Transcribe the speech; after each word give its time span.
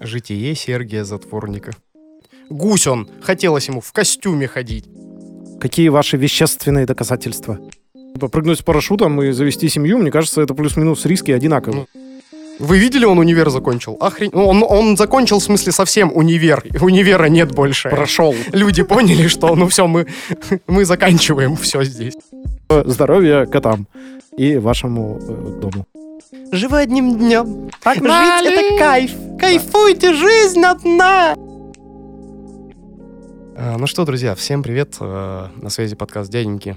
Житие 0.00 0.54
Сергия 0.54 1.04
Затворника. 1.04 1.72
Гусь 2.50 2.86
он, 2.86 3.08
хотелось 3.22 3.68
ему 3.68 3.80
в 3.80 3.92
костюме 3.92 4.46
ходить. 4.46 4.86
Какие 5.60 5.88
ваши 5.88 6.16
вещественные 6.16 6.86
доказательства? 6.86 7.58
Прыгнуть 8.18 8.58
с 8.58 8.62
парашютом 8.62 9.20
и 9.22 9.32
завести 9.32 9.68
семью, 9.68 9.98
мне 9.98 10.10
кажется, 10.10 10.40
это 10.40 10.54
плюс-минус 10.54 11.04
риски 11.04 11.32
одинаковые. 11.32 11.86
Вы 12.58 12.78
видели, 12.78 13.04
он 13.04 13.18
универ 13.18 13.50
закончил? 13.50 13.98
Охрен... 14.00 14.30
ну, 14.32 14.46
Он, 14.46 14.64
он 14.66 14.96
закончил, 14.96 15.40
в 15.40 15.42
смысле, 15.42 15.72
совсем 15.72 16.10
универ. 16.14 16.64
Универа 16.80 17.26
нет 17.26 17.52
больше. 17.52 17.90
Прошел. 17.90 18.34
Люди 18.52 18.82
поняли, 18.82 19.28
что 19.28 19.54
ну 19.54 19.68
все, 19.68 19.86
мы, 19.86 20.06
мы 20.66 20.84
заканчиваем 20.86 21.56
все 21.56 21.84
здесь. 21.84 22.14
Здоровья 22.70 23.44
котам 23.44 23.86
и 24.36 24.56
вашему 24.56 25.18
э, 25.20 25.60
дому. 25.60 25.86
Живи 26.50 26.76
одним 26.76 27.18
днем. 27.18 27.70
Погнали! 27.82 28.48
Жить 28.48 28.58
это 28.58 28.78
кайф. 28.78 29.10
Кайфуйте, 29.38 30.14
жизнь 30.14 30.62
одна. 30.62 31.34
А, 33.56 33.76
Ну 33.78 33.86
что, 33.86 34.04
друзья, 34.04 34.34
всем 34.34 34.62
привет. 34.62 34.96
А, 35.00 35.50
На 35.56 35.70
связи 35.70 35.94
подкаст 35.96 36.30
«Дяденьки». 36.30 36.76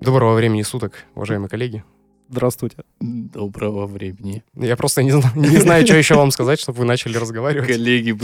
Доброго 0.00 0.34
времени 0.34 0.62
суток, 0.62 1.04
уважаемые 1.14 1.48
коллеги. 1.48 1.84
Здравствуйте. 2.28 2.76
Доброго 3.00 3.86
времени. 3.86 4.42
Я 4.54 4.76
просто 4.76 5.02
не, 5.02 5.10
зна- 5.12 5.32
не 5.34 5.58
знаю, 5.58 5.86
что 5.86 5.96
еще 5.96 6.14
вам 6.14 6.30
сказать, 6.30 6.58
чтобы 6.60 6.78
вы 6.80 6.84
начали 6.84 7.16
разговаривать. 7.16 7.68
Коллеги. 7.68 8.16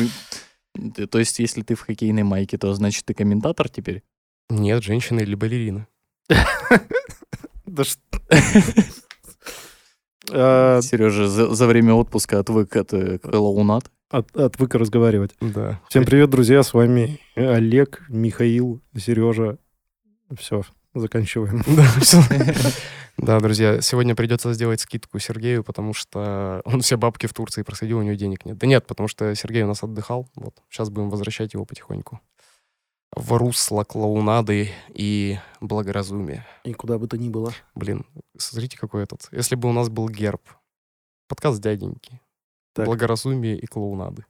Т- 0.95 1.07
То 1.07 1.19
есть, 1.19 1.39
если 1.39 1.63
ты 1.63 1.75
в 1.75 1.81
хоккейной 1.83 2.23
майке, 2.23 2.59
то 2.59 2.73
значит 2.75 3.05
ты 3.05 3.15
комментатор 3.15 3.69
теперь? 3.69 4.03
Нет, 4.51 4.83
женщина 4.83 5.21
или 5.21 5.35
балерина. 5.35 5.87
Да 7.67 7.85
что... 7.85 8.01
Э, 10.31 10.81
Сережа 10.83 11.29
за, 11.29 11.55
за 11.55 11.67
время 11.67 11.95
отпуска 11.95 12.39
отвык 12.39 12.77
от 12.77 12.93
э, 12.93 13.19
клоунат. 13.19 13.91
От, 14.11 14.35
отвык 14.37 14.75
разговаривать. 14.75 15.33
Да. 15.41 15.81
Всем 15.89 16.05
привет, 16.05 16.31
друзья, 16.31 16.63
с 16.63 16.73
вами 16.73 17.21
Олег, 17.35 18.03
Михаил, 18.09 18.81
Сережа. 18.97 19.59
Все, 20.37 20.63
заканчиваем. 20.95 21.63
Да, 23.19 23.41
друзья, 23.41 23.81
сегодня 23.81 24.15
придется 24.15 24.53
сделать 24.53 24.81
скидку 24.81 25.19
Сергею, 25.19 25.65
потому 25.65 25.93
что 25.93 26.63
он 26.65 26.83
все 26.83 26.97
бабки 26.97 27.27
в 27.27 27.35
Турции 27.35 27.63
просадил, 27.63 27.99
у 27.99 28.03
него 28.03 28.15
денег 28.15 28.45
нет. 28.45 28.57
Да 28.59 28.67
нет, 28.69 28.87
потому 28.87 29.09
что 29.09 29.35
Сергей 29.35 29.65
у 29.65 29.67
нас 29.67 29.83
отдыхал. 29.83 30.29
Вот. 30.37 30.55
Сейчас 30.71 30.89
будем 30.89 31.11
возвращать 31.11 31.53
его 31.53 31.65
потихоньку 31.65 32.21
в 33.17 33.37
русло 33.39 33.85
клоунады 33.85 34.71
и 34.95 35.39
благоразумия. 35.61 36.47
И 36.65 36.73
куда 36.73 36.99
бы 36.99 37.09
то 37.09 37.17
ни 37.19 37.29
было. 37.29 37.53
Блин, 37.75 38.05
смотрите, 38.37 38.79
какой 38.79 39.03
этот. 39.05 39.29
Если 39.33 39.57
бы 39.57 39.69
у 39.69 39.73
нас 39.73 39.89
был 39.89 40.09
герб. 40.09 40.43
Подкаст 41.29 41.61
дяденьки. 41.61 42.21
Так. 42.75 42.87
Благоразумие 42.87 43.59
и 43.59 43.67
клоунады. 43.67 44.25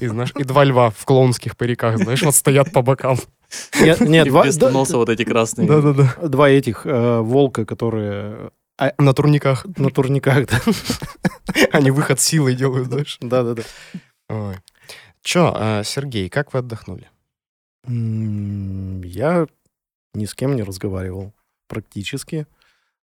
И, 0.00 0.06
знаешь, 0.06 0.32
и 0.38 0.44
два 0.44 0.64
льва 0.64 0.90
в 0.90 1.04
клоунских 1.04 1.56
париках, 1.56 1.98
знаешь, 1.98 2.22
вот 2.22 2.34
стоят 2.34 2.72
по 2.72 2.82
бокам. 2.82 3.18
Нет, 3.80 4.00
нет, 4.00 4.28
два, 4.28 4.42
вместо 4.42 4.66
да- 4.66 4.70
носа 4.70 4.96
вот 4.96 5.08
эти 5.08 5.24
красные. 5.24 5.66
Да-да-да. 5.66 6.28
два 6.28 6.48
этих 6.50 6.86
э, 6.86 7.20
волка, 7.20 7.64
которые 7.66 8.52
На 8.98 9.12
турниках. 9.12 9.66
на 9.76 9.90
турниках. 9.90 10.46
да. 10.46 10.60
Они 11.72 11.90
выход 11.90 12.20
силой 12.20 12.54
делают, 12.54 12.88
знаешь. 12.88 13.18
Да-да-да. 13.20 13.62
Ой. 14.28 14.56
Чё, 15.22 15.52
а, 15.54 15.82
Сергей, 15.84 16.28
как 16.28 16.52
вы 16.52 16.60
отдохнули? 16.60 17.08
Я 17.86 19.46
ни 20.14 20.24
с 20.24 20.34
кем 20.34 20.56
не 20.56 20.62
разговаривал 20.62 21.34
практически. 21.68 22.46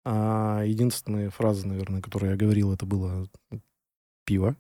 А 0.06 0.64
единственные 0.66 1.30
фразы, 1.30 1.68
наверное, 1.68 2.02
которые 2.02 2.32
я 2.32 2.38
говорил, 2.38 2.74
это 2.74 2.86
было 2.86 3.28
пиво, 4.26 4.56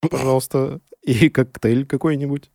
пожалуйста, 0.00 0.80
и 1.02 1.28
коктейль 1.30 1.86
какой-нибудь. 1.86 2.50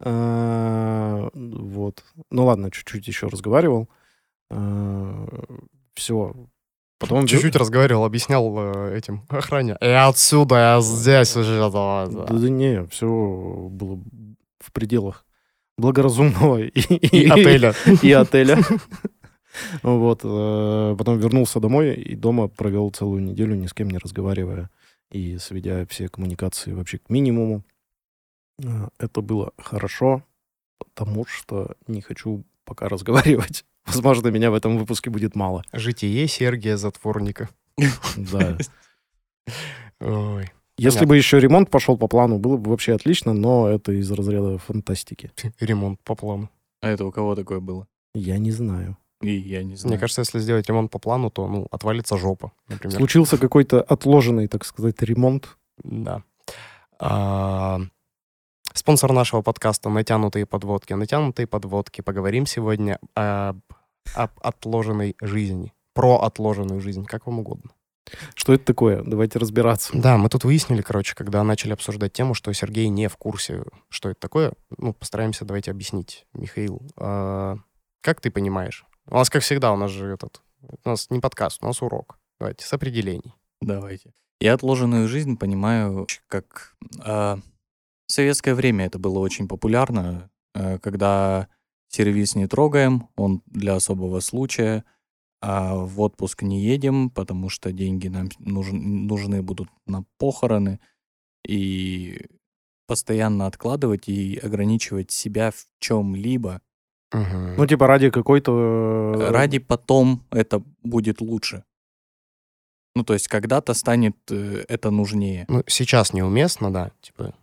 А, 0.00 1.30
Вот. 1.34 2.04
Ну 2.30 2.46
ладно, 2.46 2.70
чуть-чуть 2.70 3.08
еще 3.08 3.28
разговаривал. 3.28 3.88
Все. 5.94 6.34
Потом 6.98 7.26
Чуть-чуть 7.26 7.56
разговаривал, 7.56 8.04
объяснял 8.04 8.54
э, 8.58 8.96
этим 8.96 9.22
охране. 9.28 9.76
Я 9.80 10.08
отсюда, 10.08 10.54
я 10.56 10.80
здесь 10.80 11.36
уже. 11.36 11.58
да, 11.70 12.06
Да, 12.06 12.06
да». 12.06 12.34
да 12.34 12.48
не, 12.48 12.86
все 12.86 13.06
было 13.70 14.00
в 14.60 14.72
пределах 14.72 15.24
благоразумного 15.76 16.58
и, 16.62 16.70
И 16.70 17.28
отеля. 17.28 17.74
и 18.02 18.12
отеля. 18.12 18.58
Вот. 19.82 20.20
э, 20.24 20.94
Потом 20.98 21.18
вернулся 21.18 21.60
домой 21.60 21.94
и 21.94 22.14
дома 22.14 22.48
провел 22.48 22.90
целую 22.90 23.22
неделю, 23.22 23.54
ни 23.54 23.66
с 23.66 23.72
кем 23.74 23.88
не 23.90 23.98
разговаривая 23.98 24.70
и 25.10 25.38
сведя 25.38 25.86
все 25.86 26.08
коммуникации 26.08 26.72
вообще 26.72 26.98
к 26.98 27.10
минимуму. 27.10 27.62
Э, 28.62 28.88
Это 28.98 29.20
было 29.20 29.52
хорошо, 29.58 30.22
потому 30.78 31.26
что 31.26 31.74
не 31.86 32.00
хочу 32.00 32.44
пока 32.64 32.88
разговаривать. 32.88 33.64
Возможно, 33.86 34.28
меня 34.28 34.50
в 34.50 34.54
этом 34.54 34.78
выпуске 34.78 35.10
будет 35.10 35.34
мало. 35.36 35.62
Житие 35.72 36.26
Сергия 36.26 36.76
Затворника. 36.76 37.48
Да. 38.16 38.58
Ой. 40.00 40.50
Если 40.78 40.98
Понятно. 40.98 41.06
бы 41.06 41.16
еще 41.16 41.40
ремонт 41.40 41.70
пошел 41.70 41.96
по 41.96 42.06
плану, 42.06 42.38
было 42.38 42.58
бы 42.58 42.70
вообще 42.70 42.94
отлично, 42.94 43.32
но 43.32 43.68
это 43.68 43.92
из 43.92 44.10
разряда 44.10 44.58
фантастики. 44.58 45.30
Ремонт 45.58 46.00
по 46.02 46.14
плану. 46.14 46.50
А 46.82 46.88
это 46.88 47.06
у 47.06 47.12
кого 47.12 47.34
такое 47.34 47.60
было? 47.60 47.86
Я 48.14 48.36
не 48.38 48.50
знаю. 48.50 48.98
И 49.22 49.30
я 49.30 49.62
не 49.62 49.76
знаю. 49.76 49.92
Мне 49.92 49.98
кажется, 49.98 50.20
если 50.20 50.38
сделать 50.40 50.68
ремонт 50.68 50.90
по 50.90 50.98
плану, 50.98 51.30
то 51.30 51.48
ну, 51.48 51.66
отвалится 51.70 52.18
жопа, 52.18 52.52
например. 52.68 52.98
Случился 52.98 53.38
какой-то 53.38 53.80
отложенный, 53.80 54.48
так 54.48 54.64
сказать, 54.66 55.00
ремонт. 55.00 55.56
Да. 55.82 56.22
А, 56.98 57.80
Спонсор 58.74 59.12
нашего 59.14 59.40
подкаста 59.40 59.88
«Натянутые 59.88 60.44
подводки». 60.44 60.92
«Натянутые 60.92 61.46
подводки». 61.46 62.02
Поговорим 62.02 62.44
сегодня 62.44 62.98
об, 63.14 63.58
об 64.14 64.30
отложенной 64.40 65.16
жизни. 65.20 65.72
Про 65.92 66.20
отложенную 66.22 66.80
жизнь, 66.80 67.04
как 67.04 67.26
вам 67.26 67.40
угодно. 67.40 67.70
Что 68.34 68.54
это 68.54 68.64
такое? 68.64 69.02
Давайте 69.02 69.38
разбираться. 69.38 69.90
Да, 69.94 70.16
мы 70.16 70.28
тут 70.28 70.44
выяснили, 70.44 70.82
короче, 70.82 71.14
когда 71.14 71.42
начали 71.42 71.72
обсуждать 71.72 72.12
тему, 72.12 72.34
что 72.34 72.52
Сергей 72.52 72.88
не 72.88 73.08
в 73.08 73.16
курсе, 73.16 73.64
что 73.88 74.10
это 74.10 74.20
такое. 74.20 74.52
Ну, 74.76 74.92
постараемся, 74.92 75.44
давайте 75.44 75.70
объяснить. 75.70 76.26
Михаил, 76.32 76.82
а, 76.96 77.56
как 78.02 78.20
ты 78.20 78.30
понимаешь? 78.30 78.84
У 79.06 79.14
нас, 79.14 79.30
как 79.30 79.42
всегда, 79.42 79.72
у 79.72 79.76
нас 79.76 79.90
же 79.90 80.06
этот... 80.06 80.40
У 80.60 80.88
нас 80.88 81.10
не 81.10 81.20
подкаст, 81.20 81.62
у 81.62 81.66
нас 81.66 81.82
урок. 81.82 82.18
Давайте, 82.38 82.64
с 82.64 82.72
определений. 82.72 83.34
Давайте. 83.60 84.12
Я 84.40 84.54
отложенную 84.54 85.08
жизнь 85.08 85.36
понимаю 85.36 86.06
как... 86.28 86.76
а, 87.00 87.38
в 88.06 88.12
советское 88.12 88.54
время 88.54 88.86
это 88.86 88.98
было 88.98 89.18
очень 89.18 89.48
популярно, 89.48 90.30
э, 90.54 90.78
когда 90.78 91.48
сервис 91.88 92.34
не 92.34 92.46
трогаем, 92.46 93.08
он 93.16 93.42
для 93.46 93.74
особого 93.74 94.20
случая, 94.20 94.84
а 95.40 95.74
в 95.76 96.00
отпуск 96.00 96.42
не 96.42 96.60
едем, 96.62 97.10
потому 97.10 97.48
что 97.48 97.72
деньги 97.72 98.08
нам 98.08 98.28
нужен- 98.38 99.06
нужны 99.06 99.42
будут 99.42 99.68
на 99.86 100.04
похороны, 100.18 100.80
и 101.46 102.26
постоянно 102.86 103.46
откладывать 103.46 104.08
и 104.08 104.38
ограничивать 104.38 105.10
себя 105.10 105.50
в 105.50 105.66
чем-либо. 105.80 106.60
Мгм. 107.12 107.54
Ну, 107.56 107.66
типа 107.66 107.86
ради 107.86 108.10
какой-то... 108.10 109.14
э, 109.16 109.30
Ради 109.30 109.58
потом 109.58 110.22
это 110.30 110.62
будет 110.82 111.20
лучше. 111.20 111.64
Ну, 112.94 113.04
то 113.04 113.12
есть 113.12 113.28
когда-то 113.28 113.74
станет 113.74 114.16
э, 114.30 114.64
это 114.68 114.90
нужнее. 114.90 115.44
Ну, 115.48 115.62
сейчас 115.66 116.12
неуместно, 116.12 116.72
да, 116.72 116.90
типа... 117.00 117.34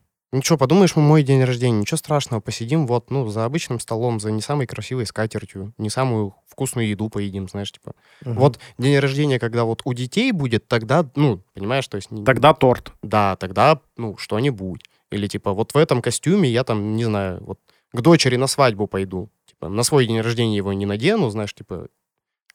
Что, 0.42 0.58
подумаешь, 0.58 0.96
мой 0.96 1.22
день 1.22 1.44
рождения, 1.44 1.80
ничего 1.80 1.98
страшного, 1.98 2.42
посидим 2.42 2.88
вот, 2.88 3.12
ну, 3.12 3.28
за 3.28 3.46
обычным 3.46 3.80
столом, 3.80 4.20
за 4.20 4.32
не 4.32 4.42
самой 4.42 4.66
красивой 4.66 5.06
скатертью, 5.06 5.74
не 5.78 5.90
самую 5.90 6.34
вкусную 6.48 6.88
еду 6.88 7.10
поедим, 7.10 7.48
знаешь, 7.48 7.72
типа. 7.72 7.94
мгм. 8.26 8.36
Вот 8.36 8.60
день 8.78 8.98
рождения, 8.98 9.40
когда 9.40 9.64
вот 9.64 9.82
у 9.86 9.94
детей 9.94 10.32
будет, 10.32 10.68
тогда, 10.68 11.08
ну, 11.16 11.42
понимаешь, 11.54 11.88
то 11.88 11.98
есть... 11.98 12.10
Тогда 12.26 12.54
торт. 12.54 12.94
Да, 13.04 13.36
тогда, 13.36 13.80
ну, 13.98 14.18
что-нибудь. 14.18 14.82
Или, 15.12 15.28
типа, 15.28 15.54
вот 15.54 15.74
в 15.74 15.78
этом 15.78 16.02
костюме 16.02 16.50
я 16.50 16.64
там, 16.64 16.96
не 16.96 17.06
знаю, 17.06 17.44
вот 17.44 17.60
к 17.92 18.02
дочери 18.02 18.36
на 18.36 18.48
свадьбу 18.48 18.88
пойду. 18.88 19.30
Типа, 19.46 19.70
на 19.70 19.84
свой 19.84 20.08
день 20.08 20.22
рождения 20.22 20.58
его 20.58 20.74
не 20.74 20.86
надену, 20.86 21.30
знаешь, 21.30 21.54
типа... 21.54 21.88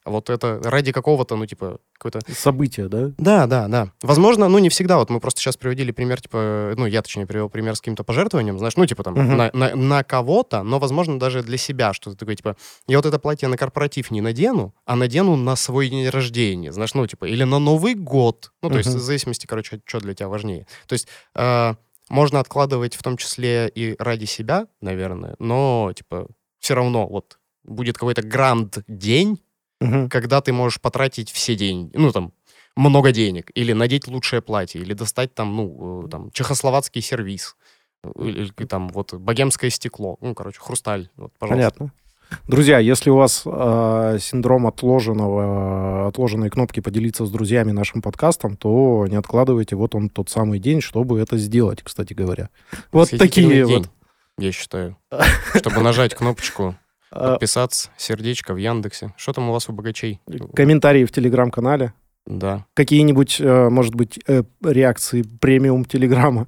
Вот 0.05 0.29
это 0.29 0.61
ради 0.63 0.91
какого-то, 0.91 1.35
ну, 1.35 1.45
типа, 1.45 1.79
какой-то 1.97 2.19
События, 2.33 2.87
да? 2.87 3.11
да, 3.17 3.47
да, 3.47 3.67
да. 3.67 3.91
Возможно, 4.01 4.47
ну 4.47 4.57
не 4.59 4.69
всегда. 4.69 4.97
Вот 4.97 5.09
мы 5.09 5.19
просто 5.19 5.41
сейчас 5.41 5.57
приводили 5.57 5.91
пример, 5.91 6.21
типа, 6.21 6.73
ну 6.77 6.85
я 6.85 7.01
точнее 7.01 7.25
привел 7.27 7.49
пример 7.49 7.75
с 7.75 7.81
каким-то 7.81 8.03
пожертвованием, 8.03 8.57
знаешь, 8.57 8.77
ну 8.77 8.85
типа 8.85 9.03
там 9.03 9.13
Мгм. 9.15 9.35
на, 9.37 9.51
на- 9.53 9.75
на 9.75 10.03
кого-то, 10.03 10.63
но 10.63 10.79
возможно 10.79 11.19
даже 11.19 11.43
для 11.43 11.57
себя 11.57 11.93
что-то 11.93 12.15
такое, 12.17 12.35
типа, 12.37 12.55
я 12.87 12.97
вот 12.97 13.05
это 13.05 13.19
платье 13.19 13.47
на 13.49 13.57
корпоратив 13.57 14.09
не 14.11 14.21
надену, 14.21 14.73
а 14.85 14.95
надену 14.95 15.35
на 15.35 15.55
свой 15.57 15.89
день 15.89 16.07
рождения, 16.09 16.71
знаешь, 16.71 16.93
ну 16.93 17.05
типа, 17.05 17.25
или 17.25 17.43
на 17.43 17.59
Новый 17.59 17.93
год. 17.93 18.51
Ну 18.61 18.69
то 18.69 18.77
есть 18.77 18.89
Мгм. 18.89 18.99
в 18.99 19.01
зависимости, 19.01 19.45
короче, 19.47 19.81
что 19.85 19.99
для 19.99 20.13
тебя 20.13 20.29
важнее. 20.29 20.65
То 20.87 20.93
есть 20.93 21.07
э, 21.35 21.73
можно 22.09 22.39
откладывать 22.39 22.95
в 22.95 23.03
том 23.03 23.17
числе 23.17 23.69
и 23.75 23.95
ради 23.99 24.25
себя, 24.25 24.67
наверное, 24.81 25.35
но 25.39 25.91
типа 25.95 26.27
все 26.59 26.73
равно 26.73 27.05
вот 27.07 27.37
будет 27.65 27.97
какой-то 27.97 28.21
гранд 28.21 28.79
день, 28.87 29.39
Мгм. 29.79 30.09
когда 30.09 30.41
ты 30.41 30.51
можешь 30.51 30.81
потратить 30.81 31.31
все 31.31 31.55
деньги. 31.55 31.91
Ну, 31.95 32.11
там, 32.11 32.33
много 32.75 33.11
денег, 33.11 33.51
или 33.55 33.73
надеть 33.73 34.07
лучшее 34.07 34.41
платье, 34.41 34.81
или 34.81 34.93
достать 34.93 35.33
там, 35.33 35.55
ну, 35.55 36.05
э, 36.05 36.09
там, 36.09 36.31
чехословацкий 36.31 37.01
сервис, 37.01 37.55
э, 38.03 38.09
или, 38.19 38.65
там 38.65 38.89
вот 38.89 39.13
богемское 39.13 39.69
стекло, 39.69 40.17
ну, 40.21 40.33
короче, 40.33 40.59
хрусталь, 40.59 41.09
вот, 41.15 41.31
пожалуйста. 41.37 41.71
Понятно. 41.77 41.93
Друзья, 42.47 42.77
если 42.77 43.09
у 43.09 43.15
вас 43.15 43.41
э, 43.45 44.17
синдром 44.21 44.67
отложенного, 44.67 46.07
отложенной 46.07 46.49
кнопки 46.49 46.79
поделиться 46.79 47.25
с 47.25 47.31
друзьями 47.31 47.71
нашим 47.71 48.01
подкастом, 48.01 48.55
то 48.55 49.07
не 49.09 49.15
откладывайте, 49.15 49.75
вот 49.75 49.95
он 49.95 50.09
тот 50.09 50.29
самый 50.29 50.59
день, 50.59 50.81
чтобы 50.81 51.19
это 51.19 51.37
сделать, 51.37 51.81
кстати 51.81 52.13
говоря. 52.13 52.49
Вот 52.91 53.09
такие 53.09 53.47
Восхитительный 53.47 53.63
вот. 53.63 53.69
день, 53.69 53.87
я 54.37 54.51
считаю, 54.51 54.97
чтобы 55.55 55.81
нажать 55.81 56.13
кнопочку, 56.13 56.75
подписаться, 57.09 57.89
сердечко 57.97 58.53
в 58.53 58.57
Яндексе. 58.57 59.13
Что 59.17 59.33
там 59.33 59.49
у 59.49 59.53
вас 59.53 59.69
у 59.69 59.73
богачей? 59.73 60.21
комментарии 60.55 61.05
в 61.05 61.11
телеграм-канале. 61.11 61.93
Да, 62.25 62.67
Какие-нибудь, 62.75 63.41
э, 63.41 63.69
может 63.69 63.95
быть, 63.95 64.19
э, 64.27 64.43
реакции 64.63 65.23
премиум 65.23 65.83
телеграма. 65.85 66.47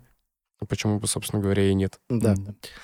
почему 0.70 1.00
бы, 1.00 1.08
собственно 1.08 1.42
говоря, 1.42 1.68
и 1.68 1.74
нет. 1.74 2.00
Да. 2.08 2.36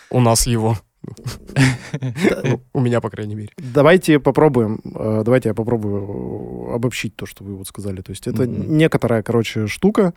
У 0.10 0.20
нас 0.20 0.48
его. 0.48 0.78
У 2.74 2.80
меня, 2.80 3.00
по 3.02 3.12
крайней 3.12 3.36
мере. 3.36 3.50
Давайте 3.58 4.20
попробуем, 4.20 4.82
э, 4.84 5.22
давайте 5.24 5.50
я 5.50 5.54
попробую 5.54 6.74
обобщить 6.74 7.16
то, 7.16 7.28
что 7.28 7.44
вы 7.44 7.56
вот 7.56 7.68
сказали. 7.68 8.02
То 8.02 8.10
есть 8.10 8.26
это 8.26 8.48
некоторая, 8.48 9.22
короче, 9.22 9.68
штука, 9.68 10.16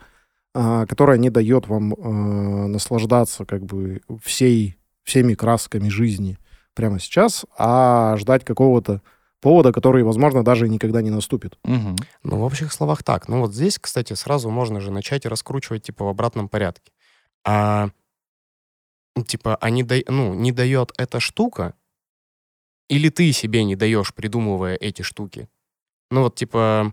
а, 0.54 0.86
которая 0.86 1.18
не 1.18 1.30
дает 1.30 1.68
вам 1.68 2.72
наслаждаться 2.72 3.44
как 3.44 3.64
бы 3.64 4.00
всей, 4.22 4.78
всеми 5.04 5.34
красками 5.34 5.88
жизни 5.90 6.38
прямо 6.74 6.98
сейчас, 6.98 7.44
а 7.58 8.16
ждать 8.16 8.44
какого-то 8.44 9.02
повода, 9.40 9.72
который, 9.72 10.02
возможно, 10.02 10.44
даже 10.44 10.68
никогда 10.68 11.02
не 11.02 11.10
наступит. 11.10 11.58
Мгм. 11.64 11.96
Ну, 12.22 12.38
в 12.38 12.42
общих 12.42 12.72
словах 12.72 13.02
так. 13.02 13.28
Ну, 13.28 13.40
вот 13.40 13.54
здесь, 13.54 13.78
кстати, 13.78 14.12
сразу 14.12 14.50
можно 14.50 14.80
же 14.80 14.90
начать 14.90 15.24
и 15.24 15.28
раскручивать, 15.28 15.82
типа, 15.82 16.04
в 16.04 16.08
обратном 16.08 16.48
порядке. 16.48 16.92
А, 17.44 17.88
ну, 19.16 19.24
типа, 19.24 19.56
а 19.60 19.70
не, 19.70 19.82
дай- 19.82 20.04
ну, 20.08 20.34
не 20.34 20.52
дает 20.52 20.92
эта 20.98 21.20
штука, 21.20 21.74
или 22.88 23.08
ты 23.08 23.32
себе 23.32 23.64
не 23.64 23.76
даешь, 23.76 24.12
придумывая 24.14 24.74
эти 24.76 25.02
штуки? 25.02 25.48
Ну, 26.10 26.22
вот, 26.22 26.34
типа, 26.34 26.92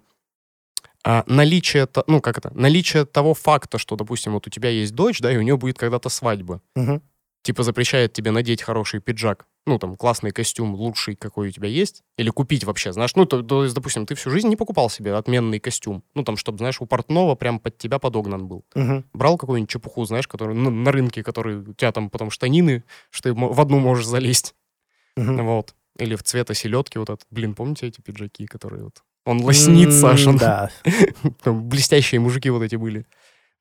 а, 1.03 1.23
наличие, 1.27 1.85
то- 1.85 2.03
ну, 2.07 2.21
как 2.21 2.38
это, 2.38 2.51
наличие 2.53 3.06
того 3.06 3.33
факта, 3.33 3.77
что, 3.77 3.95
допустим, 3.95 4.33
вот 4.33 4.47
у 4.47 4.50
тебя 4.50 4.69
есть 4.69 4.94
дочь, 4.94 5.19
да, 5.19 5.31
и 5.31 5.38
у 5.38 5.41
нее 5.41 5.57
будет 5.57 5.77
когда-то 5.77 6.09
свадьба, 6.09 6.62
Мгм. 6.75 7.01
типа, 7.41 7.63
запрещает 7.63 8.13
тебе 8.13 8.31
надеть 8.31 8.62
хороший 8.62 9.00
пиджак, 9.00 9.47
ну, 9.68 9.78
там, 9.78 9.96
классный 9.96 10.31
костюм, 10.31 10.74
лучший, 10.74 11.16
какой 11.16 11.50
у 11.50 11.52
тебя 11.52 11.68
есть, 11.68 12.02
или 12.18 12.30
купить 12.30 12.64
вообще, 12.64 12.94
знаешь, 12.94 13.14
ну, 13.16 13.25
то, 13.25 13.44
то 13.44 13.64
есть, 13.64 13.75
допустим, 13.75 14.06
ты 14.06 14.16
всю 14.16 14.30
жизнь 14.31 14.48
не 14.48 14.56
покупал 14.56 14.90
себе 14.90 15.14
отменный 15.14 15.60
костюм, 15.60 16.04
ну, 16.16 16.24
там, 16.24 16.38
чтобы, 16.38 16.58
знаешь, 16.58 16.81
у 16.81 16.86
портного 16.86 17.36
прям 17.36 17.60
под 17.60 17.78
тебя 17.78 18.00
подогнан 18.00 18.48
был. 18.48 18.64
Мгм. 18.74 19.06
Брал 19.14 19.38
какую-нибудь 19.38 19.69
чепуху, 19.69 20.06
знаешь, 20.06 20.28
которую 20.28 20.58
ну, 20.58 20.69
на 20.72 20.92
рынке, 20.92 21.22
который 21.24 21.58
у 21.58 21.74
тебя 21.74 21.92
там 21.92 22.10
потом 22.10 22.31
штанины, 22.31 22.84
что 23.12 23.30
ты 23.30 23.34
в 23.34 23.60
одну 23.62 23.80
можешь 23.80 24.06
залезть, 24.08 24.56
Мгм. 25.16 25.46
вот. 25.46 25.75
Или 26.00 26.16
в 26.16 26.24
цвета 26.24 26.54
селедки 26.54 26.98
вот 27.00 27.10
этот. 27.10 27.25
Блин, 27.31 27.54
помните 27.56 27.88
эти 27.88 28.02
пиджаки, 28.02 28.46
которые 28.48 28.84
вот... 28.86 29.04
Он 29.25 29.42
лоснится 29.44 30.12
аж, 30.12 30.25
он- 30.28 30.38
Да. 30.38 30.72
блестящие 31.46 32.22
мужики 32.22 32.50
вот 32.50 32.62
эти 32.64 32.75
были. 32.75 33.06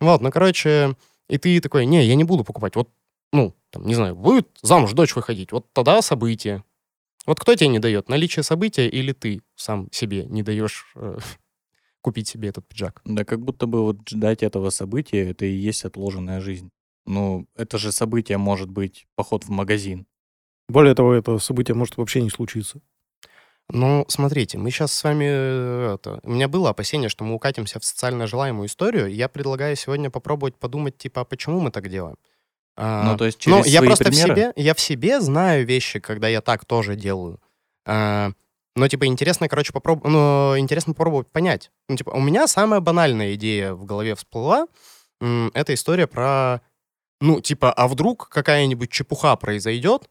Вот, 0.00 0.20
ну, 0.20 0.30
короче, 0.30 0.94
и 1.28 1.38
ты 1.38 1.60
такой, 1.60 1.86
не, 1.86 2.04
я 2.04 2.14
не 2.14 2.24
буду 2.24 2.44
покупать. 2.44 2.76
Вот, 2.76 2.88
ну, 3.32 3.54
там, 3.70 3.86
не 3.86 3.94
знаю, 3.94 4.16
будет 4.16 4.48
замуж 4.62 4.92
дочь 4.92 5.14
выходить, 5.16 5.52
вот 5.52 5.72
тогда 5.72 6.02
событие. 6.02 6.64
Вот 7.26 7.40
кто 7.40 7.54
тебе 7.54 7.68
не 7.68 7.78
дает? 7.80 8.08
Наличие 8.08 8.42
события 8.42 8.88
или 8.88 9.12
ты 9.12 9.42
сам 9.56 9.90
себе 9.92 10.24
не 10.26 10.42
даешь 10.42 10.92
э, 10.94 11.18
купить 12.02 12.28
себе 12.28 12.48
этот 12.50 12.66
пиджак? 12.68 13.00
Да 13.04 13.24
как 13.24 13.40
будто 13.42 13.66
бы 13.66 13.82
вот 13.82 14.08
ждать 14.08 14.42
этого 14.42 14.70
события, 14.70 15.30
это 15.30 15.44
и 15.46 15.52
есть 15.52 15.84
отложенная 15.84 16.40
жизнь. 16.40 16.70
Ну, 17.06 17.46
это 17.56 17.78
же 17.78 17.92
событие 17.92 18.38
может 18.38 18.68
быть 18.70 19.06
поход 19.16 19.44
в 19.44 19.50
магазин. 19.50 20.06
Более 20.68 20.94
того, 20.94 21.14
это 21.14 21.38
событие 21.38 21.74
может 21.74 21.96
вообще 21.96 22.22
не 22.22 22.30
случиться. 22.30 22.80
Ну, 23.68 24.04
смотрите, 24.08 24.58
мы 24.58 24.70
сейчас 24.70 24.92
с 24.92 25.02
вами... 25.04 25.24
э, 25.26 25.94
Это, 25.94 26.20
у 26.22 26.30
меня 26.30 26.48
было 26.48 26.70
опасение, 26.70 27.08
что 27.08 27.24
мы 27.24 27.34
укатимся 27.34 27.80
в 27.80 27.84
социально 27.84 28.26
желаемую 28.26 28.66
историю. 28.68 29.12
Я 29.12 29.28
предлагаю 29.28 29.74
сегодня 29.76 30.10
попробовать 30.10 30.56
подумать, 30.56 30.96
типа, 30.98 31.22
а 31.22 31.24
почему 31.24 31.60
мы 31.60 31.70
так 31.72 31.88
делаем? 31.88 32.16
А, 32.76 33.04
Ну, 33.04 33.16
то 33.16 33.24
есть 33.24 33.44
Ну, 33.46 33.58
через 33.62 33.72
я 33.72 33.78
свои 33.80 33.88
просто 33.88 34.04
примеры? 34.04 34.32
в 34.32 34.36
себе, 34.36 34.52
я 34.56 34.74
в 34.74 34.80
себе 34.80 35.20
знаю 35.20 35.64
вещи, 35.66 35.98
когда 35.98 36.28
я 36.28 36.40
так 36.40 36.64
тоже 36.64 36.94
делаю. 36.96 37.40
А, 37.86 38.30
но, 38.74 38.88
типа, 38.88 39.06
интересно, 39.06 39.48
короче, 39.48 39.72
попроб... 39.72 40.04
ну, 40.04 40.58
интересно 40.58 40.92
попробовать 40.92 41.28
понять. 41.28 41.70
Ну, 41.88 41.96
типа, 41.96 42.10
у 42.10 42.20
меня 42.20 42.46
самая 42.46 42.80
банальная 42.80 43.34
идея 43.34 43.72
в 43.72 43.84
голове 43.84 44.14
всплыла. 44.14 44.66
Это 45.20 45.72
история 45.72 46.06
про, 46.06 46.60
ну, 47.22 47.40
типа, 47.40 47.72
а 47.72 47.88
вдруг 47.88 48.28
какая-нибудь 48.28 48.90
чепуха 48.90 49.34
произойдет, 49.36 50.10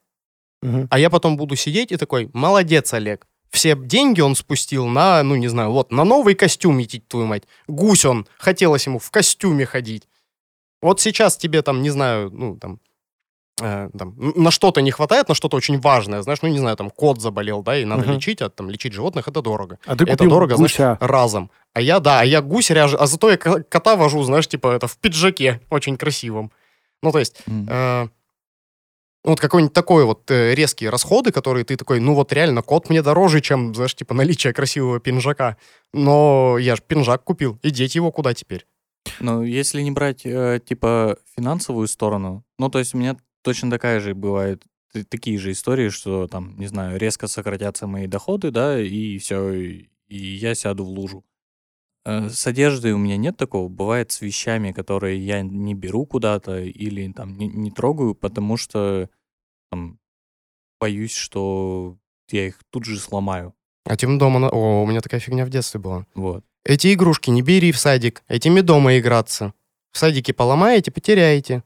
Мгм. 0.64 0.88
а 0.90 0.98
я 0.98 1.12
потом 1.12 1.38
буду 1.38 1.56
сидеть 1.56 1.92
и 1.92 1.98
такой, 1.98 2.30
молодец, 2.34 2.92
Олег. 2.94 3.28
Все 3.52 3.76
деньги 3.76 4.22
он 4.22 4.36
спустил 4.36 4.88
на, 4.88 5.22
ну, 5.22 5.36
не 5.36 5.48
знаю, 5.48 5.72
вот, 5.72 5.92
на 5.92 6.04
новый 6.04 6.34
костюм 6.34 6.82
идти, 6.82 7.00
твою 7.00 7.28
мать. 7.28 7.44
Гусь 7.68 8.04
он, 8.06 8.26
хотелось 8.40 8.88
ему 8.88 8.98
в 8.98 9.12
костюме 9.12 9.66
ходить. 9.68 10.08
Вот 10.86 11.02
сейчас 11.02 11.36
тебе 11.36 11.64
там, 11.64 11.82
не 11.82 11.90
знаю, 11.90 12.30
ну, 12.32 12.58
там, 12.58 12.80
э, 13.60 13.90
там, 13.98 14.14
на 14.18 14.52
что-то 14.52 14.82
не 14.82 14.92
хватает, 14.92 15.30
на 15.30 15.34
что-то 15.36 15.58
очень 15.58 15.80
важное, 15.80 16.22
знаешь, 16.22 16.44
ну, 16.44 16.50
не 16.50 16.60
знаю, 16.60 16.78
там, 16.78 16.92
кот 16.92 17.20
заболел, 17.22 17.64
да, 17.64 17.76
и 17.80 17.86
надо 17.86 18.04
Мгм. 18.04 18.14
лечить, 18.14 18.42
а 18.44 18.50
там, 18.50 18.70
лечить 18.70 18.94
животных, 18.94 19.28
это 19.28 19.42
дорого. 19.42 19.80
А 19.88 19.96
ты 19.96 20.04
Это 20.04 20.26
дорого, 20.30 20.56
знаешь, 20.56 20.74
гуся. 20.74 20.98
разом. 21.02 21.50
А 21.74 21.82
я, 21.82 22.00
да, 22.00 22.20
а 22.20 22.24
я 22.24 22.42
гусь 22.42 22.70
ряжу, 22.70 22.98
а 23.00 23.08
зато 23.08 23.32
я 23.32 23.38
ко- 23.38 23.64
кота 23.64 23.96
вожу, 23.96 24.22
знаешь, 24.24 24.48
типа, 24.48 24.68
это 24.76 24.86
в 24.88 24.96
пиджаке 24.98 25.60
очень 25.72 25.98
красивом. 25.98 26.52
Ну, 27.02 27.12
то 27.12 27.18
есть, 27.18 27.42
М. 27.48 27.68
э, 27.68 28.08
вот 29.24 29.40
какой-нибудь 29.40 29.74
такой 29.74 30.06
вот 30.06 30.30
э, 30.30 30.54
резкие 30.54 30.92
расходы, 30.92 31.32
которые 31.32 31.66
ты 31.66 31.78
такой, 31.78 32.00
ну 32.00 32.14
вот 32.14 32.32
реально, 32.32 32.62
кот 32.62 32.90
мне 32.92 33.02
дороже, 33.02 33.42
чем, 33.42 33.74
знаешь, 33.74 33.96
типа 33.96 34.14
наличие 34.14 34.54
красивого 34.54 35.00
пинжака. 35.00 35.58
Но 35.94 36.60
я 36.60 36.76
же 36.76 36.84
пинжак 36.88 37.24
купил, 37.24 37.58
и 37.64 37.72
деть 37.72 37.96
его 37.96 38.12
куда 38.12 38.36
теперь? 38.36 38.68
Ну, 39.20 39.44
если 39.44 39.82
не 39.82 39.92
брать, 39.92 40.26
э, 40.26 40.60
типа, 40.66 41.18
финансовую 41.36 41.88
сторону, 41.88 42.44
ну, 42.58 42.70
то 42.70 42.80
есть 42.80 42.94
у 42.94 42.98
меня 42.98 43.18
точно 43.42 43.70
такая 43.70 44.00
же 44.00 44.14
бывает, 44.14 44.64
такие 45.10 45.38
же 45.38 45.52
истории, 45.52 45.90
что 45.90 46.28
там, 46.28 46.58
не 46.58 46.68
знаю, 46.68 46.98
резко 46.98 47.28
сократятся 47.28 47.88
мои 47.88 48.08
доходы, 48.08 48.52
да, 48.52 48.80
и 48.80 49.18
все, 49.18 49.52
и, 49.52 49.90
я 50.08 50.56
сяду 50.56 50.86
в 50.86 50.90
лужу. 50.90 51.26
Э, 52.06 52.30
С 52.30 52.48
одеждой 52.48 52.94
у 52.94 52.98
меня 52.98 53.18
нет 53.18 53.38
такого. 53.38 53.68
Бывает 53.68 54.12
с 54.12 54.22
вещами, 54.22 54.72
которые 54.72 55.20
я 55.20 55.42
не 55.42 55.74
беру 55.74 56.06
куда-то 56.06 56.62
или 56.62 57.12
там 57.12 57.38
не, 57.38 57.48
не 57.48 57.72
трогаю, 57.72 58.16
потому 58.16 58.58
что 58.58 59.10
там, 59.72 60.00
боюсь, 60.80 61.16
что 61.16 61.98
я 62.30 62.48
их 62.48 62.60
тут 62.70 62.86
же 62.86 63.00
сломаю. 63.00 63.54
А 63.86 63.96
тем 63.96 64.18
дома... 64.18 64.50
О, 64.50 64.84
у 64.84 64.88
меня 64.88 65.02
такая 65.02 65.20
фигня 65.20 65.46
в 65.46 65.50
детстве 65.50 65.80
была. 65.80 66.06
Вот. 66.16 66.44
Эти 66.66 66.94
игрушки 66.94 67.30
не 67.30 67.42
бери 67.42 67.72
в 67.72 67.78
садик, 67.78 68.24
этими 68.28 68.62
дома 68.62 68.98
играться. 68.98 69.54
В 69.92 69.98
садике 70.00 70.34
поломаете, 70.34 70.92
потеряете. 70.92 71.64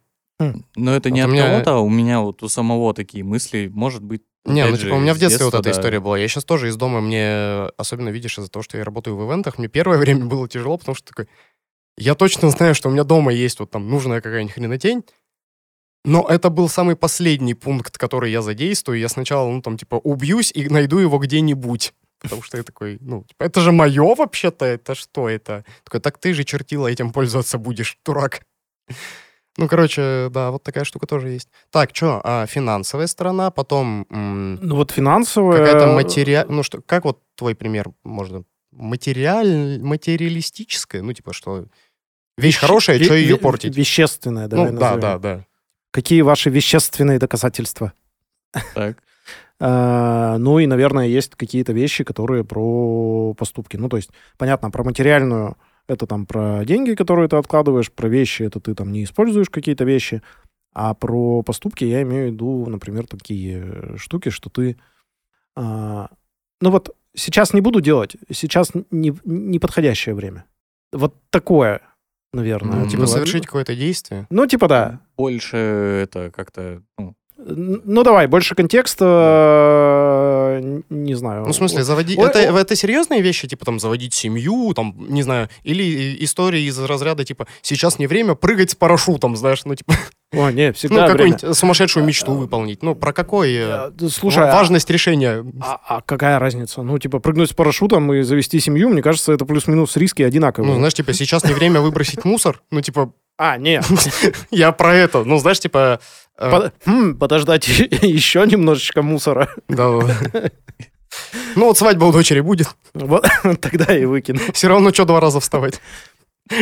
Но 0.76 0.96
это 0.96 1.10
не 1.10 1.22
от 1.22 1.30
меня- 1.30 1.48
кого-то, 1.50 1.76
а 1.76 1.80
у 1.80 1.90
меня 1.90 2.22
вот 2.22 2.44
у 2.44 2.50
самого 2.50 2.94
такие 2.94 3.24
мысли, 3.24 3.70
может 3.74 4.04
быть, 4.04 4.22
Не, 4.46 4.62
опять 4.62 4.72
ну 4.72 4.78
типа 4.78 4.94
у 4.96 5.00
меня 5.00 5.14
в 5.14 5.18
детстве 5.20 5.46
вот 5.46 5.54
эта 5.54 5.64
да. 5.64 5.72
история 5.72 6.00
была. 6.00 6.18
Я 6.18 6.28
сейчас 6.28 6.46
тоже 6.46 6.70
из 6.70 6.78
дома, 6.78 7.02
мне, 7.02 7.70
особенно 7.78 8.10
видишь, 8.10 8.38
из-за 8.38 8.50
того, 8.50 8.64
что 8.64 8.78
я 8.78 8.86
работаю 8.86 9.18
в 9.18 9.28
ивентах, 9.28 9.58
мне 9.58 9.68
первое 9.68 9.98
время 10.00 10.26
было 10.26 10.48
тяжело, 10.48 10.78
потому 10.78 10.96
что 10.96 11.08
такой, 11.08 11.28
я 11.98 12.16
точно 12.16 12.50
знаю, 12.50 12.74
что 12.76 12.88
у 12.88 12.92
меня 12.92 13.04
дома 13.04 13.34
есть 13.34 13.60
вот 13.60 13.72
там 13.72 13.90
нужная 13.90 14.22
какая-нибудь 14.22 14.54
хренотень, 14.54 15.04
но 16.06 16.26
это 16.28 16.50
был 16.50 16.70
самый 16.70 16.96
последний 16.96 17.54
пункт, 17.54 17.98
который 17.98 18.32
я 18.32 18.42
задействую. 18.42 19.00
Я 19.00 19.10
сначала, 19.10 19.50
ну 19.50 19.62
там, 19.62 19.78
типа, 19.78 19.96
убьюсь 19.96 20.52
и 20.54 20.70
найду 20.70 21.00
его 21.00 21.18
где-нибудь. 21.18 21.94
Потому 22.22 22.42
что 22.42 22.58
я 22.58 22.64
такой, 22.64 22.98
ну, 23.02 23.24
типа, 23.24 23.44
это 23.46 23.62
же 23.62 23.72
мое 23.72 24.16
вообще-то, 24.16 24.66
это 24.66 24.94
что 24.96 25.30
это? 25.30 25.64
Такой, 25.84 26.00
так 26.02 26.18
ты 26.18 26.34
же 26.34 26.44
чертила 26.44 26.88
этим 26.88 27.12
пользоваться 27.12 27.58
будешь, 27.58 27.98
дурак. 28.06 28.42
Ну, 29.58 29.68
короче, 29.68 30.30
да, 30.32 30.52
вот 30.52 30.64
такая 30.64 30.84
штука 30.84 31.06
тоже 31.08 31.30
есть. 31.30 31.50
Так, 31.70 31.90
что, 31.94 32.22
а 32.24 32.46
финансовая 32.46 33.08
сторона, 33.08 33.52
потом 33.52 34.06
м, 34.10 34.56
Ну 34.56 34.76
вот 34.76 34.92
финансовая... 34.92 35.58
какая-то 35.66 35.88
материал... 35.94 36.46
Ну, 36.50 36.64
что, 36.64 36.82
как 36.82 37.04
вот 37.06 37.22
твой 37.36 37.56
пример 37.56 37.88
можно... 38.04 38.44
Материаль... 38.72 39.82
Материалистическая? 39.82 41.02
Ну, 41.02 41.14
типа, 41.14 41.34
что... 41.34 41.66
Вещь 42.38 42.56
вещ- 42.56 42.60
хорошая, 42.60 43.00
ве- 43.00 43.04
что 43.06 43.16
ее 43.16 43.36
ве- 43.36 43.40
портить? 43.40 43.76
Вещественная, 43.76 44.48
давай 44.48 44.72
ну, 44.72 44.80
да, 44.80 44.96
да, 44.96 45.18
да. 45.18 45.46
Какие 45.92 46.22
ваши 46.22 46.50
вещественные 46.50 47.20
доказательства? 47.20 47.92
Так. 48.74 48.98
А, 49.60 50.38
Ну 50.38 50.60
и, 50.60 50.68
наверное, 50.68 51.08
есть 51.08 51.36
какие-то 51.36 51.74
вещи, 51.74 52.04
которые 52.04 52.44
про 52.44 53.34
поступки. 53.34 53.78
Ну, 53.78 53.90
то 53.90 53.98
есть, 53.98 54.12
понятно, 54.38 54.72
про 54.72 54.84
материальную 54.84 55.58
это 55.90 56.06
там 56.06 56.26
про 56.26 56.64
деньги, 56.66 56.94
которые 56.94 57.28
ты 57.28 57.36
откладываешь, 57.36 57.92
про 57.92 58.08
вещи 58.08 58.44
это 58.44 58.60
ты 58.60 58.76
там 58.76 58.92
не 58.92 59.04
используешь 59.04 59.50
какие-то 59.50 59.86
вещи, 59.86 60.22
а 60.74 60.94
про 60.94 61.42
поступки 61.42 61.84
я 61.84 62.04
имею 62.04 62.30
в 62.30 62.34
виду, 62.34 62.66
например, 62.68 63.08
такие 63.08 63.64
э, 63.66 63.98
штуки, 63.98 64.30
что 64.30 64.50
ты... 64.50 64.78
а, 65.56 66.10
Ну 66.62 66.70
вот 66.70 66.96
сейчас 67.16 67.54
не 67.54 67.62
буду 67.62 67.82
делать, 67.82 68.16
сейчас 68.32 68.72
не, 68.92 69.14
не 69.26 69.60
подходящее 69.60 70.14
время. 70.14 70.46
Вот 70.92 71.16
такое, 71.32 71.82
наверное. 72.34 72.82
Ну, 72.82 72.88
типа 72.88 73.08
совершить 73.08 73.48
какое-то 73.48 73.76
действие. 73.76 74.28
Ну, 74.30 74.46
типа 74.46 74.68
да. 74.68 75.00
Больше 75.18 75.58
это 75.58 76.32
как-то... 76.32 76.84
ну, 77.00 77.16
Ну, 77.46 78.04
давай, 78.04 78.28
больше 78.28 78.54
контекста, 78.54 79.06
э, 80.62 80.82
не 80.90 81.16
знаю. 81.16 81.46
Ну, 81.46 81.52
в 81.52 81.56
смысле, 81.56 81.84
заводить... 81.84 82.18
Ой, 82.18 82.28
это, 82.30 82.54
ой. 82.54 82.62
это 82.62 82.76
серьезные 82.76 83.22
вещи, 83.22 83.48
типа, 83.48 83.66
там, 83.66 83.80
заводить 83.80 84.14
семью, 84.14 84.74
там, 84.74 84.94
не 84.98 85.24
знаю, 85.24 85.50
или 85.64 86.22
истории 86.24 86.64
из 86.64 86.78
разряда, 86.80 87.24
типа, 87.24 87.48
сейчас 87.62 87.98
не 87.98 88.08
время 88.08 88.36
прыгать 88.36 88.72
с 88.72 88.76
парашютом, 88.76 89.38
знаешь, 89.38 89.64
ну, 89.64 89.74
типа, 89.74 89.94
О, 90.34 90.52
не, 90.52 90.68
ну, 90.68 90.74
всегда 90.74 90.96
время. 91.08 91.12
какую-нибудь 91.12 91.58
сумасшедшую 91.58 92.06
мечту 92.06 92.34
выполнить. 92.34 92.84
Ну, 92.84 92.94
про 92.94 93.14
какой... 93.14 93.54
э, 93.54 93.92
Э, 94.00 94.08
Слушай, 94.10 94.50
а- 94.50 94.54
важность 94.54 94.90
решения. 94.90 95.46
а, 95.62 95.80
а 95.88 96.02
какая 96.02 96.40
разница? 96.40 96.82
Ну, 96.82 97.00
типа, 97.00 97.20
прыгнуть 97.20 97.50
с 97.50 97.54
парашютом 97.54 98.12
и 98.14 98.22
завести 98.22 98.60
семью, 98.60 98.90
мне 98.90 99.02
кажется, 99.02 99.32
это 99.32 99.46
плюс-минус 99.46 99.96
риски 99.96 100.24
одинаковые. 100.24 100.72
Ну, 100.72 100.78
знаешь, 100.78 100.94
типа, 100.94 101.14
сейчас 101.14 101.46
не 101.46 101.54
время 101.54 101.80
выбросить 101.80 102.26
мусор. 102.26 102.62
Ну, 102.70 102.82
типа, 102.82 103.14
а, 103.38 103.58
не, 103.58 103.82
я 104.52 104.72
про 104.74 104.94
это. 104.94 105.24
Ну, 105.24 105.38
знаешь, 105.40 105.60
типа... 105.62 106.02
э, 106.40 106.52
Под- 106.52 106.74
хм, 106.86 107.16
подождать 107.16 107.68
еще 108.02 108.46
немножечко 108.46 109.02
мусора. 109.02 109.50
Да. 109.68 110.00
Ну, 111.56 111.66
вот 111.66 111.78
свадьба 111.78 112.06
у 112.06 112.12
дочери 112.12 112.40
будет. 112.40 112.68
Вот 112.94 113.28
тогда 113.62 113.98
и 113.98 114.06
выкину. 114.06 114.40
Все 114.54 114.68
равно 114.68 114.94
что 114.94 115.06
два 115.06 115.20
раза 115.20 115.40
вставать. 115.40 115.82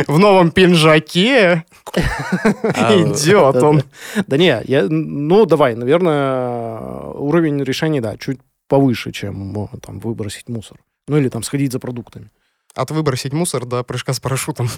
В 0.08 0.20
новом 0.20 0.52
пинжаке 0.52 1.66
идет 1.96 3.64
он. 3.64 3.84
Да 4.26 4.38
не, 4.38 4.62
я, 4.66 4.88
ну, 4.90 5.46
давай, 5.46 5.76
наверное, 5.76 6.80
уровень 7.14 7.64
решений, 7.64 8.02
да, 8.02 8.18
чуть 8.18 8.40
повыше, 8.68 9.12
чем 9.12 9.70
там 9.82 10.00
выбросить 10.00 10.50
мусор. 10.50 10.78
Ну, 11.08 11.18
или 11.18 11.30
там 11.30 11.44
сходить 11.44 11.72
за 11.72 11.80
продуктами. 11.80 12.30
От 12.76 12.92
выбросить 12.92 13.34
мусор 13.34 13.66
до 13.66 13.84
прыжка 13.84 14.14
с 14.14 14.20
парашютом. 14.20 14.70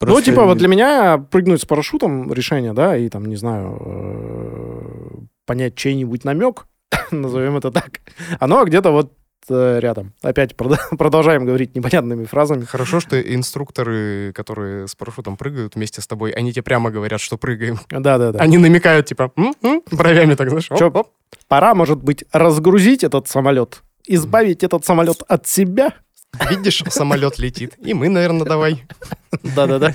Ну, 0.00 0.06
просто 0.06 0.30
типа, 0.30 0.44
вот 0.44 0.56
для 0.56 0.68
меня 0.68 1.18
прыгнуть 1.18 1.60
с 1.60 1.66
парашютом 1.66 2.32
решение, 2.32 2.72
да, 2.72 2.96
и 2.96 3.08
там, 3.10 3.26
не 3.26 3.36
знаю, 3.36 3.76
э, 3.84 5.18
понять 5.44 5.74
чей-нибудь 5.74 6.24
намек, 6.24 6.66
назовем 7.10 7.58
это 7.58 7.70
так, 7.70 8.00
оно 8.38 8.64
где-то 8.64 8.92
вот 8.92 9.12
э, 9.50 9.78
рядом. 9.78 10.14
Опять 10.22 10.56
продолжаем 10.98 11.44
говорить 11.44 11.74
непонятными 11.74 12.24
фразами. 12.24 12.64
Хорошо, 12.64 13.00
что 13.00 13.20
инструкторы, 13.20 14.32
которые 14.32 14.88
с 14.88 14.94
парашютом 14.94 15.36
прыгают 15.36 15.74
вместе 15.74 16.00
с 16.00 16.06
тобой, 16.06 16.30
они 16.30 16.52
тебе 16.52 16.62
прямо 16.62 16.90
говорят, 16.90 17.20
что 17.20 17.36
прыгаем. 17.36 17.78
Да-да-да. 17.90 18.38
Они 18.38 18.56
намекают, 18.56 19.04
типа, 19.06 19.32
«М? 19.36 19.54
М?» 19.62 19.82
бровями 19.90 20.34
так, 20.34 20.48
знаешь. 20.48 20.68
Чё? 20.68 20.86
оп, 20.86 20.96
оп. 20.96 21.08
Пора, 21.46 21.74
может 21.74 22.02
быть, 22.02 22.24
разгрузить 22.32 23.04
этот 23.04 23.28
самолет, 23.28 23.82
избавить 24.06 24.64
этот 24.64 24.86
самолет 24.86 25.22
от 25.28 25.46
себя. 25.46 25.92
Видишь, 26.48 26.82
самолет 26.90 27.38
летит. 27.38 27.74
И 27.78 27.94
мы, 27.94 28.08
наверное, 28.08 28.46
давай. 28.46 28.86
Да-да-да. 29.42 29.94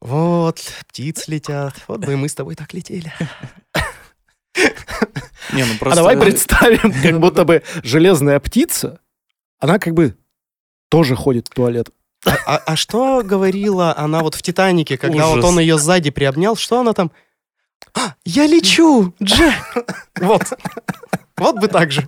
Вот, 0.00 0.60
птицы 0.88 1.30
летят. 1.32 1.74
Вот 1.88 2.00
бы 2.04 2.12
и 2.12 2.16
мы 2.16 2.28
с 2.28 2.34
тобой 2.34 2.54
так 2.54 2.72
летели. 2.74 3.12
Не, 5.52 5.64
ну 5.64 5.74
А 5.74 5.78
просто... 5.78 5.96
давай 5.96 6.16
представим, 6.16 6.92
как 7.02 7.20
будто 7.20 7.44
бы 7.44 7.62
железная 7.82 8.38
птица, 8.38 9.00
она 9.58 9.78
как 9.78 9.94
бы 9.94 10.16
тоже 10.88 11.16
ходит 11.16 11.48
в 11.48 11.54
туалет. 11.54 11.88
А, 12.26 12.36
а- 12.46 12.62
а 12.66 12.76
что 12.76 13.22
говорила 13.22 13.96
она 13.96 14.20
вот 14.20 14.34
в 14.34 14.42
«Титанике», 14.42 14.98
когда 14.98 15.26
вот 15.28 15.38
Ужас. 15.38 15.50
он 15.50 15.58
ее 15.60 15.78
сзади 15.78 16.10
приобнял? 16.10 16.56
Что 16.56 16.80
она 16.80 16.92
там? 16.92 17.12
«А, 17.94 18.14
я 18.24 18.46
лечу, 18.46 19.14
Джек! 19.22 19.54
Вот. 20.20 20.42
Вот 21.36 21.60
бы 21.60 21.68
так 21.68 21.92
же. 21.92 22.06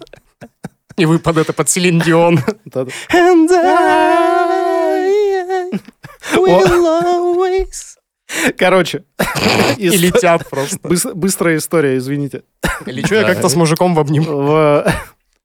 И 0.96 1.06
вы 1.06 1.18
под 1.18 1.38
это, 1.38 1.52
под 1.52 1.68
Селин 1.68 1.98
Дион. 2.00 2.38
And 2.72 3.50
I 3.52 5.70
will 6.34 6.86
always... 6.86 7.96
Короче, 8.56 9.04
И 9.76 9.88
летят 9.88 10.48
просто. 10.48 10.76
быс- 10.88 11.12
быстрая 11.14 11.56
история, 11.56 11.96
извините. 11.96 12.42
Лечу 12.86 13.14
я 13.16 13.24
как-то 13.24 13.48
с 13.48 13.56
мужиком 13.56 13.94
в 13.94 13.98
обним. 14.00 14.22
В- 14.24 14.84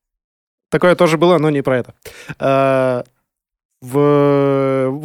Такое 0.69 0.95
тоже 0.95 1.17
было, 1.17 1.37
но 1.39 1.49
не 1.49 1.61
про 1.63 1.79
это. 1.79 1.93
Э, 2.39 3.03
В, 3.81 3.97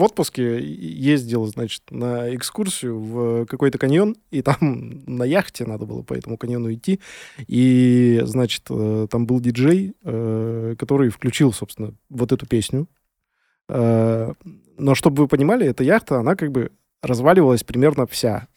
в 0.00 0.02
отпуске 0.02 0.59
ездил, 0.62 1.45
значит, 1.45 1.83
на 1.90 2.35
экскурсию 2.35 2.99
в 2.99 3.45
какой-то 3.45 3.76
каньон, 3.76 4.16
и 4.30 4.40
там 4.40 4.57
на 5.07 5.25
яхте 5.25 5.66
надо 5.66 5.85
было 5.85 6.02
по 6.02 6.14
этому 6.14 6.38
каньону 6.38 6.73
идти. 6.73 7.00
И, 7.47 8.23
значит, 8.25 8.62
э, 8.71 9.07
там 9.11 9.26
был 9.26 9.40
диджей, 9.40 9.95
э, 10.02 10.75
который 10.78 11.11
включил, 11.11 11.52
собственно, 11.52 11.92
вот 12.09 12.33
эту 12.33 12.47
песню. 12.47 12.88
Э, 13.69 14.33
Но 14.78 14.95
чтобы 14.95 15.25
вы 15.25 15.28
понимали, 15.28 15.66
эта 15.66 15.85
яхта, 15.85 16.19
она 16.19 16.35
как 16.35 16.50
бы 16.50 16.73
разваливалась 17.02 17.62
примерно 17.62 18.07
вся. 18.07 18.49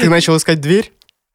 Ты 0.00 0.08
начал 0.08 0.36
искать 0.36 0.60
дверь? 0.60 0.92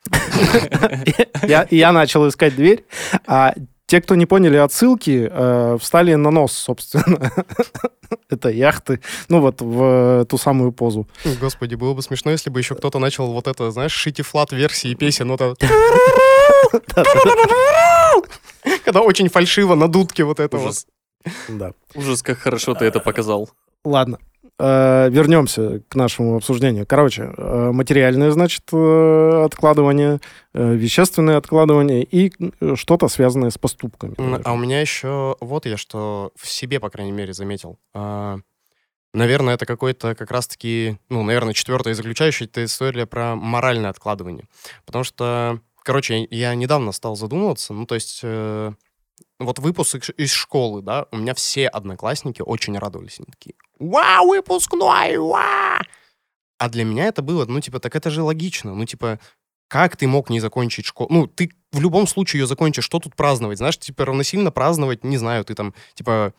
Я, 1.72 1.92
начал 1.92 2.26
искать 2.30 2.56
дверь, 2.56 2.86
а 3.26 3.54
те, 3.88 4.01
кто 4.01 4.15
не 4.15 4.25
поняли 4.25 4.58
отсылки, 4.58 5.29
э, 5.32 5.77
встали 5.79 6.13
на 6.13 6.29
нос, 6.29 6.51
собственно, 6.51 7.32
это 8.29 8.50
яхты, 8.50 9.00
ну 9.29 9.39
вот 9.39 9.62
в 9.62 10.25
ту 10.25 10.38
самую 10.38 10.74
позу. 10.74 11.08
Господи, 11.39 11.75
было 11.75 11.94
бы 11.94 12.01
смешно, 12.01 12.32
если 12.32 12.50
бы 12.50 12.60
еще 12.60 12.75
кто-то 12.75 13.00
начал 13.00 13.32
вот 13.32 13.48
это, 13.48 13.72
знаешь, 13.72 13.94
шити 13.94 14.22
флат 14.22 14.51
версии 14.51 14.94
песен, 14.94 15.29
вот 15.29 15.41
это... 15.41 15.56
Когда 18.84 19.01
очень 19.01 19.29
фальшиво 19.29 19.75
на 19.75 19.88
дудке 19.88 20.25
вот 20.25 20.41
это 20.41 20.58
вот. 20.58 20.65
Ужас. 20.65 20.88
Да. 21.48 21.72
Ужас, 21.96 22.22
как 22.22 22.39
хорошо 22.39 22.74
ты 22.74 22.86
это 22.86 23.00
показал. 23.00 23.50
Ладно. 23.86 24.20
Э, 24.60 25.10
Вернемся 25.12 25.82
к 25.88 25.96
нашему 25.96 26.36
обсуждению. 26.38 26.86
Короче, 26.88 27.32
э, 27.38 27.72
материальное, 27.72 28.32
значит, 28.32 28.64
э, 28.74 29.44
откладывание, 29.46 30.20
э, 30.54 30.74
вещественное 30.74 31.38
откладывание 31.38 32.04
и 32.04 32.32
э, 32.62 32.76
что-то 32.76 33.08
связанное 33.08 33.52
с 33.52 33.58
поступками. 33.60 34.16
М, 34.18 34.42
А 34.44 34.54
у 34.54 34.58
меня 34.58 34.82
еще 34.82 35.36
вот 35.42 35.66
я 35.68 35.78
что 35.78 36.32
в 36.36 36.48
себе, 36.50 36.80
по 36.80 36.90
крайней 36.90 37.12
мере, 37.12 37.34
заметил. 37.34 37.78
А, 37.94 38.38
Наверное, 39.14 39.54
это 39.56 39.66
какой-то 39.66 40.16
как 40.16 40.30
раз-таки, 40.32 40.98
ну, 41.10 41.24
наверное, 41.24 41.54
четвертая 41.54 41.94
и 41.94 41.96
заключающая 41.96 42.46
это 42.46 42.66
история 42.66 43.06
про 43.08 43.36
моральное 43.36 43.90
откладывание. 43.90 44.46
Потому 44.86 45.04
что, 45.06 45.60
короче, 45.82 46.28
я 46.30 46.54
недавно 46.56 46.92
стал 46.92 47.16
задумываться, 47.16 47.74
ну, 47.74 47.86
то 47.86 47.96
есть, 47.96 48.20
э, 48.24 48.74
вот 49.40 49.60
выпуск 49.60 50.10
из- 50.18 50.32
школы, 50.32 50.82
да, 50.82 51.06
у 51.12 51.18
меня 51.18 51.34
все 51.34 51.68
одноклассники 51.68 52.42
очень 52.42 52.78
радовались. 52.78 53.20
Они 53.20 53.28
такие, 53.32 53.56
вау, 53.80 54.28
выпускной, 54.28 55.18
вау! 55.18 55.82
А 56.60 56.70
для 56.70 56.84
меня 56.84 57.06
это 57.06 57.22
было, 57.22 57.46
ну, 57.46 57.60
типа, 57.62 57.80
так 57.80 57.96
это 57.96 58.10
же 58.10 58.24
логично. 58.24 58.74
Ну, 58.74 58.86
типа, 58.86 59.20
как 59.68 59.96
ты 59.96 60.08
мог 60.08 60.30
не 60.30 60.40
закончить 60.40 60.86
школу? 60.86 61.10
Ну, 61.12 61.28
ты 61.28 61.52
в 61.72 61.80
любом 61.80 62.08
случае 62.08 62.42
ее 62.42 62.48
закончишь. 62.48 62.86
Что 62.86 63.00
тут 63.00 63.16
праздновать? 63.16 63.60
Знаешь, 63.60 63.78
типа, 63.78 64.06
равносильно 64.06 64.52
праздновать, 64.52 65.04
не 65.04 65.18
знаю, 65.18 65.46
ты 65.46 65.54
там, 65.54 65.74
типа, 65.94 66.34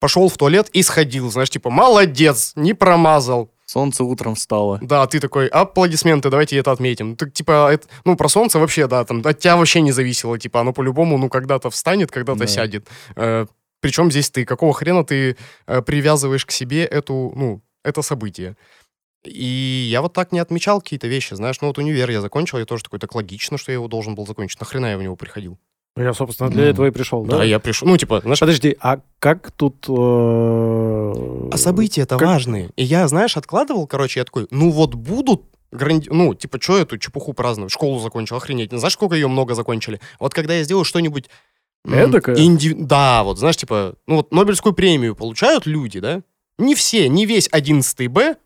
пошел 0.00 0.28
в 0.28 0.36
туалет 0.36 0.68
и 0.70 0.82
сходил. 0.82 1.30
Знаешь, 1.30 1.50
типа, 1.50 1.70
молодец, 1.70 2.52
не 2.56 2.74
промазал. 2.74 3.52
Солнце 3.66 4.04
утром 4.04 4.34
встало. 4.36 4.78
Да, 4.80 5.06
ты 5.06 5.18
такой, 5.20 5.48
аплодисменты, 5.48 6.30
давайте 6.30 6.56
это 6.56 6.70
отметим. 6.72 7.16
Так, 7.16 7.32
типа, 7.32 7.72
это- 7.72 7.88
ну, 8.04 8.16
про 8.16 8.28
солнце 8.28 8.58
вообще, 8.60 8.86
да, 8.86 9.04
там, 9.04 9.22
от 9.24 9.38
тебя 9.40 9.56
вообще 9.56 9.80
не 9.80 9.92
зависело, 9.92 10.38
типа, 10.38 10.60
оно 10.60 10.72
по-любому, 10.72 11.18
ну, 11.18 11.28
когда-то 11.28 11.68
встанет, 11.70 12.10
когда-то 12.10 12.40
Да. 12.40 12.46
сядет. 12.46 12.86
причем 13.80 14.10
здесь 14.10 14.30
ты, 14.30 14.44
какого 14.44 14.72
хрена 14.72 15.04
ты 15.04 15.36
э, 15.66 15.82
привязываешь 15.82 16.44
к 16.46 16.50
себе 16.50 16.84
эту, 16.84 17.32
ну, 17.36 17.60
это 17.84 18.02
событие? 18.02 18.56
И 19.24 19.88
я 19.90 20.00
вот 20.00 20.12
так 20.12 20.32
не 20.32 20.38
отмечал 20.40 20.80
какие-то 20.80 21.08
вещи, 21.08 21.34
знаешь, 21.34 21.60
ну, 21.60 21.68
вот 21.68 21.78
универ 21.78 22.10
я 22.10 22.20
закончил, 22.20 22.58
я 22.58 22.64
тоже 22.64 22.84
такой, 22.84 22.98
так 22.98 23.14
логично, 23.14 23.58
что 23.58 23.72
я 23.72 23.74
его 23.74 23.88
должен 23.88 24.14
был 24.14 24.26
закончить. 24.26 24.60
Нахрена 24.60 24.86
я 24.86 24.98
в 24.98 25.02
него 25.02 25.16
приходил? 25.16 25.58
Я, 25.96 26.12
собственно, 26.12 26.50
для 26.50 26.64
Ну, 26.64 26.68
этого 26.70 26.86
и 26.86 26.90
пришел, 26.90 27.24
да? 27.24 27.38
Да, 27.38 27.44
я 27.44 27.58
пришел, 27.58 27.88
ну, 27.88 27.96
типа, 27.96 28.20
знаешь, 28.20 28.38
Подожди, 28.40 28.76
а 28.80 29.00
как 29.18 29.50
тут... 29.50 29.86
э, 29.88 31.48
А 31.52 31.56
события-то 31.56 32.16
Как- 32.18 32.28
важные. 32.28 32.70
И 32.76 32.84
я, 32.84 33.08
знаешь, 33.08 33.36
откладывал, 33.36 33.86
короче, 33.86 34.20
я 34.20 34.24
такой, 34.24 34.46
ну 34.50 34.70
вот 34.70 34.94
будут 34.94 35.42
гранди... 35.72 36.08
Ну, 36.10 36.34
типа, 36.34 36.60
что 36.60 36.78
эту 36.78 36.98
чепуху 36.98 37.32
праздновать? 37.32 37.72
Школу 37.72 37.98
закончил, 38.00 38.36
охренеть. 38.36 38.70
Знаешь, 38.72 38.92
сколько 38.92 39.14
ее 39.14 39.28
много 39.28 39.54
закончили? 39.54 40.00
Вот 40.20 40.34
когда 40.34 40.54
я 40.54 40.64
сделаю 40.64 40.84
что-нибудь... 40.84 41.28
Эдакое? 41.88 42.36
инди- 42.36 42.74
Да, 42.74 43.22
вот, 43.22 43.38
знаешь, 43.38 43.56
типа, 43.56 43.94
ну 44.06 44.16
вот 44.16 44.32
Нобелевскую 44.32 44.74
премию 44.74 45.14
получают 45.14 45.66
люди, 45.66 46.00
да? 46.00 46.22
Не 46.58 46.74
все, 46.74 47.08
не 47.08 47.26
весь 47.26 47.48
11 47.52 48.08
Б 48.08 48.36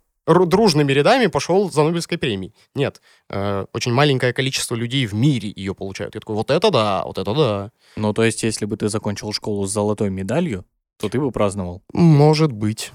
дружными 0.46 0.92
рядами 0.92 1.26
пошел 1.26 1.70
за 1.70 1.82
Нобелевской 1.82 2.18
премией. 2.18 2.54
Нет, 2.74 3.00
э, 3.28 3.66
очень 3.72 3.92
маленькое 3.92 4.32
количество 4.32 4.74
людей 4.74 5.06
в 5.06 5.14
мире 5.14 5.52
ее 5.54 5.74
получают. 5.74 6.14
Я 6.14 6.20
такой, 6.20 6.36
вот 6.36 6.50
это 6.50 6.70
да, 6.70 7.02
вот 7.04 7.18
это 7.18 7.34
да. 7.34 7.70
Ну, 7.96 8.12
то 8.12 8.22
есть, 8.24 8.42
если 8.42 8.64
бы 8.66 8.76
ты 8.76 8.88
закончил 8.88 9.32
школу 9.32 9.66
с 9.66 9.72
золотой 9.72 10.10
медалью, 10.10 10.64
то 10.98 11.08
ты 11.08 11.18
бы 11.20 11.30
праздновал. 11.30 11.82
Может 11.92 12.52
быть. 12.52 12.92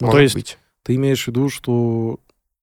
Ну, 0.00 0.06
Может 0.06 0.16
то 0.18 0.22
есть 0.22 0.34
быть. 0.34 0.58
Ты 0.84 0.94
имеешь 0.94 1.24
в 1.24 1.28
виду, 1.28 1.48
что... 1.48 2.20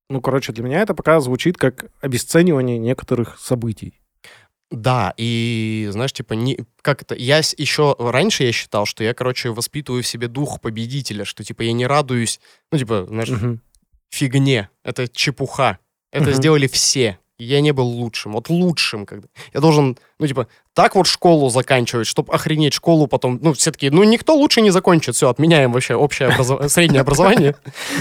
Ну, 0.10 0.22
короче, 0.22 0.52
для 0.54 0.64
меня 0.64 0.82
это 0.82 0.94
пока 0.94 1.20
звучит 1.20 1.58
как 1.58 1.86
обесценивание 2.02 2.78
некоторых 2.78 3.40
событий. 3.40 4.00
Да, 4.72 5.14
и 5.18 5.88
знаешь, 5.92 6.12
типа, 6.14 6.34
не, 6.34 6.60
как 6.82 7.04
это, 7.04 7.14
я 7.16 7.42
с- 7.44 7.54
еще 7.58 7.96
раньше 8.00 8.44
я 8.44 8.52
считал, 8.52 8.86
что 8.86 9.04
я, 9.04 9.14
короче, 9.14 9.52
воспитываю 9.52 10.02
в 10.04 10.08
себе 10.08 10.28
дух 10.28 10.60
победителя, 10.60 11.24
что, 11.24 11.44
типа, 11.44 11.62
я 11.64 11.72
не 11.74 11.86
радуюсь, 11.86 12.40
ну, 12.72 12.78
типа, 12.80 13.06
знаешь, 13.08 13.30
Мгм. 13.30 13.62
Фигне, 14.12 14.70
это 14.84 15.08
чепуха, 15.08 15.80
это 16.12 16.26
Мгм. 16.26 16.34
сделали 16.34 16.68
все, 16.68 17.18
я 17.38 17.60
не 17.62 17.72
был 17.74 17.86
лучшим, 17.88 18.34
вот 18.34 18.50
лучшим, 18.50 19.06
когда 19.06 19.28
я 19.54 19.60
должен, 19.60 19.98
ну, 20.20 20.28
типа, 20.28 20.48
так 20.74 20.96
вот 20.96 21.06
школу 21.08 21.50
заканчивать, 21.50 22.08
чтобы 22.08 22.34
охренеть 22.34 22.74
школу 22.74 23.08
потом, 23.08 23.40
ну, 23.42 23.54
все 23.54 23.72
таки 23.72 23.90
ну, 23.90 24.04
никто 24.04 24.36
лучше 24.36 24.62
не 24.62 24.70
закончит, 24.72 25.16
все, 25.16 25.30
отменяем 25.30 25.72
вообще 25.74 25.96
общее 25.96 26.30
образов- 26.30 26.70
среднее 26.70 27.02
образование, 27.02 27.56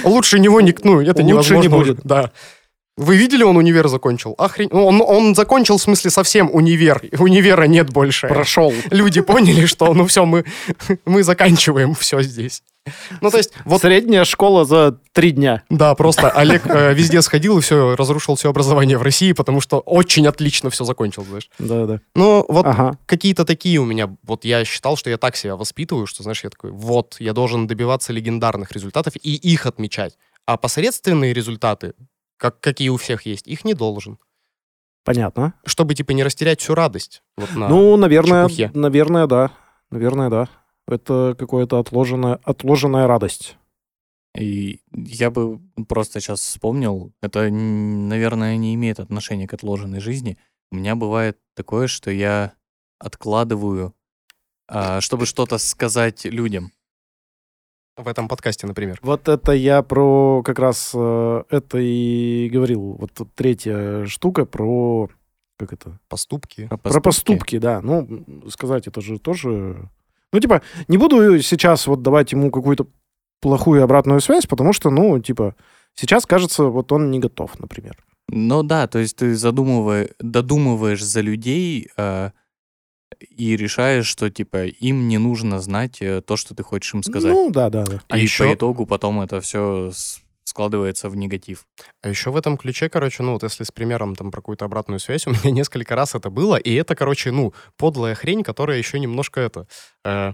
лучше 0.04 0.38
него, 0.38 0.60
ник- 0.60 0.84
ну, 0.84 1.00
это 1.00 1.10
Лучше 1.22 1.24
невозможно 1.24 1.68
не 1.68 1.68
уже, 1.74 1.92
будет. 1.94 2.04
да. 2.04 2.30
Вы 2.96 3.16
видели, 3.16 3.42
он 3.42 3.56
универ 3.56 3.88
закончил? 3.88 4.34
Охрен... 4.38 4.68
ну, 4.70 4.86
Он, 4.86 5.02
он 5.02 5.34
закончил, 5.34 5.78
в 5.78 5.82
смысле, 5.82 6.10
совсем 6.10 6.48
универ. 6.52 7.02
Универа 7.18 7.64
нет 7.64 7.90
больше. 7.90 8.28
Прошел. 8.28 8.72
Люди 8.90 9.20
поняли, 9.20 9.66
что, 9.66 9.92
ну 9.94 10.06
все, 10.06 10.24
мы, 10.24 10.44
мы 11.04 11.24
заканчиваем 11.24 11.94
все 11.94 12.22
здесь. 12.22 12.62
Ну, 13.22 13.30
то 13.30 13.38
есть, 13.38 13.52
вот, 13.64 13.80
Средняя 13.80 14.24
школа 14.24 14.64
за 14.66 14.98
три 15.12 15.30
дня. 15.30 15.62
да, 15.70 15.94
просто 15.94 16.28
Олег 16.30 16.66
э, 16.66 16.92
везде 16.92 17.22
сходил 17.22 17.56
и 17.58 17.62
все, 17.62 17.96
разрушил 17.96 18.34
все 18.36 18.50
образование 18.50 18.98
в 18.98 19.02
России, 19.02 19.32
потому 19.32 19.62
что 19.62 19.78
очень 19.80 20.26
отлично 20.26 20.68
все 20.68 20.84
закончил, 20.84 21.24
знаешь. 21.24 21.48
Да-да. 21.58 22.00
Ну, 22.14 22.44
вот 22.46 22.66
Ага. 22.66 22.98
какие-то 23.06 23.46
такие 23.46 23.78
у 23.78 23.86
меня, 23.86 24.14
вот 24.22 24.44
я 24.44 24.64
считал, 24.66 24.96
что 24.98 25.08
я 25.08 25.16
так 25.16 25.34
себя 25.34 25.56
воспитываю, 25.56 26.06
что, 26.06 26.22
знаешь, 26.22 26.44
я 26.44 26.50
такой, 26.50 26.72
вот, 26.72 27.16
я 27.20 27.32
должен 27.32 27.66
добиваться 27.66 28.12
легендарных 28.12 28.70
результатов 28.72 29.14
и 29.20 29.34
их 29.34 29.64
отмечать. 29.64 30.18
А 30.46 30.58
посредственные 30.58 31.32
результаты, 31.32 31.94
как, 32.44 32.60
какие 32.60 32.90
у 32.90 32.98
всех 32.98 33.22
есть, 33.22 33.46
их 33.46 33.64
не 33.64 33.72
должен. 33.72 34.18
Понятно. 35.02 35.54
Чтобы, 35.64 35.94
типа, 35.94 36.10
не 36.10 36.22
растерять 36.22 36.60
всю 36.60 36.74
радость. 36.74 37.22
Вот 37.38 37.54
на... 37.54 37.70
Ну, 37.70 37.96
наверное, 37.96 38.44
чепухе. 38.48 38.70
наверное, 38.74 39.26
да. 39.26 39.50
Наверное, 39.90 40.28
да. 40.28 40.48
Это 40.86 41.34
какое-то 41.38 41.78
отложенная, 41.78 42.38
отложенная 42.44 43.06
радость. 43.06 43.56
И 44.36 44.82
я 44.92 45.30
бы 45.30 45.58
просто 45.88 46.20
сейчас 46.20 46.40
вспомнил, 46.40 47.14
это, 47.22 47.48
наверное, 47.50 48.58
не 48.58 48.74
имеет 48.74 49.00
отношения 49.00 49.48
к 49.48 49.54
отложенной 49.54 50.00
жизни. 50.00 50.36
У 50.70 50.76
меня 50.76 50.96
бывает 50.96 51.38
такое, 51.54 51.86
что 51.86 52.10
я 52.10 52.52
откладываю, 52.98 53.94
а, 54.68 55.00
чтобы 55.00 55.24
что-то 55.24 55.56
сказать 55.56 56.26
людям. 56.26 56.72
В 57.96 58.08
этом 58.08 58.28
подкасте, 58.28 58.66
например. 58.66 58.98
Вот 59.02 59.28
это 59.28 59.52
я 59.52 59.82
про 59.82 60.42
как 60.42 60.58
раз 60.58 60.92
э, 60.94 61.42
это 61.50 61.78
и 61.78 62.48
говорил. 62.52 62.96
Вот 62.98 63.12
третья 63.34 64.06
штука 64.06 64.44
про 64.44 65.08
как 65.56 65.72
это? 65.72 65.98
Поступки. 66.08 66.68
Про 66.82 67.00
поступки, 67.00 67.58
да. 67.58 67.80
Ну, 67.80 68.24
сказать 68.48 68.86
это 68.86 69.00
же 69.00 69.18
тоже... 69.18 69.88
Ну, 70.32 70.40
типа, 70.40 70.62
не 70.88 70.98
буду 70.98 71.40
сейчас 71.40 71.86
вот 71.86 72.02
давать 72.02 72.32
ему 72.32 72.50
какую-то 72.50 72.88
плохую 73.40 73.84
обратную 73.84 74.20
связь, 74.20 74.46
потому 74.46 74.72
что, 74.72 74.90
ну, 74.90 75.20
типа, 75.20 75.54
сейчас, 75.94 76.26
кажется, 76.26 76.64
вот 76.64 76.90
он 76.90 77.10
не 77.10 77.20
готов, 77.20 77.58
например. 77.60 78.04
Ну 78.28 78.62
да, 78.62 78.88
то 78.88 78.98
есть 78.98 79.16
ты 79.16 79.36
задумываешь, 79.36 80.08
додумываешь 80.18 81.04
за 81.04 81.20
людей 81.20 81.90
а, 81.96 82.32
и 83.30 83.56
решаешь, 83.56 84.06
что 84.06 84.30
типа 84.30 84.66
им 84.66 85.08
не 85.08 85.18
нужно 85.18 85.60
знать 85.60 86.00
э, 86.02 86.20
то, 86.20 86.36
что 86.36 86.54
ты 86.54 86.62
хочешь 86.62 86.94
им 86.94 87.02
сказать. 87.02 87.32
Ну, 87.32 87.50
да, 87.50 87.70
да, 87.70 87.84
да. 87.84 88.00
А 88.08 88.18
и 88.18 88.22
еще- 88.22 88.48
по 88.48 88.54
итогу 88.54 88.86
потом 88.86 89.20
это 89.20 89.40
все 89.40 89.90
складывается 90.44 91.08
в 91.08 91.16
негатив. 91.16 91.66
А 92.02 92.08
еще 92.08 92.30
в 92.30 92.36
этом 92.36 92.56
ключе, 92.56 92.88
короче, 92.88 93.22
ну 93.22 93.32
вот 93.32 93.42
если 93.42 93.64
с 93.64 93.70
примером 93.72 94.14
там 94.14 94.30
про 94.30 94.40
какую-то 94.40 94.64
обратную 94.66 95.00
связь, 95.00 95.26
у 95.26 95.30
меня 95.30 95.50
несколько 95.50 95.96
раз 95.96 96.14
это 96.14 96.30
было, 96.30 96.56
и 96.56 96.72
это, 96.74 96.94
короче, 96.94 97.30
ну, 97.30 97.52
подлая 97.76 98.14
хрень, 98.14 98.42
которая 98.42 98.78
еще 98.78 99.00
немножко 99.00 99.40
это, 99.40 99.66
э, 100.04 100.32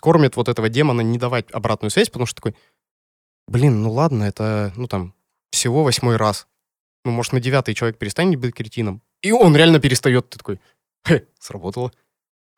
кормит 0.00 0.36
вот 0.36 0.48
этого 0.48 0.68
демона 0.68 1.02
не 1.02 1.18
давать 1.18 1.50
обратную 1.52 1.90
связь, 1.90 2.08
потому 2.08 2.26
что 2.26 2.36
такой, 2.36 2.56
блин, 3.46 3.82
ну 3.82 3.92
ладно, 3.92 4.24
это, 4.24 4.72
ну 4.76 4.86
там, 4.86 5.14
всего 5.50 5.84
восьмой 5.84 6.16
раз. 6.16 6.46
Ну, 7.04 7.12
может, 7.12 7.32
на 7.32 7.40
девятый 7.40 7.74
человек 7.74 7.98
перестанет 7.98 8.38
быть 8.38 8.54
кретином. 8.54 9.02
И 9.22 9.32
он 9.32 9.56
реально 9.56 9.80
перестает. 9.80 10.28
Ты 10.30 10.38
такой, 10.38 10.60
хе, 11.06 11.26
сработало. 11.38 11.92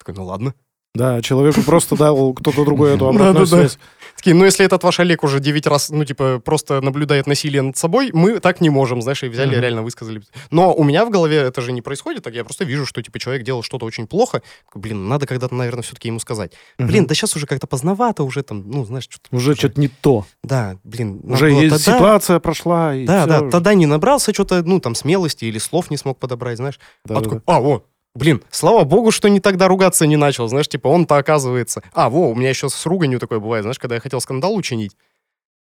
Такой, 0.03 0.15
ну 0.15 0.25
ладно. 0.25 0.55
Да, 0.95 1.23
человеку 1.23 1.63
просто 1.63 1.97
дал 1.97 2.35
кто-то 2.35 2.65
другой 2.65 2.95
эту 2.95 3.09
обратную 3.09 3.47
связь. 3.47 3.79
Такие, 4.15 4.37
ну, 4.37 4.45
если 4.45 4.67
этот 4.67 4.85
ваш 4.85 5.01
Олег 5.01 5.25
уже 5.25 5.41
9 5.41 5.67
раз, 5.67 5.89
ну, 5.89 6.05
типа, 6.05 6.39
просто 6.45 6.83
наблюдает 6.83 7.27
насилие 7.27 7.63
над 7.63 7.79
собой, 7.79 8.11
мы 8.13 8.41
так 8.41 8.61
не 8.61 8.69
можем, 8.69 9.01
знаешь, 9.01 9.23
и 9.23 9.29
взяли, 9.29 9.59
реально 9.59 9.83
высказали. 9.83 10.23
Но 10.51 10.75
у 10.75 10.85
меня 10.85 11.07
в 11.07 11.11
голове 11.11 11.39
это 11.39 11.63
же 11.63 11.73
не 11.73 11.81
происходит, 11.81 12.25
так 12.25 12.35
я 12.35 12.45
просто 12.45 12.65
вижу, 12.65 12.85
что, 12.85 13.01
типа, 13.01 13.19
человек 13.19 13.43
делал 13.43 13.63
что-то 13.63 13.87
очень 13.87 14.07
плохо. 14.07 14.43
Блин, 14.75 15.09
надо 15.09 15.27
когда-то, 15.27 15.55
наверное, 15.55 15.83
все-таки 15.83 16.09
ему 16.09 16.21
сказать. 16.21 16.53
Блин, 16.79 17.07
да 17.07 17.15
сейчас 17.15 17.35
уже 17.37 17.47
как-то 17.47 17.67
поздновато, 17.67 18.23
уже 18.23 18.43
там, 18.43 18.71
ну, 18.71 18.85
знаешь, 18.85 19.05
что-то... 19.09 19.35
Уже 19.35 19.55
что-то 19.55 19.81
не 19.81 19.89
то. 19.89 20.27
Да, 20.43 20.77
блин. 20.85 21.23
Уже 21.25 21.51
есть 21.51 21.81
ситуация 21.81 22.39
прошла. 22.39 22.93
Да, 23.07 23.27
да, 23.27 23.49
тогда 23.49 23.73
не 23.73 23.87
набрался 23.87 24.35
что-то, 24.35 24.63
ну, 24.63 24.79
там, 24.79 24.95
смелости 24.95 25.47
или 25.47 25.57
слов 25.57 25.91
не 25.91 25.97
смог 25.97 26.19
подобрать, 26.19 26.59
знаешь. 26.59 26.79
А 27.09 27.23
а, 27.47 27.63
о, 27.63 27.83
блин, 28.15 28.43
слава 28.51 28.85
богу, 28.85 29.11
что 29.11 29.29
не 29.29 29.41
тогда 29.41 29.69
ругаться 29.69 30.07
не 30.07 30.17
начал, 30.17 30.49
знаешь, 30.49 30.69
типа, 30.69 30.89
он-то 30.89 31.17
оказывается... 31.17 31.83
А, 31.93 32.11
во, 32.11 32.31
у 32.31 32.35
меня 32.35 32.51
еще 32.51 32.69
с 32.69 32.87
руганью 32.87 33.21
такое 33.21 33.39
бывает, 33.39 33.65
знаешь, 33.65 33.79
когда 33.79 33.95
я 33.95 34.01
хотел 34.01 34.21
скандал 34.21 34.55
учинить, 34.55 34.97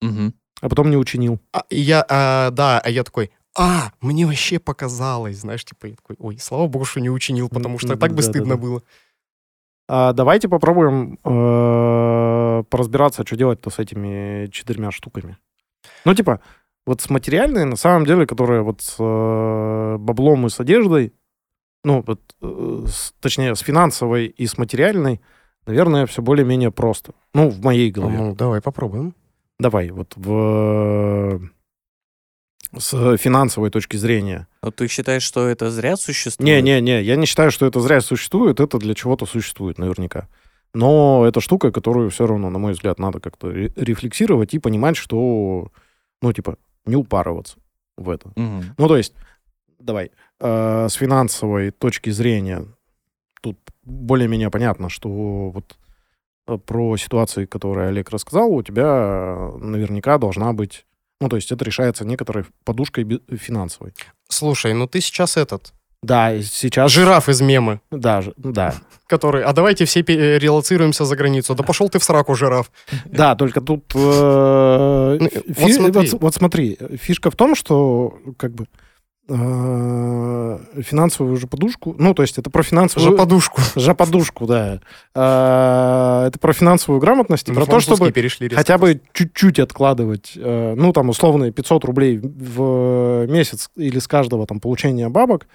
Мгм. 0.01 0.35
А 0.61 0.69
потом 0.69 0.91
не 0.91 0.97
учинил. 0.97 1.41
А, 1.53 1.65
и 1.71 1.81
я, 1.81 2.05
а, 2.09 2.51
да, 2.51 2.81
а 2.81 2.91
я 2.91 3.05
такой, 3.05 3.31
а, 3.57 3.93
мне 4.01 4.27
вообще 4.27 4.59
показалось, 4.59 5.39
знаешь, 5.39 5.65
типа, 5.65 5.87
я 5.87 5.97
такой, 5.97 6.17
ой, 6.19 6.39
слава 6.39 6.67
богу, 6.67 6.85
что 6.85 7.01
не 7.01 7.11
учинил, 7.11 7.49
потому 7.49 7.79
что 7.79 7.97
так 7.97 8.15
бы 8.15 8.23
стыдно 8.23 8.57
было. 8.57 8.83
А 9.91 10.13
давайте 10.13 10.49
попробуем 10.49 11.19
э, 11.25 12.63
поразбираться, 12.69 13.25
что 13.27 13.37
делать-то 13.37 13.71
с 13.71 13.79
этими 13.79 14.47
четырьмя 14.51 14.91
штуками. 14.91 15.39
Ну, 16.05 16.15
типа, 16.15 16.41
вот 16.87 17.01
с 17.01 17.09
материальной, 17.09 17.65
на 17.65 17.77
самом 17.77 18.05
деле, 18.05 18.27
которая 18.27 18.61
вот 18.61 18.83
с 18.83 18.97
э, 18.99 19.97
баблом 19.99 20.47
и 20.47 20.51
с 20.51 20.61
одеждой, 20.61 21.15
ну, 21.85 22.03
вот, 22.07 22.21
э, 22.43 22.85
с- 22.87 23.13
точнее, 23.21 23.55
с 23.55 23.61
финансовой 23.61 24.27
и 24.27 24.47
с 24.47 24.59
материальной, 24.59 25.21
наверное, 25.67 26.07
все 26.07 26.23
более-менее 26.23 26.71
просто. 26.71 27.13
Ну, 27.35 27.49
в 27.51 27.61
моей 27.63 27.91
голове. 27.91 28.17
Ну, 28.19 28.35
давай 28.35 28.61
попробуем. 28.61 29.15
Давай, 29.59 29.91
вот 29.91 30.13
в... 30.17 31.41
С 32.77 33.17
финансовой 33.17 33.71
точки 33.71 33.97
зрения. 33.97 34.47
Вот 34.63 34.77
ты 34.77 34.89
считаешь, 34.89 35.23
что 35.23 35.47
это 35.49 35.71
зря 35.71 35.97
существует? 35.97 36.47
Не-не-не, 36.63 37.03
я 37.03 37.17
не 37.17 37.25
считаю, 37.25 37.51
что 37.51 37.65
это 37.65 37.81
зря 37.81 38.01
существует, 38.03 38.61
это 38.61 38.79
для 38.79 38.95
чего-то 38.95 39.25
существует 39.25 39.79
наверняка. 39.79 40.29
Но 40.75 41.25
это 41.27 41.41
штука, 41.41 41.73
которую 41.73 42.11
все 42.11 42.27
равно, 42.27 42.51
на 42.51 42.59
мой 42.59 42.73
взгляд, 42.73 42.99
надо 42.99 43.21
как-то 43.21 43.49
ре- 43.51 43.73
рефлексировать 43.75 44.53
и 44.53 44.59
понимать, 44.59 44.97
что, 44.99 45.69
ну, 46.21 46.33
типа, 46.35 46.59
не 46.85 46.95
упарываться 46.95 47.57
в 47.97 48.11
это. 48.11 48.31
Мгм. 48.37 48.75
Ну, 48.77 48.87
то 48.89 48.99
есть, 48.99 49.15
давай, 49.79 50.11
э, 50.41 50.87
с 50.89 50.95
финансовой 50.95 51.71
точки 51.71 52.11
зрения, 52.11 52.65
тут 53.41 53.59
более-менее 53.85 54.51
понятно, 54.51 54.89
что 54.89 55.09
вот 55.51 55.77
э, 56.47 56.59
про 56.59 56.97
ситуации, 56.97 57.47
которые 57.47 57.89
Олег 57.89 58.11
рассказал, 58.11 58.53
у 58.53 58.63
тебя 58.63 58.85
э, 58.85 59.57
наверняка 59.59 60.19
должна 60.19 60.53
быть, 60.53 60.85
ну, 61.21 61.29
то 61.29 61.37
есть 61.37 61.53
это 61.53 61.65
решается 61.65 62.05
некоторой 62.05 62.45
подушкой 62.65 63.21
финансовой. 63.37 63.93
Слушай, 64.29 64.75
ну 64.75 64.87
ты 64.87 65.01
сейчас 65.01 65.37
этот, 65.37 65.73
Да, 66.03 66.41
сейчас... 66.43 66.93
жираф 66.93 67.29
из 67.29 67.41
мемы, 67.41 67.81
Да, 67.91 68.23
да. 68.37 68.75
который, 69.07 69.43
а 69.43 69.53
давайте 69.53 69.85
все 69.85 70.01
релоцируемся 70.03 71.05
за 71.05 71.17
границу. 71.17 71.55
Да 71.55 71.63
пошел 71.65 71.89
ты 71.89 71.99
в 71.99 72.05
сраку, 72.05 72.35
жираф. 72.35 72.71
Да, 73.07 73.35
только 73.35 73.61
тут... 73.61 73.95
Ну, 73.95 75.19
вот 75.57 75.73
смотри. 75.73 76.11
вот- 76.21 76.35
смотри, 76.35 76.79
фишка 77.01 77.31
в 77.31 77.37
том, 77.37 77.55
что 77.55 78.19
как 78.37 78.53
бы 78.53 78.67
финансовую 79.29 81.37
же 81.37 81.47
подушку, 81.47 81.95
ну, 81.99 82.15
то 82.15 82.23
есть 82.23 82.39
это 82.39 82.49
про 82.51 82.63
финансовую... 82.63 83.17
подушку. 83.17 83.61
Жоподушку, 83.77 84.47
да. 84.47 84.81
А, 85.15 86.27
Это 86.29 86.39
про 86.39 86.53
финансовую 86.53 87.01
грамотность 87.01 87.49
и 87.49 87.53
про 87.53 87.67
то, 87.67 87.81
чтобы 87.81 88.11
перешли 88.11 88.49
хотя 88.49 88.79
бы 88.79 89.01
чуть-чуть 89.13 89.59
откладывать, 89.59 90.33
э, 90.35 90.75
ну, 90.77 90.93
там, 90.93 91.11
условные 91.11 91.53
500 91.53 91.85
рублей 91.85 92.19
в 92.19 93.27
месяц 93.29 93.71
или 93.77 93.99
с 93.99 94.09
каждого 94.09 94.47
там 94.47 94.61
получения 94.61 95.11
бабок, 95.11 95.47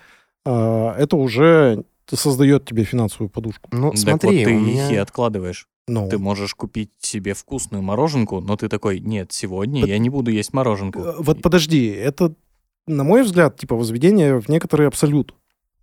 э, 0.45 0.93
это 0.97 1.15
уже 1.15 1.83
создает 2.11 2.65
тебе 2.65 2.83
финансовую 2.83 3.29
подушку. 3.29 3.69
Ну, 3.71 3.91
Так 3.91 3.99
смотри, 3.99 4.37
вот 4.37 4.45
ты 4.45 4.53
их 4.53 4.91
и 4.91 4.95
откладываешь. 4.97 5.67
Ну, 5.85 6.07
Ты 6.07 6.17
можешь 6.17 6.55
купить 6.55 6.91
себе 6.99 7.33
вкусную 7.33 7.83
мороженку, 7.83 8.39
но 8.39 8.55
ты 8.55 8.69
такой, 8.69 9.01
нет, 9.01 9.33
сегодня 9.33 9.81
Под- 9.81 9.89
я 9.89 9.97
не 9.97 10.09
буду 10.09 10.31
есть 10.31 10.53
мороженку. 10.53 10.99
э, 10.99 11.15
вот 11.19 11.41
подожди, 11.41 11.87
это, 11.87 12.33
на 12.87 13.03
мой 13.03 13.23
взгляд, 13.23 13.57
типа 13.57 13.75
возведение 13.75 14.39
в 14.39 14.49
некоторый 14.49 14.87
абсолют. 14.87 15.33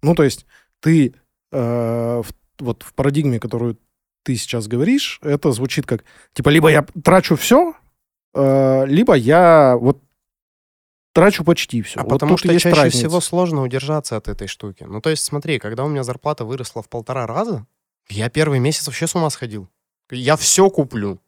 Ну, 0.03 0.15
то 0.15 0.23
есть 0.23 0.47
ты 0.81 1.15
э, 1.53 2.23
в- 2.23 2.33
вот 2.63 2.83
в 2.83 2.95
парадигме, 2.95 3.41
которую 3.41 3.79
ты 4.23 4.37
сейчас 4.37 4.69
говоришь, 4.69 5.19
это 5.23 5.51
звучит 5.53 5.87
как, 5.87 6.05
типа, 6.35 6.51
либо 6.51 6.69
я 6.71 6.85
трачу 7.03 7.37
все, 7.37 7.75
либо 8.35 9.15
я 9.15 9.77
вот 9.81 10.03
трачу 11.13 11.45
почти 11.45 11.83
все. 11.83 12.01
А 12.01 12.03
вот 12.05 12.11
потому 12.11 12.37
что 12.37 12.49
чаще 12.49 12.71
разница. 12.71 12.99
всего 12.99 13.21
сложно 13.21 13.63
удержаться 13.63 14.17
от 14.17 14.29
этой 14.29 14.47
штуки. 14.47 14.85
Ну, 14.87 15.01
то 15.01 15.11
есть, 15.11 15.25
смотри, 15.25 15.59
когда 15.59 15.85
у 15.85 15.89
меня 15.89 16.03
зарплата 16.05 16.45
выросла 16.45 16.83
в 16.83 16.89
полтора 16.89 17.27
раза, 17.27 17.67
я 18.09 18.29
первый 18.29 18.59
месяц 18.59 18.87
вообще 18.87 19.07
с 19.07 19.15
ума 19.15 19.31
сходил. 19.31 19.69
Я 20.11 20.37
все 20.37 20.69
куплю. 20.71 21.21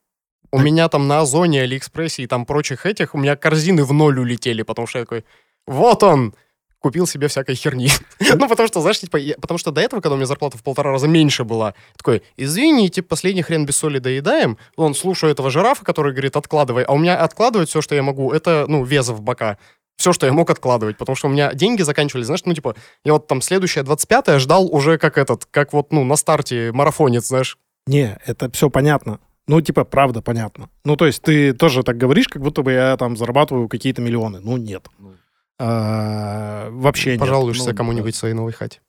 У 0.51 0.59
меня 0.59 0.89
там 0.89 1.09
на 1.09 1.21
Озоне, 1.21 1.63
Алиэкспрессе 1.63 2.25
и 2.25 2.27
там 2.27 2.45
прочих 2.45 2.85
этих, 2.85 3.15
у 3.15 3.19
меня 3.19 3.37
корзины 3.37 3.85
в 3.85 3.93
ноль 3.93 4.19
улетели, 4.21 4.63
потому 4.63 4.87
что 4.87 4.99
я 4.99 5.05
такой, 5.05 5.25
вот 5.67 6.03
он, 6.03 6.35
купил 6.83 7.07
себе 7.07 7.29
всякой 7.29 7.55
херни. 7.55 7.89
ну, 8.37 8.49
потому 8.49 8.67
что, 8.69 8.81
знаешь, 8.81 8.99
типа, 9.01 9.17
я- 9.17 9.37
потому 9.37 9.57
что 9.57 9.71
до 9.71 9.81
этого, 9.81 10.01
когда 10.01 10.15
у 10.15 10.17
меня 10.17 10.27
зарплата 10.27 10.59
в 10.59 10.63
полтора 10.63 10.91
раза 10.91 11.09
меньше 11.09 11.45
была, 11.45 11.75
такой, 11.97 12.23
извините, 12.37 13.03
последний 13.03 13.43
хрен 13.43 13.65
без 13.65 13.77
соли 13.77 13.99
доедаем. 13.99 14.59
Он, 14.77 14.95
слушаю 14.95 15.33
этого 15.33 15.51
жирафа, 15.51 15.85
который 15.85 16.13
говорит, 16.13 16.37
откладывай. 16.37 16.83
А 16.85 16.93
у 16.93 16.99
меня 16.99 17.17
откладывать 17.17 17.69
все, 17.69 17.81
что 17.81 17.95
я 17.95 18.03
могу, 18.03 18.33
это, 18.33 18.67
ну, 18.69 18.85
веза 18.85 19.15
в 19.15 19.23
бока. 19.23 19.57
Все, 19.97 20.13
что 20.13 20.27
я 20.27 20.33
мог 20.33 20.51
откладывать, 20.51 20.97
потому 20.97 21.15
что 21.15 21.29
у 21.29 21.31
меня 21.31 21.53
деньги 21.55 21.83
заканчивались, 21.83 22.27
знаешь, 22.27 22.45
ну, 22.45 22.55
типа, 22.55 22.75
я 23.05 23.13
вот 23.13 23.29
там 23.29 23.41
следующее 23.41 23.85
25-е 23.85 24.39
ждал 24.39 24.67
уже 24.67 24.99
как 24.99 25.19
этот, 25.19 25.45
как 25.45 25.73
вот, 25.73 25.93
ну, 25.93 26.03
на 26.03 26.17
старте 26.17 26.73
марафонец, 26.73 27.29
знаешь. 27.29 27.59
Не, 27.87 28.19
это 28.27 28.51
все 28.51 28.71
понятно. 28.71 29.21
Ну, 29.47 29.61
типа, 29.61 29.85
правда 29.85 30.23
понятно. 30.23 30.71
Ну, 30.85 30.97
то 30.97 31.07
есть 31.07 31.23
ты 31.23 31.53
тоже 31.53 31.83
так 31.83 31.99
говоришь, 31.99 32.29
как 32.29 32.43
будто 32.43 32.63
бы 32.63 32.73
я 32.73 32.97
там 32.97 33.17
зарабатываю 33.17 33.69
какие-то 33.69 34.01
миллионы. 34.01 34.41
Ну, 34.41 34.57
нет. 34.57 34.87
Ну. 34.99 35.15
А, 35.59 36.69
вообще 36.71 37.13
нет. 37.13 37.21
Пожалуешься 37.21 37.71
ну, 37.71 37.77
кому-нибудь 37.77 38.15
в 38.15 38.19
своей 38.19 38.35
новой 38.35 38.53
хате. 38.53 38.81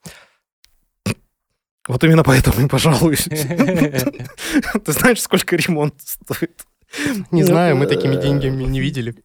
Вот 1.87 2.03
именно 2.03 2.23
поэтому 2.23 2.65
и 2.65 2.69
пожалуюсь. 2.69 3.25
Ты 3.25 4.91
знаешь, 4.91 5.21
сколько 5.21 5.55
ремонт 5.55 5.95
стоит? 5.99 6.65
Не 7.31 7.43
знаю, 7.43 7.75
мы 7.75 7.87
такими 7.87 8.15
э, 8.15 8.21
деньгами 8.21 8.63
не 8.63 8.79
видели. 8.79 9.15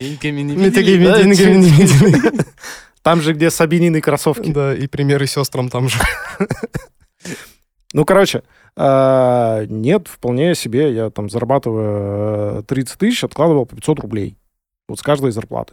Деньгами 0.00 0.40
не 0.40 0.54
Мы 0.54 0.64
видели? 0.64 0.70
такими 0.70 1.04
да, 1.04 1.22
деньгами 1.22 1.56
не 1.56 1.70
видели. 1.70 2.44
Там 3.02 3.22
же, 3.22 3.32
где 3.32 3.50
Сабинины 3.50 4.00
кроссовки. 4.00 4.50
Да, 4.50 4.74
и 4.74 4.86
примеры 4.86 5.26
сестрам 5.26 5.68
там 5.68 5.88
же. 5.88 5.98
Ну, 7.94 8.04
короче, 8.04 8.42
а, 8.76 9.64
нет, 9.64 10.08
вполне 10.08 10.54
себе 10.54 10.92
я 10.92 11.08
там 11.08 11.30
зарабатываю 11.30 12.60
э, 12.60 12.62
30 12.64 12.98
тысяч, 12.98 13.24
откладывал 13.24 13.64
по 13.64 13.74
500 13.74 14.00
рублей. 14.00 14.36
Вот 14.88 14.98
с 14.98 15.02
каждой 15.02 15.30
зарплаты. 15.30 15.72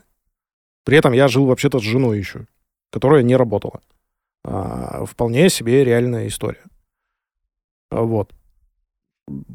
При 0.86 0.98
этом 0.98 1.12
я 1.14 1.28
жил 1.28 1.46
вообще-то 1.46 1.80
с 1.80 1.84
женой 1.84 2.18
еще, 2.20 2.46
которая 2.92 3.24
не 3.24 3.36
работала. 3.36 3.82
А, 4.46 5.04
Вполне 5.06 5.50
себе 5.50 5.84
реальная 5.84 6.28
история. 6.28 6.64
А, 7.92 8.02
Вот. 8.04 8.32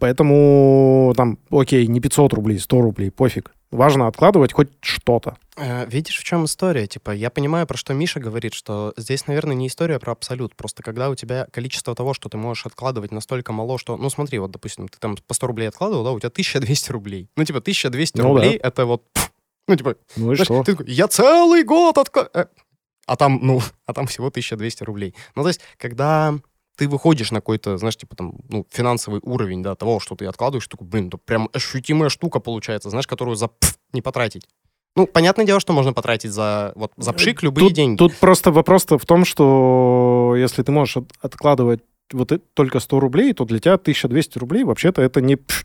Поэтому 0.01 1.12
там, 1.16 1.38
окей, 1.51 1.87
не 1.87 2.01
500 2.01 2.33
рублей, 2.35 2.59
100 2.59 2.81
рублей, 2.81 3.11
пофиг. 3.12 3.53
Важно 3.71 4.09
откладывать 4.09 4.53
хоть 4.53 4.71
что-то. 4.81 5.37
Э, 5.57 5.87
Видишь, 5.88 6.19
в 6.19 6.25
чем 6.25 6.45
история? 6.47 6.88
Типа, 6.88 7.12
я 7.12 7.31
понимаю, 7.31 7.69
про 7.69 7.77
что 7.77 7.95
Миша 7.95 8.19
говорит, 8.19 8.53
что 8.53 8.93
здесь, 8.97 9.29
наверное, 9.29 9.55
не 9.55 9.69
история 9.69 10.01
про 10.01 10.11
абсолют. 10.11 10.57
Просто 10.57 10.83
когда 10.83 11.09
у 11.09 11.14
тебя 11.14 11.47
количество 11.53 11.95
того, 11.95 12.12
что 12.14 12.29
ты 12.29 12.37
можешь 12.37 12.66
откладывать, 12.66 13.12
настолько 13.12 13.53
мало, 13.53 13.79
что... 13.79 13.97
Ну, 13.97 14.11
смотри, 14.11 14.40
вот, 14.40 14.51
допустим, 14.51 14.88
ты 14.88 14.99
там 14.99 15.16
по 15.25 15.35
100 15.35 15.47
рублей 15.47 15.69
откладывал, 15.69 16.03
да, 16.03 16.11
у 16.11 16.19
тебя 16.19 16.31
1200 16.31 16.90
рублей. 16.90 17.29
Ну, 17.37 17.45
типа, 17.45 17.61
1200 17.61 18.16
Ну 18.16 18.23
да. 18.23 18.29
рублей, 18.29 18.57
это 18.57 18.87
вот... 18.87 19.05
пф, 19.12 19.30
Ну, 19.68 19.77
типа, 19.77 19.96
Ну 20.16 20.33
и 20.33 20.35
знаешь, 20.35 20.46
что? 20.46 20.64
ты 20.64 20.73
такой, 20.73 20.90
я 20.90 21.09
целый 21.09 21.64
год 21.64 21.99
откладываю... 21.99 22.49
А 23.07 23.16
там, 23.16 23.40
ну, 23.42 23.61
а 23.87 23.92
там 23.92 24.07
всего 24.07 24.29
1200 24.29 24.85
рублей. 24.85 25.14
Ну, 25.35 25.42
то 25.42 25.49
есть, 25.49 25.61
когда 25.79 26.35
ты 26.77 26.88
выходишь 26.88 27.31
на 27.31 27.40
какой-то, 27.40 27.77
знаешь, 27.77 27.96
типа 27.96 28.16
там, 28.16 28.35
ну, 28.49 28.66
финансовый 28.70 29.20
уровень, 29.23 29.62
да, 29.62 29.75
того, 29.75 30.01
что 30.01 30.16
ты 30.16 30.27
откладываешь, 30.27 30.66
такой, 30.66 30.87
блин, 30.87 31.09
это 31.09 31.18
прям 31.18 31.49
ощутимая 31.53 32.09
штука 32.09 32.40
получается, 32.40 32.90
знаешь, 32.90 33.07
которую 33.07 33.37
за 33.37 33.49
пф 33.49 33.77
не 33.92 34.01
потратить. 34.01 34.46
Ну, 34.96 35.07
понятное 35.07 35.44
дело, 35.44 35.61
что 35.61 35.73
можно 35.73 35.92
потратить 35.92 36.33
за, 36.33 36.73
вот, 36.75 36.92
за 36.96 37.12
пшик 37.12 37.42
любые 37.42 37.68
тут, 37.68 37.75
деньги. 37.75 37.99
Тут 37.99 38.16
просто 38.16 38.51
вопрос-то 38.51 38.99
в 38.99 39.07
том, 39.07 39.25
что 39.25 40.35
если 40.37 40.62
ты 40.62 40.73
можешь 40.73 40.96
от- 40.96 41.12
откладывать 41.20 41.81
вот 42.12 42.33
только 42.55 42.81
100 42.81 43.01
рублей, 43.01 43.33
то 43.35 43.44
для 43.44 43.61
тебя 43.61 43.75
1200 43.75 44.38
рублей 44.38 44.64
вообще-то 44.64 45.01
это 45.01 45.20
не... 45.20 45.37
пш. 45.37 45.64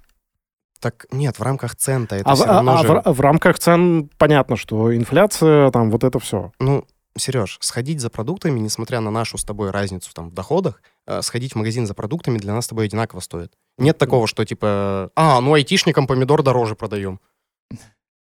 Так 0.85 1.07
нет, 1.11 1.39
в 1.39 1.41
рамках 1.41 1.75
цента 1.75 2.15
это 2.15 2.29
А, 2.29 2.35
в, 2.35 2.37
все 2.37 2.45
равно 2.45 2.73
а- 2.73 2.79
а 2.79 2.81
же... 2.83 2.87
в 2.87 2.91
ра- 2.91 3.11
в 3.11 3.19
рамках 3.21 3.57
цен 3.57 4.07
понятно, 4.19 4.55
что 4.55 4.95
инфляция, 4.95 5.71
там 5.71 5.89
вот 5.89 6.03
это 6.03 6.19
все. 6.19 6.51
Ну, 6.59 6.85
Сереж, 7.17 7.57
сходить 7.59 7.99
за 8.01 8.11
продуктами, 8.11 8.59
несмотря 8.59 8.99
на 8.99 9.09
нашу 9.09 9.39
с 9.39 9.43
тобой 9.43 9.71
разницу 9.71 10.11
там 10.13 10.29
в 10.29 10.33
доходах, 10.35 10.83
э, 11.07 11.23
сходить 11.23 11.53
в 11.53 11.55
магазин 11.55 11.87
за 11.87 11.95
продуктами 11.95 12.37
для 12.37 12.53
нас 12.53 12.65
с 12.65 12.67
тобой 12.67 12.85
одинаково 12.85 13.19
стоит. 13.21 13.51
Нет 13.79 13.97
такого, 13.97 14.27
что 14.27 14.45
типа, 14.45 15.09
а, 15.15 15.41
ну 15.41 15.55
айтишникам 15.55 16.05
помидор 16.05 16.43
дороже 16.43 16.75
продаем. 16.75 17.19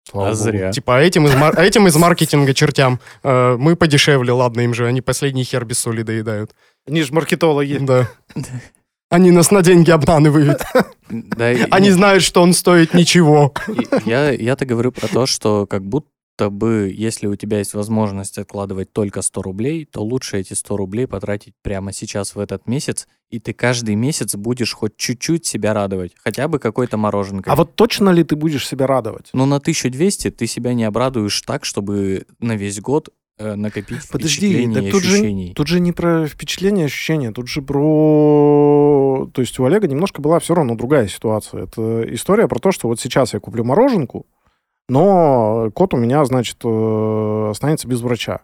Слава 0.07 0.27
А 0.27 0.31
богу. 0.33 0.43
зря. 0.43 0.71
Типа, 0.71 0.97
а 0.97 1.01
этим 1.01 1.25
из, 1.25 1.33
мар- 1.33 1.57
а 1.57 1.63
этим 1.63 1.87
из 1.87 1.95
маркетинга 1.95 2.53
чертям 2.53 2.99
э, 3.23 3.55
мы 3.57 3.75
подешевле, 3.75 4.31
ладно, 4.31 4.61
им 4.61 4.75
же, 4.75 4.85
они 4.85 5.01
последний 5.01 5.43
хер 5.43 5.65
без 5.65 5.79
соли 5.79 6.03
доедают. 6.03 6.53
Они 6.87 7.01
же 7.01 7.11
маркетологи. 7.15 7.79
Да. 7.81 8.07
Они 9.13 9.29
нас 9.29 9.51
на 9.51 9.61
деньги 9.61 9.91
обманывают. 9.91 10.61
Да, 11.09 11.51
и- 11.51 11.67
Они 11.69 11.91
знают, 11.91 12.23
что 12.23 12.41
он 12.41 12.53
стоит 12.53 12.95
ничего. 12.95 13.53
И 13.67 13.87
Я, 14.09 14.31
я-то 14.31 14.65
говорю 14.65 14.91
про 14.91 15.07
то, 15.07 15.27
что 15.27 15.67
как 15.67 15.83
будто 15.85 16.49
бы, 16.49 16.91
если 16.91 17.27
у 17.27 17.35
тебя 17.35 17.59
есть 17.59 17.75
возможность 17.75 18.39
откладывать 18.39 18.91
только 18.91 19.21
100 19.21 19.41
рублей, 19.43 19.85
то 19.85 20.01
лучше 20.03 20.39
эти 20.39 20.53
100 20.55 20.77
рублей 20.77 21.05
потратить 21.05 21.53
прямо 21.61 21.93
сейчас 21.93 22.33
в 22.33 22.39
этот 22.39 22.67
месяц, 22.67 23.07
и 23.29 23.39
ты 23.39 23.53
каждый 23.53 23.93
месяц 23.93 24.33
будешь 24.35 24.73
хоть 24.73 24.97
чуть-чуть 24.97 25.45
себя 25.45 25.75
радовать. 25.75 26.13
Хотя 26.23 26.47
бы 26.47 26.57
какой-то 26.57 26.97
мороженкой. 26.97 27.53
А 27.53 27.55
вот 27.55 27.75
точно 27.75 28.09
ли 28.09 28.23
ты 28.23 28.35
будешь 28.35 28.67
себя 28.67 28.87
радовать? 28.87 29.29
Но 29.33 29.45
на 29.45 29.57
1200 29.57 30.31
ты 30.31 30.47
себя 30.47 30.73
не 30.73 30.85
обрадуешь 30.85 31.39
так, 31.43 31.65
чтобы 31.65 32.25
на 32.39 32.55
весь 32.55 32.81
год 32.81 33.09
накопить 33.39 34.07
Подожди, 34.11 34.71
так 34.73 34.83
и 34.83 34.91
тут 34.91 35.03
же, 35.03 35.13
ощущений. 35.15 35.53
тут 35.53 35.67
же 35.67 35.79
не 35.79 35.91
про 35.91 36.27
впечатление, 36.27 36.85
ощущения, 36.85 37.31
тут 37.31 37.47
же 37.47 37.61
про... 37.61 39.29
То 39.33 39.41
есть 39.41 39.59
у 39.59 39.65
Олега 39.65 39.87
немножко 39.87 40.21
была 40.21 40.39
все 40.39 40.53
равно 40.53 40.75
другая 40.75 41.07
ситуация. 41.07 41.63
Это 41.63 42.03
история 42.13 42.47
про 42.47 42.59
то, 42.59 42.71
что 42.71 42.87
вот 42.87 42.99
сейчас 42.99 43.33
я 43.33 43.39
куплю 43.39 43.63
мороженку, 43.63 44.25
но 44.89 45.69
кот 45.73 45.93
у 45.93 45.97
меня, 45.97 46.23
значит, 46.25 46.57
э, 46.63 47.47
останется 47.51 47.87
без 47.87 48.01
врача. 48.01 48.41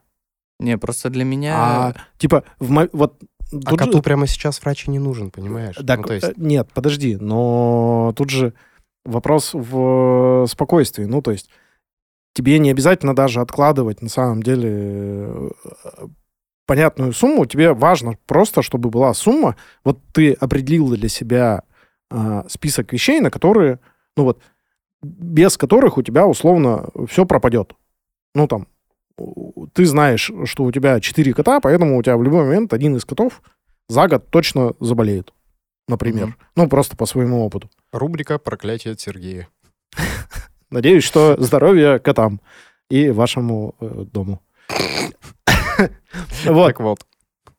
Не, 0.59 0.77
просто 0.77 1.09
для 1.09 1.23
меня... 1.23 1.55
А 1.57 1.93
типа, 2.17 2.43
в 2.59 2.69
мо- 2.71 2.89
вот... 2.91 3.15
А 3.51 3.51
тут 3.51 3.69
же- 3.71 3.77
коту 3.77 4.01
прямо 4.01 4.27
сейчас 4.27 4.61
врач 4.61 4.87
и 4.87 4.91
не 4.91 4.99
нужен, 4.99 5.31
понимаешь? 5.31 5.75
Так, 5.75 5.99
Ну, 5.99 6.03
то 6.03 6.13
есть, 6.13 6.29
э, 6.29 6.33
Нет, 6.37 6.69
подожди, 6.73 7.15
но 7.15 8.13
тут 8.15 8.29
же 8.29 8.53
вопрос 9.05 9.51
в 9.53 10.45
спокойствии. 10.49 11.05
Ну, 11.05 11.21
то 11.21 11.31
есть 11.31 11.49
тебе 12.39 12.57
не 12.57 12.71
обязательно 12.71 13.13
даже 13.13 13.41
откладывать 13.41 14.01
на 14.01 14.07
самом 14.07 14.41
деле 14.41 14.69
э, 14.71 15.49
понятную 16.65 17.11
сумму. 17.11 17.45
Тебе 17.45 17.73
важно 17.73 18.13
просто, 18.27 18.61
чтобы 18.61 18.89
была 18.89 19.13
сумма. 19.13 19.57
Вот 19.83 19.99
ты 20.13 20.31
определил 20.31 20.87
для 20.87 21.09
себя 21.09 21.63
а, 22.09 22.45
список 22.47 22.93
вещей, 22.93 23.19
на 23.19 23.29
которые, 23.29 23.79
ну 24.15 24.23
вот, 24.23 24.41
без 25.01 25.57
которых 25.57 25.97
у 25.97 26.01
тебя 26.01 26.25
условно 26.25 26.87
все 27.09 27.25
пропадет. 27.25 27.73
Ну, 28.33 28.47
там, 28.47 28.67
ты 29.73 29.85
знаешь, 29.85 30.31
что 30.45 30.63
у 30.63 30.71
тебя 30.71 31.01
четыре 31.01 31.33
кота, 31.33 31.59
поэтому 31.59 31.97
у 31.97 32.03
тебя 32.03 32.15
в 32.15 32.23
любой 32.23 32.45
момент 32.45 32.71
один 32.71 32.95
из 32.95 33.03
котов 33.03 33.41
за 33.89 34.07
год 34.07 34.29
точно 34.29 34.75
заболеет, 34.79 35.33
например. 35.89 36.27
Мгм. 36.27 36.35
Ну, 36.55 36.69
просто 36.69 36.95
по 36.95 37.05
своему 37.05 37.45
опыту. 37.45 37.69
рубрика 37.91 38.39
«Проклятие 38.39 38.93
от 38.93 39.01
Сергея». 39.01 39.49
Надеюсь, 40.71 41.03
что 41.03 41.35
здоровья 41.39 41.99
котам 41.99 42.41
и 42.89 43.09
вашему 43.09 43.75
э, 43.79 44.05
дому. 44.11 44.41
Вот. 46.45 46.67
Так 46.67 46.79
вот. 46.81 46.99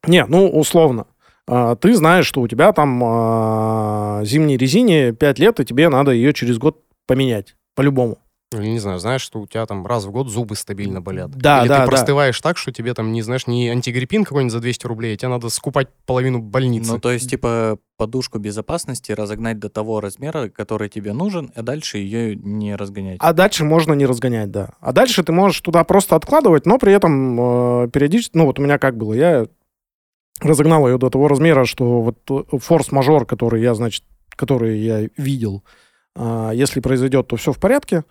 Не, 0.07 0.27
ну, 0.27 0.49
условно. 0.49 1.07
А, 1.47 1.75
Ты 1.77 1.95
знаешь, 1.95 2.27
что 2.27 2.41
у 2.43 2.49
тебя 2.49 2.73
там 2.73 3.03
а, 3.03 4.21
зимней 4.25 4.57
резине 4.57 5.13
5 5.13 5.39
лет, 5.39 5.61
и 5.61 5.65
тебе 5.65 5.89
надо 5.89 6.11
ее 6.11 6.33
через 6.33 6.59
год 6.59 6.83
поменять. 7.07 7.57
По-любому. 7.75 8.19
Или, 8.53 8.67
не 8.67 8.81
знаю, 8.81 8.99
знаешь, 8.99 9.21
что 9.21 9.41
у 9.41 9.47
тебя 9.47 9.65
там 9.65 9.87
раз 9.87 10.05
в 10.07 10.11
год 10.11 10.29
зубы 10.29 10.57
стабильно 10.57 11.01
болят. 11.01 11.31
Да, 11.31 11.61
Или 11.61 11.69
да, 11.69 11.75
ты 11.75 11.81
да. 11.83 11.87
простываешь 11.87 12.41
так, 12.41 12.59
что 12.59 12.73
тебе 12.73 12.95
там, 12.95 13.13
не 13.13 13.23
знаешь, 13.23 13.47
не 13.47 13.69
антигриппин 13.69 14.25
какой-нибудь 14.25 14.53
за 14.53 14.59
200 14.59 14.87
рублей, 14.89 15.15
а 15.15 15.17
тебе 15.17 15.29
надо 15.29 15.51
скупать 15.51 15.89
половину 16.05 16.41
больницы. 16.41 16.93
Ну, 16.93 16.99
то 16.99 17.13
есть, 17.13 17.31
типа, 17.31 17.79
подушку 17.97 18.41
безопасности 18.41 19.13
разогнать 19.13 19.61
до 19.61 19.69
того 19.69 20.01
размера, 20.01 20.49
который 20.49 20.89
тебе 20.89 21.13
нужен, 21.13 21.53
а 21.55 21.63
дальше 21.63 21.99
ее 21.99 22.35
не 22.35 22.75
разгонять. 22.75 23.19
А 23.21 23.33
дальше 23.33 23.65
можно 23.65 23.93
не 23.93 24.05
разгонять, 24.05 24.51
да. 24.51 24.71
А 24.81 24.93
дальше 24.93 25.23
ты 25.23 25.31
можешь 25.31 25.61
туда 25.61 25.85
просто 25.85 26.17
откладывать, 26.17 26.67
но 26.67 26.79
при 26.79 26.93
этом 26.93 27.85
э, 27.85 27.89
периодически... 27.91 28.37
Ну, 28.37 28.47
вот 28.47 28.59
у 28.59 28.63
меня 28.63 28.79
как 28.79 28.97
было, 28.97 29.13
я 29.13 29.47
разогнал 30.41 30.89
ее 30.89 30.99
до 30.99 31.09
того 31.09 31.29
размера, 31.29 31.65
что 31.67 32.03
вот 32.03 32.19
э, 32.31 32.59
форс-мажор, 32.59 33.27
который 33.27 33.63
я, 33.63 33.75
значит, 33.75 34.03
который 34.31 34.81
я 34.81 35.09
видел, 35.17 35.63
а, 36.17 36.51
если 36.51 36.81
произойдет, 36.81 37.29
то 37.29 37.37
все 37.37 37.53
в 37.53 37.59
порядке. 37.59 38.05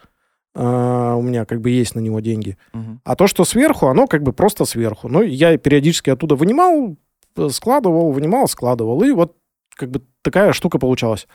А, 0.61 1.15
у 1.15 1.21
меня 1.21 1.45
как 1.45 1.61
бы 1.61 1.69
есть 1.69 1.95
на 1.95 1.99
него 1.99 2.19
деньги. 2.19 2.57
Мгм. 2.73 2.99
А 3.05 3.15
то, 3.15 3.27
что 3.27 3.45
сверху, 3.45 3.87
оно 3.87 4.07
как 4.07 4.23
бы 4.23 4.33
просто 4.33 4.65
сверху. 4.65 5.07
Ну, 5.07 5.21
я 5.21 5.57
периодически 5.57 6.09
оттуда 6.09 6.35
вынимал, 6.35 6.97
э, 7.37 7.49
складывал, 7.49 8.11
вынимал, 8.11 8.47
складывал. 8.49 9.01
И 9.03 9.11
вот 9.11 9.37
как 9.69 9.89
бы 9.89 10.01
такая 10.21 10.51
штука 10.51 10.77
получалась. 10.77 11.27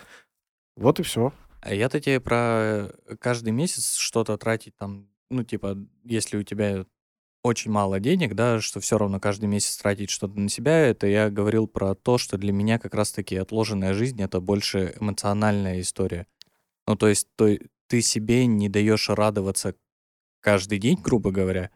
Вот 0.76 1.00
и 1.00 1.02
все. 1.02 1.32
А 1.62 1.72
я-то 1.72 2.00
тебе 2.00 2.20
про 2.20 2.90
каждый 3.18 3.52
месяц 3.52 3.96
что-то 3.96 4.37
тратить 4.37 4.76
там 4.76 5.08
ну, 5.30 5.42
типа, 5.42 5.76
если 6.04 6.37
у 6.37 6.42
тебя 6.42 6.84
очень 7.42 7.70
мало 7.70 8.00
денег, 8.00 8.34
да, 8.34 8.60
что 8.60 8.80
все 8.80 8.96
равно 8.96 9.20
каждый 9.20 9.46
месяц 9.46 9.76
тратить 9.76 10.10
что-то 10.10 10.38
на 10.38 10.48
себя, 10.48 10.78
это 10.78 11.06
я 11.06 11.28
говорил 11.28 11.66
про 11.66 11.94
то, 11.94 12.16
что 12.16 12.38
для 12.38 12.52
меня 12.52 12.78
как 12.78 12.94
раз-таки 12.94 13.37
отложенная 13.37 13.92
жизнь— 13.94 14.22
это 14.22 14.40
больше 14.40 14.94
эмоциональная 14.98 15.80
история. 15.80 16.26
Ну, 16.87 16.96
то 16.96 17.08
есть 17.08 17.28
то, 17.37 17.48
ты 17.94 18.02
себе 18.02 18.46
не 18.46 18.68
даешь 18.68 19.09
радоваться 19.09 19.74
каждый 20.40 20.78
день, 20.80 20.98
грубо 21.00 21.30
говоря, 21.30 21.70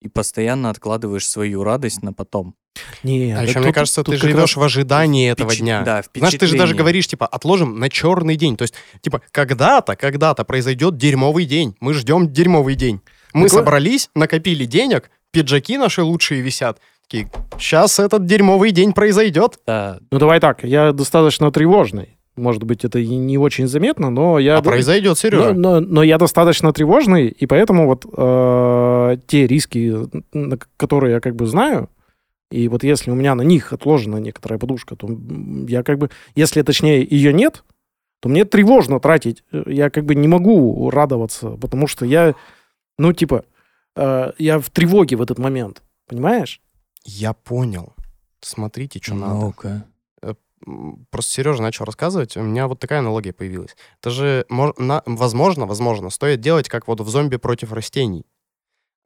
и 0.00 0.08
постоянно 0.08 0.70
откладываешь 0.70 1.28
свою 1.28 1.64
радость 1.64 2.02
на 2.04 2.12
потом. 2.12 2.54
Не, 3.02 3.32
А 3.32 3.38
да 3.38 3.42
еще, 3.42 3.54
тут- 3.54 3.62
мне 3.64 3.72
кажется, 3.72 4.04
тут 4.04 4.14
ты 4.14 4.20
живешь 4.20 4.36
раз- 4.36 4.56
в 4.56 4.62
ожидании 4.62 5.28
этого 5.28 5.50
Впечат- 5.50 5.64
дня. 5.64 5.82
Да, 5.82 6.04
Знаешь, 6.14 6.34
ты 6.36 6.46
же 6.46 6.56
даже 6.56 6.76
говоришь, 6.76 7.08
типа, 7.08 7.26
отложим 7.26 7.80
на 7.80 7.88
черный 7.90 8.36
день. 8.36 8.56
То 8.56 8.62
есть, 8.62 8.74
типа, 9.00 9.22
когда-то, 9.32 9.96
когда-то 9.96 10.44
произойдет 10.44 10.96
дерьмовый 10.96 11.46
день. 11.46 11.74
Мы 11.80 11.94
ждем 11.94 12.32
дерьмовый 12.32 12.76
день. 12.76 13.00
Мы 13.34 13.48
Такое- 13.48 13.64
собрались, 13.64 14.08
накопили 14.14 14.66
денег, 14.66 15.10
пиджаки 15.32 15.78
наши 15.78 16.02
лучшие 16.04 16.42
висят. 16.42 16.80
Такие, 17.02 17.28
сейчас 17.58 17.98
этот 17.98 18.24
дерьмовый 18.24 18.70
день 18.70 18.92
произойдет. 18.92 19.58
Да, 19.66 19.98
Ну, 20.12 20.18
давай 20.20 20.38
так, 20.38 20.62
я 20.62 20.92
достаточно 20.92 21.50
тревожный. 21.50 22.16
Может 22.40 22.64
быть, 22.64 22.84
это 22.84 22.98
и 22.98 23.16
не 23.16 23.38
очень 23.38 23.68
заметно, 23.68 24.10
но 24.10 24.38
я... 24.38 24.56
А 24.56 24.62
произойдет, 24.62 25.10
но, 25.10 25.14
Сережа. 25.14 25.52
но, 25.52 25.80
но 25.80 26.02
я 26.02 26.18
достаточно 26.18 26.72
тревожный, 26.72 27.28
и 27.28 27.46
поэтому 27.46 27.86
вот 27.86 28.06
э, 28.16 29.18
те 29.26 29.46
риски, 29.46 29.94
которые 30.76 31.14
я 31.14 31.20
как 31.20 31.36
бы 31.36 31.46
знаю, 31.46 31.88
и 32.50 32.68
вот 32.68 32.82
если 32.82 33.10
у 33.10 33.14
меня 33.14 33.34
на 33.34 33.42
них 33.42 33.72
отложена 33.72 34.16
некоторая 34.16 34.58
подушка, 34.58 34.96
то 34.96 35.08
я 35.68 35.82
как 35.82 35.98
бы, 35.98 36.10
если 36.34 36.62
точнее 36.62 37.06
ее 37.08 37.32
нет, 37.32 37.62
то 38.20 38.28
мне 38.28 38.44
тревожно 38.44 39.00
тратить. 39.00 39.44
Я 39.52 39.90
как 39.90 40.04
бы 40.04 40.14
не 40.14 40.28
могу 40.28 40.90
радоваться, 40.90 41.50
потому 41.50 41.86
что 41.86 42.04
я, 42.04 42.34
ну, 42.98 43.12
типа, 43.12 43.44
э, 43.96 44.32
я 44.38 44.58
в 44.58 44.68
тревоге 44.70 45.16
в 45.16 45.22
этот 45.22 45.38
момент, 45.38 45.82
понимаешь? 46.08 46.60
Я 47.04 47.32
понял. 47.32 47.94
Смотрите, 48.40 49.00
что 49.02 49.14
надо. 49.14 49.34
ну-ка. 49.34 49.84
Просто 51.10 51.32
Сережа 51.32 51.62
начал 51.62 51.84
рассказывать, 51.84 52.36
у 52.36 52.42
меня 52.42 52.68
вот 52.68 52.78
такая 52.80 52.98
аналогия 52.98 53.32
появилась. 53.32 53.76
Это 54.00 54.10
же, 54.10 54.44
мож- 54.50 54.74
на- 54.78 55.02
возможно, 55.06 55.66
возможно, 55.66 56.10
стоит 56.10 56.40
делать, 56.40 56.68
как 56.68 56.86
вот 56.86 57.00
в 57.00 57.08
«Зомби 57.08 57.36
против 57.36 57.72
растений». 57.72 58.26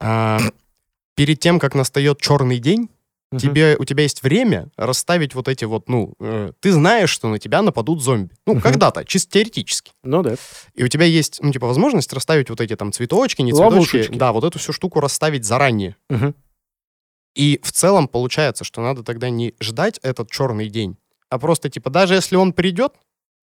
А, 0.00 0.38
перед 1.16 1.38
тем, 1.40 1.58
как 1.60 1.74
настает 1.74 2.20
черный 2.20 2.58
день, 2.58 2.88
Мгм. 3.32 3.38
тебе, 3.40 3.76
у 3.78 3.84
тебя 3.84 4.02
есть 4.04 4.22
время 4.22 4.68
расставить 4.76 5.34
вот 5.34 5.48
эти 5.48 5.64
вот, 5.64 5.88
ну, 5.88 6.14
э, 6.20 6.52
ты 6.60 6.70
знаешь, 6.72 7.10
что 7.10 7.28
на 7.28 7.38
тебя 7.38 7.62
нападут 7.62 8.00
зомби. 8.02 8.34
Ну, 8.46 8.54
Мгм. 8.54 8.62
когда-то, 8.62 9.04
чисто 9.04 9.32
теоретически. 9.32 9.92
Ну 10.04 10.22
да. 10.22 10.36
И 10.74 10.84
у 10.84 10.88
тебя 10.88 11.04
есть, 11.04 11.38
ну, 11.42 11.50
типа, 11.52 11.66
возможность 11.66 12.12
расставить 12.12 12.50
вот 12.50 12.60
эти 12.60 12.76
там 12.76 12.92
цветочки, 12.92 13.42
не 13.42 13.52
цветочки. 13.52 13.72
Ловушечки. 13.74 14.16
Да, 14.18 14.32
вот 14.32 14.44
эту 14.44 14.58
всю 14.60 14.72
штуку 14.72 15.00
расставить 15.00 15.44
заранее. 15.44 15.96
Мгм. 16.10 16.34
И 17.34 17.58
в 17.64 17.72
целом 17.72 18.06
получается, 18.06 18.62
что 18.62 18.80
надо 18.80 19.02
тогда 19.02 19.30
не 19.30 19.54
ждать 19.60 19.98
этот 20.02 20.30
черный 20.30 20.68
день, 20.68 20.96
а 21.34 21.38
просто, 21.40 21.68
типа, 21.68 21.90
даже 21.90 22.14
если 22.14 22.36
он 22.36 22.52
придет, 22.52 22.92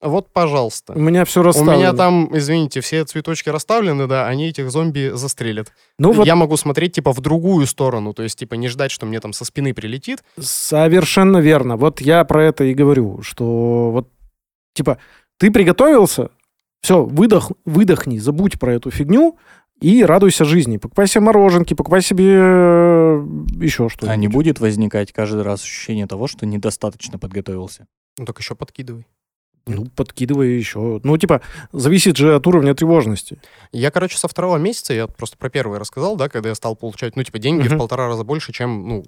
вот, 0.02 0.32
пожалуйста. 0.32 0.94
У 0.94 1.00
меня 1.00 1.26
все 1.26 1.42
У 1.42 1.44
расставлено. 1.44 1.76
меня 1.78 1.94
там, 1.94 2.36
извините, 2.36 2.80
все 2.80 3.04
цветочки 3.04 3.50
расставлены, 3.50 4.08
да, 4.08 4.28
они 4.28 4.48
этих 4.48 4.72
зомби 4.72 5.12
застрелят. 5.14 5.74
Ну 6.00 6.14
вот 6.14 6.26
Я 6.26 6.36
могу 6.38 6.56
смотреть, 6.56 6.94
типа, 6.94 7.12
в 7.12 7.20
другую 7.20 7.68
сторону, 7.68 8.14
то 8.14 8.24
есть, 8.24 8.40
типа, 8.40 8.56
не 8.56 8.70
ждать, 8.70 8.92
что 8.92 9.06
мне 9.06 9.20
там 9.20 9.34
со 9.34 9.44
спины 9.44 9.74
прилетит. 9.74 10.24
Совершенно 10.40 11.40
верно. 11.40 11.76
Вот 11.76 12.00
я 12.00 12.24
про 12.24 12.46
это 12.46 12.64
и 12.64 12.74
говорю, 12.74 13.22
что 13.22 13.92
вот, 13.92 14.08
типа, 14.74 14.98
ты 15.38 15.52
приготовился, 15.52 16.30
все, 16.82 17.04
выдох, 17.04 17.52
выдохни, 17.66 18.18
забудь 18.20 18.58
про 18.58 18.74
эту 18.74 18.90
фигню 18.90 19.38
и 19.82 20.04
радуйся 20.04 20.46
жизни. 20.46 20.78
Покупай 20.78 21.08
себе 21.08 21.22
мороженки, 21.22 21.74
покупай 21.74 22.02
себе 22.02 22.26
э, 22.38 23.26
еще 23.60 23.90
что-нибудь. 23.90 24.10
А 24.10 24.16
не 24.16 24.28
будет 24.28 24.60
возникать 24.60 25.12
каждый 25.12 25.42
раз 25.42 25.62
ощущение 25.64 26.08
того, 26.08 26.28
что 26.28 26.46
недостаточно 26.46 27.18
подготовился? 27.18 27.88
Ну, 28.18 28.26
так 28.26 28.40
еще 28.40 28.56
подкидывай. 28.56 29.06
Ну, 29.68 29.86
подкидывай 29.96 30.56
еще. 30.58 31.00
Ну, 31.04 31.18
типа, 31.18 31.42
зависит 31.72 32.18
же 32.18 32.36
от 32.36 32.48
уровня 32.48 32.74
тревожности. 32.74 33.40
Я, 33.72 33.92
короче, 33.92 34.18
со 34.18 34.28
второго 34.28 34.58
месяца, 34.58 34.94
я 34.94 35.08
просто 35.08 35.38
про 35.38 35.50
первый 35.50 35.78
рассказал, 35.80 36.16
да, 36.16 36.30
когда 36.30 36.50
я 36.50 36.56
стал 36.56 36.76
получать, 36.76 37.16
ну, 37.16 37.24
типа, 37.24 37.38
деньги 37.40 37.68
Мгм. 37.68 37.76
в 37.76 37.78
полтора 37.78 38.08
раза 38.08 38.24
больше, 38.24 38.52
чем, 38.54 38.88
ну, 38.88 39.04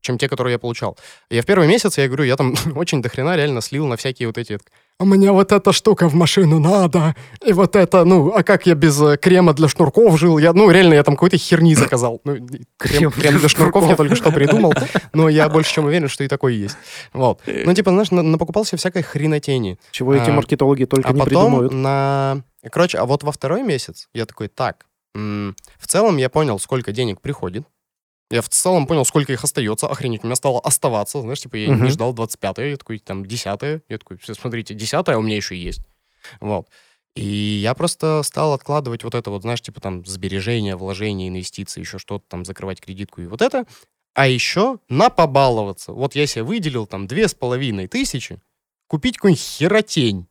чем 0.00 0.18
те, 0.18 0.28
которые 0.28 0.52
я 0.52 0.58
получал. 0.58 0.96
Я 1.30 1.42
в 1.42 1.46
первый 1.46 1.68
месяц, 1.68 1.98
я 1.98 2.06
говорю, 2.06 2.24
я 2.24 2.36
там 2.36 2.54
очень 2.76 3.02
дохрена 3.02 3.36
реально 3.36 3.60
слил 3.60 3.86
на 3.86 3.96
всякие 3.96 4.28
вот 4.28 4.38
эти... 4.38 4.58
А 5.00 5.04
мне 5.04 5.30
вот 5.30 5.52
эта 5.52 5.72
штука 5.72 6.08
в 6.08 6.14
машину 6.14 6.58
надо, 6.58 7.14
и 7.46 7.52
вот 7.52 7.76
это, 7.76 8.04
ну, 8.04 8.32
а 8.34 8.42
как 8.42 8.66
я 8.66 8.74
без 8.74 9.00
э, 9.00 9.16
крема 9.16 9.54
для 9.54 9.68
шнурков 9.68 10.18
жил? 10.18 10.38
Я, 10.38 10.52
ну, 10.52 10.68
реально, 10.72 10.94
я 10.94 11.04
там 11.04 11.14
какой-то 11.14 11.36
херни 11.38 11.74
заказал. 11.76 12.20
Ну, 12.24 12.36
крем, 12.76 13.12
Крем 13.12 13.38
для 13.38 13.48
шнурков 13.48 13.88
я 13.88 13.94
только 13.94 14.16
что 14.16 14.32
придумал, 14.32 14.74
но 15.12 15.28
я 15.28 15.48
больше 15.48 15.72
чем 15.74 15.84
уверен, 15.84 16.08
что 16.08 16.24
и 16.24 16.28
такой 16.28 16.56
есть. 16.56 16.76
Вот. 17.12 17.40
Ну, 17.46 17.72
типа, 17.74 17.92
знаешь, 17.92 18.10
на- 18.10 18.22
напокупался 18.22 18.76
всякой 18.76 19.02
хренотени. 19.02 19.78
Чего 19.92 20.14
эти 20.14 20.30
А, 20.30 20.32
маркетологи 20.32 20.84
только 20.84 21.10
А 21.10 21.12
не 21.12 21.18
потом 21.20 21.44
придумают. 21.44 21.72
на... 21.72 22.42
Короче, 22.72 22.98
а 22.98 23.04
вот 23.04 23.22
во 23.22 23.30
второй 23.30 23.62
месяц 23.62 24.08
я 24.14 24.26
такой, 24.26 24.48
так, 24.48 24.86
в 25.14 25.86
целом 25.86 26.16
я 26.16 26.28
понял, 26.28 26.58
сколько 26.58 26.90
денег 26.92 27.20
приходит. 27.20 27.64
Я 28.30 28.42
в 28.42 28.48
целом 28.48 28.86
понял, 28.86 29.04
сколько 29.06 29.32
их 29.32 29.42
остается. 29.42 29.86
Охренеть, 29.88 30.22
у 30.22 30.26
меня 30.26 30.36
стало 30.36 30.60
оставаться. 30.60 31.20
Знаешь, 31.22 31.40
типа 31.40 31.56
я 31.56 31.72
Мгм. 31.72 31.84
не 31.84 31.90
ждал 31.90 32.12
25 32.12 32.70
я 32.70 32.76
такой, 32.76 32.98
там, 32.98 33.24
10 33.24 33.82
Я 33.88 33.98
такой, 33.98 34.18
«Всё, 34.18 34.34
смотрите, 34.34 34.74
10 34.74 35.16
у 35.16 35.22
меня 35.22 35.36
еще 35.36 35.56
есть. 35.56 35.80
Вот. 36.40 36.68
И 37.16 37.24
я 37.24 37.74
просто 37.74 38.22
стал 38.22 38.52
откладывать 38.52 39.02
вот 39.02 39.14
это 39.14 39.30
вот, 39.30 39.42
знаешь, 39.42 39.62
типа 39.62 39.80
там 39.80 40.04
сбережения, 40.04 40.76
вложения, 40.76 41.28
инвестиции, 41.28 41.80
еще 41.80 41.98
что-то 41.98 42.24
там, 42.28 42.44
закрывать 42.44 42.80
кредитку 42.80 43.22
и 43.22 43.26
вот 43.26 43.40
это. 43.42 43.64
А 44.14 44.28
еще 44.28 44.78
на 44.88 45.10
побаловаться. 45.10 45.92
Вот 45.92 46.14
я 46.14 46.26
себе 46.26 46.42
выделил 46.44 46.86
там 46.86 47.06
две 47.06 47.28
с 47.28 47.34
половиной 47.34 47.88
тысячи, 47.88 48.40
купить 48.88 49.16
какую-нибудь 49.16 49.42
херотень. 49.42 50.26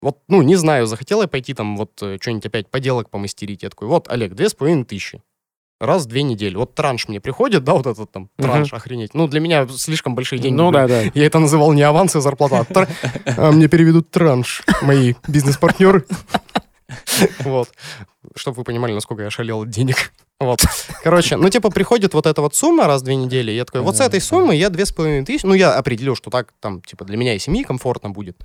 Вот, 0.00 0.18
ну, 0.28 0.42
не 0.42 0.56
знаю, 0.56 0.86
захотел 0.86 1.22
я 1.22 1.28
пойти 1.28 1.54
там 1.54 1.76
вот 1.76 2.00
э, 2.02 2.18
что-нибудь 2.20 2.46
опять 2.46 2.70
поделок 2.70 3.10
помастерить. 3.10 3.62
Я 3.62 3.70
такой, 3.70 3.88
вот, 3.88 4.08
Олег, 4.08 4.34
две 4.34 4.48
с 4.48 4.54
половиной 4.54 4.84
тысячи. 4.84 5.22
Раз 5.78 6.04
в 6.04 6.06
две 6.06 6.22
недели. 6.22 6.54
Вот 6.56 6.74
транш 6.74 7.06
мне 7.06 7.20
приходит, 7.20 7.62
да, 7.62 7.74
вот 7.74 7.86
этот 7.86 8.10
там 8.10 8.30
транш, 8.36 8.72
охренеть. 8.72 9.12
Ну, 9.12 9.28
для 9.28 9.40
меня 9.40 9.68
слишком 9.68 10.14
большие 10.14 10.38
деньги. 10.38 10.56
Ну 10.56 10.70
да, 10.70 10.88
да. 10.88 11.02
Я 11.14 11.26
это 11.26 11.38
называл 11.38 11.72
не 11.74 11.82
аванс 11.82 12.16
и 12.16 12.20
зарплата, 12.20 12.66
а, 12.74 12.86
а 13.36 13.52
мне 13.52 13.68
переведут 13.68 14.10
транш 14.10 14.62
мои 14.82 15.14
бизнес-партнеры. 15.28 16.06
Вот. 17.40 17.70
Чтобы 18.36 18.58
вы 18.58 18.64
понимали, 18.64 18.92
насколько 18.92 19.22
я 19.22 19.30
шалел 19.30 19.62
от 19.62 19.70
денег. 19.70 20.12
Вот. 20.38 20.60
Короче, 21.02 21.36
ну, 21.36 21.48
типа, 21.48 21.70
приходит 21.70 22.14
вот 22.14 22.26
эта 22.26 22.42
вот 22.42 22.54
сумма 22.54 22.86
раз 22.86 23.00
в 23.00 23.04
две 23.04 23.16
недели, 23.16 23.50
я 23.50 23.64
такой, 23.64 23.80
вот 23.80 23.96
с 23.96 24.00
этой 24.00 24.20
суммы 24.20 24.54
я 24.54 24.68
две 24.70 24.84
с 24.84 24.92
половиной 24.92 25.24
тысячи, 25.24 25.46
ну, 25.46 25.54
я 25.54 25.74
определил, 25.74 26.14
что 26.14 26.30
так, 26.30 26.52
там, 26.60 26.82
типа, 26.82 27.04
для 27.04 27.16
меня 27.16 27.34
и 27.34 27.38
семьи 27.38 27.62
комфортно 27.62 28.10
будет. 28.10 28.36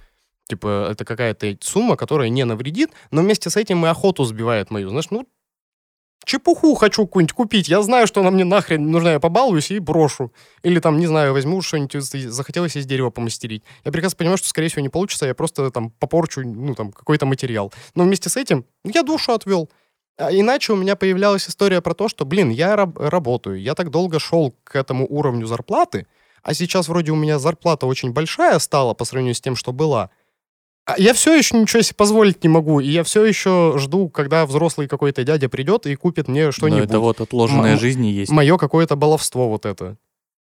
Типа, 0.48 0.90
это 0.92 1.06
какая-то 1.06 1.58
сумма, 1.62 1.98
которая 1.98 2.30
не 2.30 2.46
навредит, 2.46 2.92
но 3.12 3.22
вместе 3.22 3.50
с 3.50 3.58
этим 3.58 3.86
и 3.86 3.90
охоту 3.90 4.24
сбивает 4.24 4.72
мою. 4.72 4.90
Знаешь, 4.90 5.10
ну, 5.12 5.28
чепуху 6.26 6.76
хочу 6.76 7.06
какую-нибудь 7.06 7.34
купить. 7.34 7.70
Я 7.70 7.82
знаю, 7.82 8.08
что 8.08 8.22
она 8.22 8.32
мне 8.32 8.44
нахрен 8.44 8.90
нужна, 8.90 9.14
я 9.14 9.20
побалуюсь 9.20 9.72
и 9.72 9.80
брошу. 9.80 10.32
Или 10.64 10.80
там, 10.80 10.98
не 11.00 11.08
знаю, 11.08 11.34
возьму 11.34 11.62
что-нибудь, 11.62 12.04
захотелось 12.04 12.76
из 12.76 12.86
дерева 12.86 13.10
помастерить. 13.10 13.64
Я 13.84 13.92
прекрасно 13.92 14.18
понимаю, 14.18 14.38
что, 14.38 14.48
скорее 14.48 14.70
всего, 14.70 14.82
не 14.82 14.90
получится, 14.90 15.26
я 15.26 15.34
просто 15.34 15.72
там 15.72 15.92
попорчу, 15.92 16.42
ну, 16.42 16.76
там, 16.76 16.92
какой-то 16.92 17.26
материал. 17.26 17.72
Но 17.96 18.04
вместе 18.04 18.30
с 18.30 18.38
этим 18.38 18.66
я 18.84 19.04
душу 19.04 19.34
отвел. 19.34 19.70
А 20.18 20.32
иначе 20.32 20.74
у 20.74 20.76
меня 20.76 20.96
появлялась 20.96 21.50
история 21.50 21.82
про 21.82 21.94
то, 21.94 22.08
что, 22.08 22.26
блин, 22.26 22.50
я 22.50 22.76
раб- 22.76 22.98
работаю, 23.00 23.60
я 23.60 23.74
так 23.74 23.90
долго 23.90 24.20
шел 24.20 24.56
к 24.64 24.76
этому 24.76 25.08
уровню 25.10 25.48
зарплаты, 25.48 26.06
а 26.44 26.54
сейчас 26.54 26.88
вроде 26.88 27.12
у 27.12 27.16
меня 27.16 27.40
зарплата 27.40 27.86
очень 27.86 28.12
большая 28.12 28.60
стала 28.60 28.94
по 28.94 29.06
сравнению 29.06 29.36
с 29.36 29.42
тем, 29.42 29.56
что 29.56 29.72
была. 29.72 30.10
А 30.94 30.96
я 31.00 31.14
все 31.14 31.36
еще 31.36 31.58
ничего 31.58 31.82
себе 31.82 31.96
позволить 31.96 32.44
не 32.44 32.50
могу, 32.50 32.80
и 32.80 32.88
я 32.90 33.04
все 33.04 33.26
еще 33.26 33.76
жду, 33.78 34.10
когда 34.10 34.46
взрослый 34.46 34.88
какой-то 34.88 35.24
дядя 35.24 35.50
придет 35.50 35.86
и 35.88 35.96
купит 35.96 36.28
мне 36.28 36.48
Но 36.48 36.52
что-нибудь. 36.52 36.86
это 36.90 37.00
вот 37.00 37.22
отложенная 37.22 37.74
М- 37.74 37.80
жизнь 37.80 38.06
есть. 38.06 38.32
Мое 38.32 38.58
какое-то 38.58 38.96
баловство 38.96 39.50
вот 39.50 39.66
это. 39.66 39.98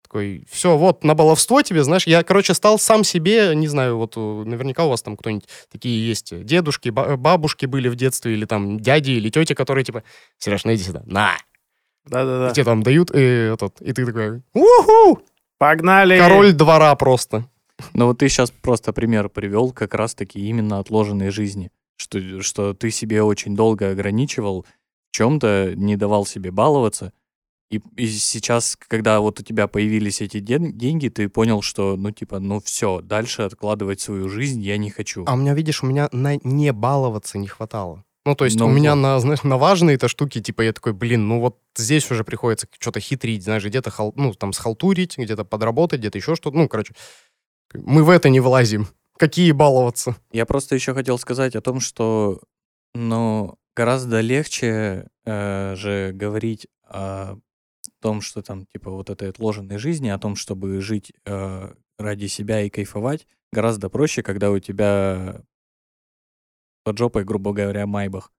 Такой, 0.03 0.45
все, 0.51 0.77
вот, 0.77 1.03
на 1.03 1.15
баловство 1.15 1.63
тебе, 1.63 1.83
знаешь, 1.83 2.07
я, 2.07 2.23
короче, 2.23 2.55
стал 2.55 2.79
сам 2.79 3.03
себе, 3.05 3.53
не 3.57 3.67
знаю, 3.67 3.97
вот 3.97 4.13
э, 4.17 4.21
наверняка 4.21 4.85
у 4.85 4.91
вас 4.91 5.03
там 5.03 5.17
кто-нибудь 5.17 5.49
такие 5.73 6.07
есть 6.07 6.33
э, 6.33 6.43
дедушки, 6.45 6.91
ба- 6.91 7.17
бабушки 7.17 7.67
были 7.67 7.89
в 7.89 7.97
детстве, 7.97 8.35
или 8.35 8.45
там 8.45 8.79
дяди, 8.79 9.13
или 9.13 9.29
тети, 9.31 9.55
которые 9.55 9.83
типа, 9.85 10.05
Сереж, 10.39 10.65
ну 10.65 10.75
иди 10.75 10.85
сюда, 10.85 11.03
на, 11.07 11.33
Да-да-да. 12.07 12.51
и 12.51 12.53
тебе 12.55 12.65
там 12.65 12.83
дают, 12.85 13.11
и, 13.13 13.19
этот, 13.19 13.81
и 13.81 13.93
ты 13.93 14.05
такой, 14.07 14.43
уху, 14.53 15.21
Погнали! 15.59 16.19
король 16.19 16.53
двора 16.53 16.95
просто. 16.97 17.49
Но 17.93 18.07
вот 18.07 18.19
ты 18.19 18.29
сейчас 18.29 18.51
просто 18.51 18.93
пример 18.93 19.29
привел 19.29 19.73
как 19.73 19.95
раз-таки 19.95 20.41
именно 20.49 20.79
отложенной 20.79 21.31
жизни. 21.31 21.71
Что, 21.97 22.43
что 22.43 22.75
ты 22.75 22.91
себе 22.91 23.23
очень 23.23 23.55
долго 23.55 23.91
ограничивал 23.91 24.65
в 25.11 25.17
чем-то, 25.17 25.75
не 25.77 25.97
давал 25.97 26.27
себе 26.27 26.51
баловаться. 26.51 27.13
И, 27.71 27.81
и 27.97 28.07
сейчас, 28.07 28.77
когда 28.77 29.21
вот 29.21 29.41
у 29.41 29.43
тебя 29.43 29.67
появились 29.67 30.21
эти 30.21 30.39
ден- 30.39 30.77
деньги, 30.77 31.09
ты 31.09 31.29
понял, 31.29 31.63
что, 31.63 31.97
ну, 31.97 32.11
типа, 32.11 32.39
ну 32.39 32.61
все, 32.61 33.01
дальше 33.01 33.43
откладывать 33.43 34.01
свою 34.01 34.29
жизнь 34.29 34.61
я 34.61 34.77
не 34.77 34.91
хочу. 34.91 35.25
А 35.27 35.35
у 35.35 35.37
меня, 35.37 35.55
видишь, 35.55 35.83
у 35.83 35.87
меня 35.87 36.09
на 36.13 36.37
не 36.43 36.73
баловаться 36.73 37.39
не 37.39 37.49
хватало. 37.49 38.05
Ну, 38.27 38.35
то 38.35 38.47
есть 38.47 38.59
Ну 38.59 38.67
у 38.67 38.71
меня 38.71 38.95
на, 38.95 39.21
знаешь, 39.21 39.43
на 39.43 39.59
важные-то 39.59 40.09
штуки, 40.09 40.41
типа, 40.41 40.63
я 40.63 40.73
такой, 40.73 40.95
блин, 40.95 41.29
ну 41.29 41.41
вот 41.41 41.59
здесь 41.77 42.11
уже 42.11 42.25
приходится 42.25 42.67
что-то 42.79 42.99
хитрить, 42.99 43.45
знаешь, 43.45 43.65
где-то, 43.65 43.91
хал- 43.91 44.15
ну, 44.17 44.33
там, 44.33 44.53
схалтурить, 44.55 45.19
где-то 45.19 45.45
подработать, 45.45 46.01
где-то 46.01 46.17
еще 46.19 46.35
что-то. 46.35 46.57
Ну, 46.57 46.69
короче, 46.69 46.95
мы 47.75 48.05
в 48.05 48.11
это 48.11 48.29
не 48.29 48.41
влазим. 48.41 48.89
Какие 49.19 49.53
баловаться? 49.53 50.17
Я 50.33 50.47
просто 50.47 50.75
еще 50.75 50.95
хотел 50.95 51.19
сказать 51.19 51.55
о 51.55 51.61
том, 51.61 51.81
что, 51.81 52.41
ну, 52.95 53.57
гораздо 53.77 54.21
легче 54.21 55.09
э, 55.25 55.75
же 55.77 56.13
говорить 56.13 56.67
о 56.85 57.37
том, 58.01 58.21
что 58.21 58.43
там, 58.43 58.67
типа, 58.67 58.91
вот 58.91 59.11
этой 59.11 59.31
отложенной 59.31 59.79
жизни, 59.79 60.09
о 60.09 60.19
том, 60.19 60.37
чтобы 60.37 60.81
жить 60.81 61.13
э, 61.25 61.73
ради 61.99 62.27
себя 62.27 62.63
и 62.63 62.71
кайфовать, 62.71 63.27
гораздо 63.53 63.89
проще, 63.89 64.23
когда 64.23 64.51
у 64.51 64.59
тебя 64.59 65.43
под 66.85 66.99
жопой, 66.99 67.25
грубо 67.25 67.53
говоря, 67.53 67.87
майбах. 67.87 68.31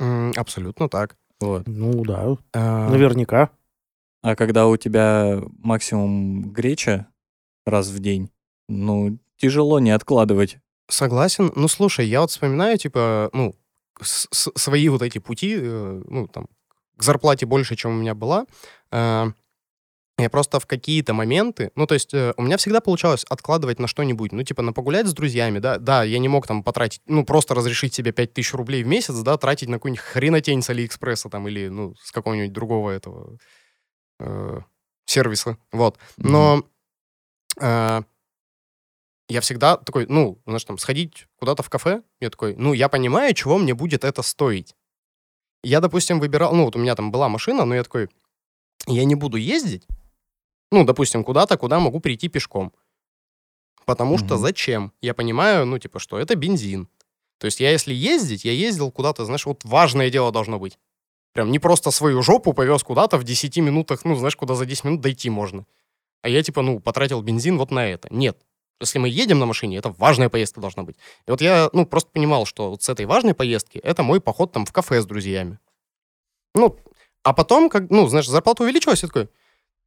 М, 0.00 0.32
абсолютно 0.36 0.88
так. 0.88 1.16
Вот. 1.40 1.66
Ну 1.66 2.04
да, 2.04 2.36
А, 2.52 2.88
наверняка. 2.88 3.50
А 4.22 4.36
когда 4.36 4.68
у 4.68 4.76
тебя 4.76 5.42
максимум 5.58 6.52
греча 6.52 7.08
раз 7.66 7.88
в 7.88 7.98
день, 7.98 8.30
ну, 8.72 9.18
тяжело 9.36 9.80
не 9.80 9.90
откладывать. 9.90 10.58
Согласен. 10.88 11.52
Ну, 11.56 11.68
слушай, 11.68 12.06
я 12.06 12.20
вот 12.20 12.30
вспоминаю, 12.30 12.78
типа, 12.78 13.30
ну, 13.32 13.54
свои 14.02 14.88
вот 14.88 15.02
эти 15.02 15.18
пути, 15.18 15.56
э, 15.58 16.02
ну, 16.06 16.26
там, 16.28 16.46
к 16.96 17.02
зарплате 17.02 17.46
больше, 17.46 17.76
чем 17.76 17.92
у 17.92 18.00
меня 18.00 18.14
была. 18.14 18.46
Э, 18.90 19.32
Я 20.18 20.30
просто 20.30 20.60
в 20.60 20.66
какие-то 20.66 21.14
моменты, 21.14 21.70
ну, 21.74 21.86
то 21.86 21.94
есть 21.94 22.14
э, 22.14 22.34
у 22.36 22.42
меня 22.42 22.56
всегда 22.56 22.80
получалось 22.80 23.24
откладывать 23.30 23.80
на 23.80 23.88
что-нибудь, 23.88 24.32
ну, 24.32 24.42
типа, 24.44 24.62
на 24.62 24.72
погулять 24.72 25.06
с 25.08 25.14
друзьями, 25.14 25.58
да, 25.58 25.78
да, 25.78 26.04
я 26.04 26.18
не 26.18 26.28
мог 26.28 26.46
там 26.46 26.62
потратить, 26.62 27.00
ну, 27.06 27.24
просто 27.24 27.54
разрешить 27.54 27.94
себе 27.94 28.12
5000 28.12 28.54
рублей 28.54 28.84
в 28.84 28.86
месяц, 28.86 29.14
да, 29.22 29.36
тратить 29.38 29.68
на 29.68 29.76
какую-нибудь 29.78 30.04
хренотень 30.04 30.62
с 30.62 30.70
Алиэкспресса 30.70 31.28
там 31.30 31.48
или, 31.48 31.68
ну, 31.68 31.94
с 32.00 32.12
какого-нибудь 32.12 32.52
другого 32.52 32.90
этого 32.90 33.38
э, 34.20 34.60
сервиса, 35.06 35.56
вот. 35.72 35.98
Но 36.18 36.62
э, 37.60 38.02
я 39.28 39.40
всегда 39.40 39.76
такой, 39.76 40.06
ну, 40.08 40.38
знаешь, 40.46 40.64
там, 40.64 40.78
сходить 40.78 41.26
куда-то 41.36 41.62
в 41.62 41.70
кафе, 41.70 42.02
я 42.20 42.30
такой, 42.30 42.54
ну, 42.56 42.72
я 42.72 42.88
понимаю, 42.88 43.34
чего 43.34 43.58
мне 43.58 43.74
будет 43.74 44.04
это 44.04 44.22
стоить. 44.22 44.74
Я, 45.62 45.80
допустим, 45.80 46.20
выбирал, 46.20 46.54
ну, 46.54 46.64
вот 46.64 46.76
у 46.76 46.78
меня 46.78 46.94
там 46.94 47.12
была 47.12 47.28
машина, 47.28 47.64
но 47.64 47.74
я 47.74 47.82
такой, 47.82 48.08
я 48.86 49.04
не 49.04 49.14
буду 49.14 49.36
ездить, 49.36 49.86
ну, 50.70 50.84
допустим, 50.84 51.24
куда-то, 51.24 51.56
куда 51.56 51.78
могу 51.80 52.00
прийти 52.00 52.28
пешком. 52.28 52.72
Потому 53.84 54.16
что 54.18 54.34
Мгм. 54.34 54.38
зачем? 54.38 54.92
Я 55.00 55.14
понимаю, 55.14 55.66
ну, 55.66 55.78
типа, 55.78 55.98
что 55.98 56.18
это 56.18 56.34
бензин. 56.36 56.88
То 57.38 57.46
есть 57.46 57.60
я, 57.60 57.70
если 57.70 57.92
ездить, 57.92 58.44
я 58.44 58.52
ездил 58.52 58.90
куда-то, 58.92 59.24
знаешь, 59.24 59.46
вот 59.46 59.64
важное 59.64 60.10
дело 60.10 60.30
должно 60.30 60.58
быть. 60.58 60.78
Прям 61.32 61.50
не 61.50 61.58
просто 61.58 61.90
свою 61.90 62.22
жопу 62.22 62.52
повез 62.52 62.82
куда-то 62.82 63.18
в 63.18 63.24
10 63.24 63.60
минутах, 63.60 64.04
ну, 64.04 64.14
знаешь, 64.14 64.36
куда 64.36 64.54
за 64.54 64.66
10 64.66 64.84
минут 64.84 65.00
дойти 65.00 65.30
можно. 65.30 65.66
А 66.22 66.28
я, 66.28 66.42
типа, 66.42 66.62
ну, 66.62 66.78
потратил 66.78 67.20
бензин 67.22 67.58
вот 67.58 67.70
на 67.70 67.86
это. 67.86 68.06
Нет. 68.10 68.38
Если 68.82 68.98
мы 68.98 69.08
едем 69.08 69.38
на 69.38 69.46
машине, 69.46 69.78
это 69.78 69.90
важная 69.90 70.28
поездка 70.28 70.60
должна 70.60 70.82
быть. 70.82 70.96
И 71.26 71.30
вот 71.30 71.40
я, 71.40 71.70
ну, 71.72 71.86
просто 71.86 72.10
понимал, 72.10 72.46
что 72.46 72.70
вот 72.70 72.82
с 72.82 72.88
этой 72.88 73.06
важной 73.06 73.34
поездки 73.34 73.78
это 73.78 74.02
мой 74.02 74.20
поход 74.20 74.52
там 74.52 74.66
в 74.66 74.72
кафе 74.72 75.00
с 75.00 75.06
друзьями. 75.06 75.58
Ну, 76.54 76.78
а 77.22 77.32
потом, 77.32 77.70
как, 77.70 77.90
ну, 77.90 78.06
знаешь, 78.08 78.28
зарплата 78.28 78.62
увеличилась, 78.62 79.02
я 79.02 79.08
такой, 79.08 79.28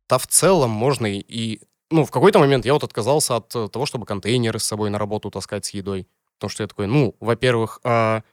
да 0.09 0.17
в 0.17 0.27
целом 0.27 0.69
можно 0.69 1.05
и, 1.07 1.59
ну, 1.91 2.05
в 2.05 2.11
какой-то 2.11 2.39
момент 2.39 2.65
я 2.65 2.73
вот 2.73 2.83
отказался 2.83 3.35
от 3.35 3.55
э, 3.55 3.67
того, 3.69 3.85
чтобы 3.85 4.05
контейнеры 4.05 4.59
с 4.59 4.63
собой 4.63 4.89
на 4.89 4.97
работу 4.97 5.29
таскать 5.29 5.65
с 5.65 5.71
едой. 5.71 6.07
Потому 6.35 6.49
что 6.49 6.63
я 6.63 6.67
такой, 6.67 6.87
ну, 6.87 7.15
во-первых, 7.19 7.79
а, 7.83 8.23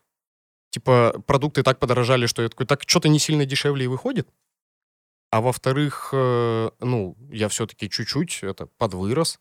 типа, 0.71 1.23
продукты 1.27 1.63
так 1.63 1.79
подорожали, 1.79 2.27
что 2.27 2.43
я 2.43 2.49
такой, 2.49 2.67
так 2.67 2.83
что-то 2.87 3.09
не 3.09 3.19
сильно 3.19 3.45
дешевле 3.45 3.85
и 3.85 3.89
выходит. 3.89 4.29
А 5.31 5.41
во-вторых, 5.41 6.11
э, 6.13 6.71
ну, 6.81 7.17
я 7.31 7.49
все-таки 7.49 7.89
чуть-чуть 7.89 8.41
это 8.43 8.67
подвырос. 8.79 9.41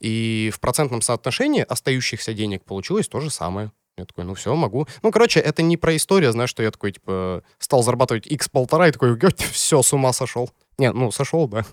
И 0.00 0.50
в 0.52 0.60
процентном 0.60 1.02
соотношении 1.02 1.62
остающихся 1.62 2.34
денег 2.34 2.64
получилось 2.64 3.08
то 3.08 3.20
же 3.20 3.30
самое. 3.30 3.72
Я 3.96 4.04
такой, 4.04 4.24
ну 4.24 4.34
все, 4.34 4.54
могу. 4.54 4.86
Ну, 5.02 5.10
короче, 5.10 5.40
это 5.40 5.62
не 5.62 5.78
про 5.78 5.96
историю, 5.96 6.32
знаешь, 6.32 6.50
что 6.50 6.62
я 6.62 6.70
такой, 6.70 6.92
типа, 6.92 7.42
стал 7.58 7.82
зарабатывать 7.82 8.26
x 8.26 8.48
полтора 8.50 8.88
и 8.88 8.92
такой, 8.92 9.18
все, 9.52 9.82
с 9.82 9.92
ума 9.92 10.12
сошел. 10.12 10.50
Не, 10.78 10.92
ну, 10.92 11.10
сошел, 11.10 11.48
да, 11.48 11.64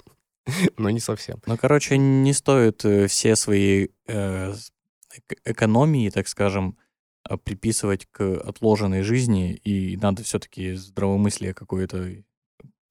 но 0.78 0.90
не 0.90 1.02
совсем. 1.02 1.42
Ну, 1.46 1.58
короче, 1.58 1.98
не 1.98 2.32
стоит 2.32 2.86
э, 2.86 3.08
все 3.08 3.36
свои 3.36 3.90
э, 4.08 4.54
экономии, 5.44 6.10
так 6.10 6.30
скажем, 6.30 6.78
а, 7.24 7.38
приписывать 7.38 8.08
к 8.12 8.22
отложенной 8.22 9.02
жизни, 9.02 9.54
и 9.54 9.98
надо 9.98 10.24
все-таки 10.24 10.74
здравомыслие 10.74 11.54
какое-то 11.54 12.24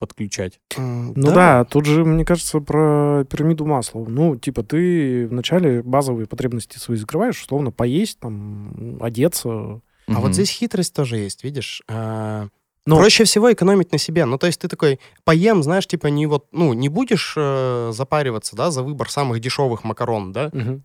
подключать. 0.07 0.59
Ну 0.77 1.13
да. 1.15 1.63
тут 1.65 1.85
же, 1.85 2.03
мне 2.05 2.25
кажется, 2.25 2.59
про 2.59 3.23
пирамиду 3.29 3.65
масла. 3.65 4.05
Ну, 4.07 4.35
типа, 4.35 4.63
ты 4.63 5.27
вначале 5.27 5.81
базовые 5.81 6.27
потребности 6.27 6.77
свои 6.77 6.97
закрываешь, 6.97 7.41
условно, 7.41 7.71
поесть, 7.71 8.19
там, 8.19 8.97
одеться. 9.01 9.49
А 9.49 10.11
Мгм. 10.11 10.21
вот 10.21 10.33
здесь 10.33 10.49
хитрость 10.49 10.93
тоже 10.93 11.17
есть, 11.17 11.43
видишь? 11.43 11.81
А, 11.89 12.47
Но- 12.85 12.97
Проще 12.97 13.23
всего 13.23 13.51
экономить 13.53 13.93
на 13.93 13.97
себе. 13.97 14.25
Ну, 14.25 14.37
то 14.37 14.45
есть 14.47 14.59
ты 14.59 14.67
такой, 14.67 14.99
поем, 15.23 15.63
знаешь, 15.63 15.87
типа, 15.87 16.07
не 16.07 16.27
вот, 16.27 16.47
ну, 16.51 16.73
не 16.73 16.89
будешь 16.89 17.33
э, 17.37 17.91
запариваться, 17.93 18.57
да, 18.57 18.71
за 18.71 18.83
выбор 18.83 19.09
самых 19.09 19.39
дешевых 19.39 19.85
макарон, 19.85 20.33
да? 20.33 20.49
Мгм. 20.51 20.83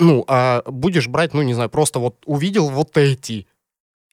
Ну, 0.00 0.24
а 0.26 0.62
будешь 0.66 1.06
брать, 1.08 1.32
ну, 1.34 1.42
не 1.42 1.54
знаю, 1.54 1.70
просто 1.70 2.00
вот 2.00 2.16
увидел 2.26 2.68
вот 2.68 2.96
эти, 2.98 3.46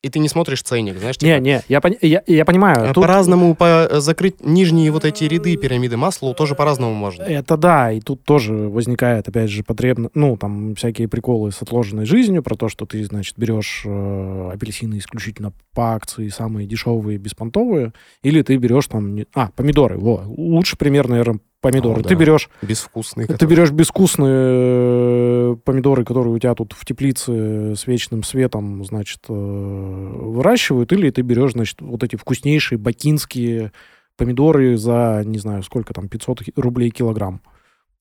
и 0.04 0.10
ты 0.10 0.20
не 0.20 0.28
смотришь 0.28 0.62
ценник, 0.62 0.98
знаешь, 0.98 1.18
типа, 1.18 1.30
Не, 1.32 1.40
не, 1.40 1.62
я, 1.70 1.80
пони- 1.80 1.98
я, 2.02 2.22
я 2.28 2.44
понимаю. 2.44 2.86
э, 2.90 2.94
тут- 2.94 3.04
по-разному 3.04 3.56
по- 3.56 3.88
э, 3.90 4.00
закрыть 4.02 4.44
нижние 4.46 4.92
вот 4.92 5.06
эти 5.06 5.24
ряды 5.24 5.56
пирамиды 5.56 5.96
масла 5.96 6.34
тоже 6.34 6.56
по-разному 6.56 6.94
можно. 6.94 7.24
Это 7.24 7.56
да, 7.56 7.90
и 7.92 8.02
тут 8.02 8.24
тоже 8.24 8.54
возникает, 8.54 9.30
опять 9.30 9.50
же, 9.50 9.64
потребно, 9.64 10.10
ну, 10.14 10.36
там, 10.36 10.76
всякие 10.76 11.08
приколы 11.08 11.54
с 11.54 11.62
отложенной 11.62 12.06
жизнью, 12.06 12.44
про 12.44 12.56
то, 12.56 12.68
что 12.68 12.86
ты, 12.86 13.02
значит, 13.06 13.36
берешь 13.38 13.84
э, 13.86 14.52
апельсины 14.54 14.98
исключительно 14.98 15.54
по 15.74 15.94
акции, 15.94 16.28
самые 16.28 16.68
дешевые, 16.68 17.18
беспонтовые, 17.18 17.94
или 18.24 18.42
ты 18.42 18.58
берешь 18.58 18.88
там, 18.88 19.16
не- 19.16 19.26
а, 19.34 19.52
помидоры, 19.56 19.98
во, 19.98 20.24
лучше 20.28 20.76
пример, 20.76 21.08
наверное, 21.08 21.40
помидоры. 21.64 22.02
О, 22.02 22.04
ты 22.04 22.10
да. 22.10 22.16
берешь, 22.16 22.50
Безвкусные. 22.62 23.26
ты 23.26 23.34
которые- 23.34 23.56
берешь 23.58 23.72
безвкусные 23.72 25.54
э, 25.54 25.56
помидоры, 25.64 26.06
которые 26.06 26.34
у 26.34 26.38
тебя 26.40 26.54
тут 26.54 26.74
в 26.74 26.86
теплице 26.86 27.76
с 27.76 27.88
вечным 27.88 28.22
светом, 28.24 28.84
значит, 28.86 29.22
э, 29.30 29.34
выращивают, 29.34 30.92
или 30.94 31.10
ты 31.10 31.22
берешь, 31.22 31.54
значит, 31.54 31.82
вот 31.82 32.04
эти 32.04 32.16
вкуснейшие 32.16 32.78
бакинские 32.78 33.72
помидоры 34.18 34.78
за, 34.78 35.24
не 35.26 35.40
знаю, 35.40 35.64
сколько 35.64 35.94
там, 35.94 36.08
500 36.10 36.44
ки- 36.44 36.54
рублей 36.56 36.92
килограмм. 36.92 37.42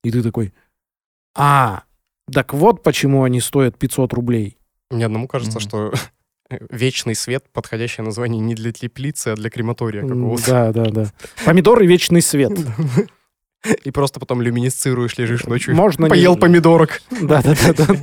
И 0.04 0.10
ты 0.10 0.22
такой, 0.22 0.52
а, 1.34 1.84
так 2.30 2.52
вот 2.52 2.82
почему 2.82 3.22
они 3.24 3.40
стоят 3.40 3.78
500 3.78 4.12
рублей. 4.12 4.58
Мне 4.90 5.06
одному 5.06 5.26
кажется, 5.26 5.58
Мгм. 5.58 5.68
что 5.68 5.92
вечный 6.70 7.14
свет— 7.14 7.44
подходящее 7.52 8.04
название 8.04 8.40
не 8.40 8.54
для 8.54 8.72
теплицы, 8.72 9.28
а 9.28 9.36
для 9.36 9.48
крематория 9.48 10.02
какого-то. 10.06 10.46
Да, 10.50 10.72
да, 10.72 10.84
да. 10.90 11.06
Помидоры 11.46 11.86
вечный 11.86 12.20
свет. 12.20 12.52
И 13.84 13.90
просто 13.90 14.20
потом 14.20 14.42
люминесцируешь, 14.42 15.16
лежишь 15.18 15.44
ночью. 15.44 15.74
Можно 15.74 16.04
не- 16.04 16.10
Поел 16.10 16.36
помидорок. 16.36 17.02
Да, 17.10 17.42
да, 17.42 17.54
да, 17.76 17.84
да. 17.84 17.96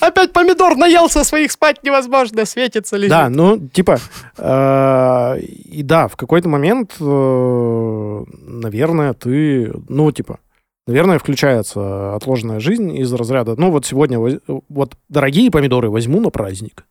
Опять 0.00 0.32
помидор 0.32 0.76
наелся 0.76 1.24
своих, 1.24 1.50
спать 1.50 1.82
невозможно, 1.82 2.44
светится 2.44 2.96
ли. 2.96 3.08
Да, 3.08 3.28
ну, 3.28 3.58
типа, 3.58 3.98
э, 4.38 5.40
и 5.40 5.82
да, 5.82 6.06
в 6.06 6.16
какой-то 6.16 6.48
момент, 6.48 6.94
э, 7.00 8.24
наверное, 8.46 9.14
ты, 9.14 9.72
ну, 9.88 10.12
типа, 10.12 10.38
наверное, 10.86 11.18
включается 11.18 12.14
отложенная 12.14 12.60
жизнь 12.60 12.96
из 12.96 13.12
разряда, 13.12 13.54
ну, 13.56 13.70
вот 13.72 13.84
сегодня, 13.84 14.18
вот, 14.20 14.94
дорогие 15.08 15.50
помидоры 15.50 15.90
возьму 15.90 16.20
на 16.20 16.30
праздник. 16.30 16.84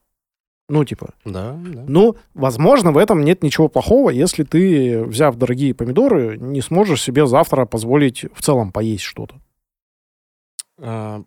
Ну, 0.70 0.86
типа, 0.86 1.10
Да, 1.26 1.60
да. 1.62 1.84
ну, 1.88 2.16
возможно, 2.34 2.92
в 2.92 2.98
этом 2.98 3.24
нет 3.24 3.44
ничего 3.44 3.68
плохого, 3.68 4.10
если 4.10 4.44
ты, 4.44 5.04
взяв 5.04 5.36
дорогие 5.36 5.74
помидоры, 5.74 6.38
не 6.38 6.62
сможешь 6.62 7.02
себе 7.02 7.28
завтра 7.28 7.66
позволить 7.66 8.26
в 8.34 8.42
целом 8.42 8.72
поесть 8.72 9.04
что-то. 9.04 9.36
А, 10.80 11.24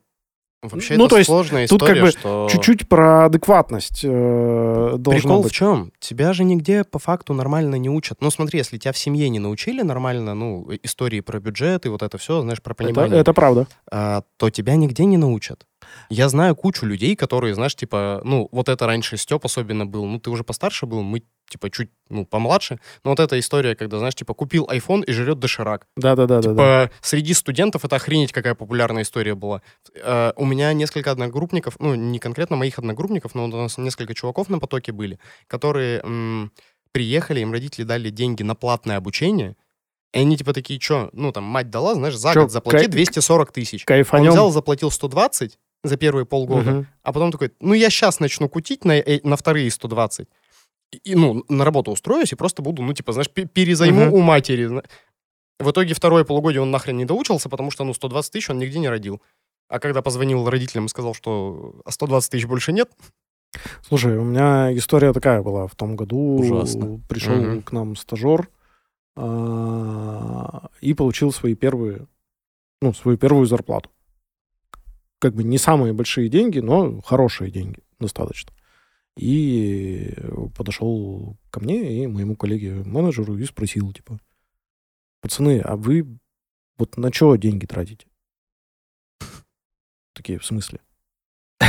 Вообще 0.62 0.96
Ну, 0.96 1.04
это 1.04 1.10
то 1.10 1.16
есть 1.18 1.26
сложная 1.28 1.68
тут 1.68 1.82
история, 1.82 2.00
как 2.00 2.04
бы 2.04 2.18
что... 2.18 2.48
Чуть-чуть 2.50 2.88
про 2.88 3.26
адекватность 3.26 4.00
э, 4.02 4.98
Прикол 5.04 5.42
быть. 5.42 5.52
в 5.52 5.54
чем? 5.54 5.92
Тебя 6.00 6.32
же 6.32 6.44
нигде 6.44 6.82
по 6.82 6.98
факту 6.98 7.34
нормально 7.34 7.76
не 7.76 7.90
учат. 7.90 8.18
Ну, 8.20 8.30
смотри, 8.30 8.58
если 8.58 8.78
тебя 8.78 8.92
в 8.92 8.98
семье 8.98 9.28
не 9.28 9.38
научили 9.38 9.82
нормально, 9.82 10.34
ну, 10.34 10.68
истории 10.82 11.20
про 11.20 11.40
бюджет 11.40 11.86
и 11.86 11.88
вот 11.88 12.02
это 12.02 12.18
все, 12.18 12.40
знаешь, 12.40 12.62
про 12.62 12.72
Это, 12.72 12.84
понимание, 12.84 13.20
это 13.20 13.32
правда. 13.32 13.68
а, 13.90 14.22
то 14.38 14.50
тебя 14.50 14.76
нигде 14.76 15.04
не 15.04 15.18
научат. 15.18 15.66
Я 16.10 16.28
знаю 16.28 16.54
кучу 16.56 16.86
людей, 16.86 17.16
которые, 17.16 17.54
знаешь, 17.54 17.74
типа, 17.74 18.20
ну, 18.24 18.48
вот 18.52 18.68
это 18.68 18.86
раньше 18.86 19.16
Степ 19.16 19.44
особенно 19.44 19.86
был, 19.86 20.04
ну, 20.06 20.18
ты 20.20 20.30
уже 20.30 20.44
постарше 20.44 20.86
был, 20.86 21.02
мы 21.02 21.22
типа, 21.48 21.70
чуть, 21.70 21.90
ну, 22.08 22.26
помладше. 22.26 22.80
Но 23.04 23.10
вот 23.10 23.20
эта 23.20 23.38
история, 23.38 23.76
когда, 23.76 23.98
знаешь, 23.98 24.16
типа, 24.16 24.34
купил 24.34 24.66
iPhone 24.66 25.04
и 25.04 25.12
жрет 25.12 25.38
доширак. 25.38 25.86
Да-да-да. 25.96 26.40
да, 26.40 26.42
да. 26.42 26.50
Типа, 26.86 26.90
среди 27.02 27.34
студентов 27.34 27.84
это 27.84 27.94
охренеть 27.96 28.32
какая 28.32 28.56
популярная 28.56 29.02
история 29.04 29.36
была. 29.36 29.62
Э, 29.94 30.32
у 30.34 30.44
меня 30.44 30.72
несколько 30.72 31.12
одногруппников, 31.12 31.76
ну, 31.78 31.94
не 31.94 32.18
конкретно 32.18 32.56
моих 32.56 32.78
одногруппников, 32.80 33.36
но 33.36 33.44
у 33.44 33.46
нас 33.48 33.78
несколько 33.78 34.12
чуваков 34.12 34.48
на 34.48 34.58
потоке 34.58 34.90
были, 34.90 35.20
которые 35.46 36.00
м, 36.00 36.50
приехали, 36.90 37.40
им 37.40 37.52
родители 37.52 37.84
дали 37.84 38.10
деньги 38.10 38.42
на 38.42 38.56
платное 38.56 38.96
обучение, 38.96 39.54
и 40.12 40.18
они 40.18 40.36
типа 40.36 40.52
такие, 40.52 40.80
что, 40.80 41.10
ну, 41.12 41.30
там, 41.30 41.44
мать 41.44 41.70
дала, 41.70 41.94
знаешь, 41.94 42.16
за 42.16 42.32
Чё, 42.32 42.42
год 42.42 42.50
заплати 42.50 42.78
кай- 42.86 42.88
240 42.88 43.52
тысяч. 43.52 43.82
Он 43.82 43.86
Кайфанем. 43.86 44.30
взял, 44.32 44.50
заплатил 44.50 44.90
120 44.90 45.58
за 45.84 45.96
первые 45.96 46.24
полгода, 46.26 46.70
Мгм. 46.70 46.86
а 47.02 47.12
потом 47.12 47.30
такой, 47.32 47.52
ну, 47.60 47.74
я 47.74 47.90
сейчас 47.90 48.20
начну 48.20 48.48
кутить 48.48 48.84
на, 48.84 48.92
э, 48.98 49.20
на 49.22 49.36
вторые 49.36 49.70
120. 49.70 50.28
И, 51.04 51.14
ну, 51.14 51.44
на 51.48 51.64
работу 51.64 51.90
устроюсь 51.90 52.32
и 52.32 52.36
просто 52.36 52.62
буду, 52.62 52.82
ну, 52.82 52.92
типа, 52.92 53.12
знаешь, 53.12 53.30
пе- 53.30 53.46
перезайму 53.46 54.06
Мгм. 54.06 54.14
у 54.14 54.20
матери. 54.20 54.82
В 55.58 55.70
итоге 55.70 55.94
второе 55.94 56.24
полугодие 56.24 56.60
он 56.62 56.70
нахрен 56.70 56.96
не 56.96 57.04
доучился, 57.04 57.48
потому 57.48 57.70
что, 57.70 57.84
ну, 57.84 57.94
120 57.94 58.32
тысяч 58.32 58.50
он 58.50 58.58
нигде 58.58 58.78
не 58.78 58.88
родил. 58.88 59.20
А 59.68 59.78
когда 59.80 60.00
позвонил 60.02 60.48
родителям 60.48 60.86
и 60.86 60.88
сказал, 60.88 61.14
что 61.14 61.80
а 61.84 61.90
120 61.90 62.30
тысяч 62.32 62.46
больше 62.46 62.72
нет, 62.72 62.90
Слушай, 63.82 64.18
у 64.18 64.24
меня 64.24 64.76
история 64.76 65.12
такая 65.14 65.40
была. 65.42 65.66
В 65.66 65.74
том 65.74 65.96
году 65.96 66.36
Ужасно. 66.38 67.00
пришел 67.08 67.34
Мгм. 67.36 67.62
к 67.62 67.72
нам 67.72 67.96
стажер 67.96 68.48
а, 69.16 70.68
и 70.80 70.94
получил 70.94 71.32
свои 71.32 71.54
первые, 71.54 72.06
ну, 72.82 72.92
свою 72.92 73.16
первую 73.18 73.46
зарплату. 73.46 73.90
Как 75.26 75.34
бы 75.34 75.42
не 75.42 75.58
самые 75.58 75.92
большие 75.92 76.28
деньги, 76.28 76.60
но 76.60 77.00
хорошие 77.00 77.50
деньги 77.50 77.82
достаточно. 77.98 78.52
И 79.16 80.14
подошел 80.56 81.36
ко 81.50 81.58
мне 81.58 82.04
и 82.04 82.06
моему 82.06 82.36
коллеге-менеджеру 82.36 83.36
и 83.36 83.44
спросил, 83.44 83.92
типа, 83.92 84.20
пацаны, 85.20 85.58
а 85.58 85.74
вы 85.74 86.06
вот 86.78 86.96
на 86.96 87.12
что 87.12 87.34
деньги 87.34 87.66
тратите? 87.66 88.06
Такие, 90.12 90.38
в 90.38 90.46
смысле? 90.46 90.78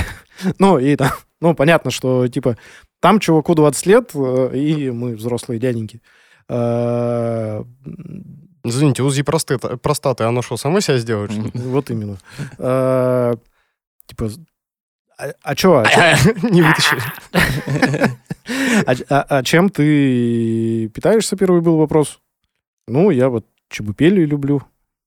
Ну, 0.60 0.78
и 0.78 0.96
там, 0.96 1.10
ну, 1.42 1.56
понятно, 1.56 1.90
что, 1.90 2.28
типа, 2.28 2.60
там 3.00 3.20
чуваку 3.20 3.56
20 3.56 3.86
лет, 3.88 4.12
э, 4.14 4.56
и 4.56 4.92
мы 4.92 5.16
взрослые 5.16 5.60
дяденьки. 5.60 6.00
Извините, 8.68 9.04
УЗИ 9.04 9.24
простаты, 9.24 9.78
простаты 9.78 10.24
оно 10.26 10.42
что, 10.42 10.58
само 10.58 10.80
себя 10.82 10.98
сделает? 10.98 11.32
Вот 11.54 11.90
именно. 11.90 12.18
Э, 12.58 13.36
Типа, 14.08 14.30
а, 15.18 15.32
а 15.42 15.56
чё, 15.56 15.74
а 15.78 15.84
Не 16.50 16.62
вытащили. 16.62 17.02
а, 18.86 18.96
а- 19.10 19.26
а 19.40 19.44
чем 19.44 19.70
ты 19.70 20.88
питаешься, 20.90 21.36
первый 21.36 21.62
был 21.62 21.78
вопрос. 21.78 22.20
Ну, 22.88 23.10
я 23.12 23.30
вот 23.30 23.46
чебупели 23.70 24.26
люблю, 24.26 24.62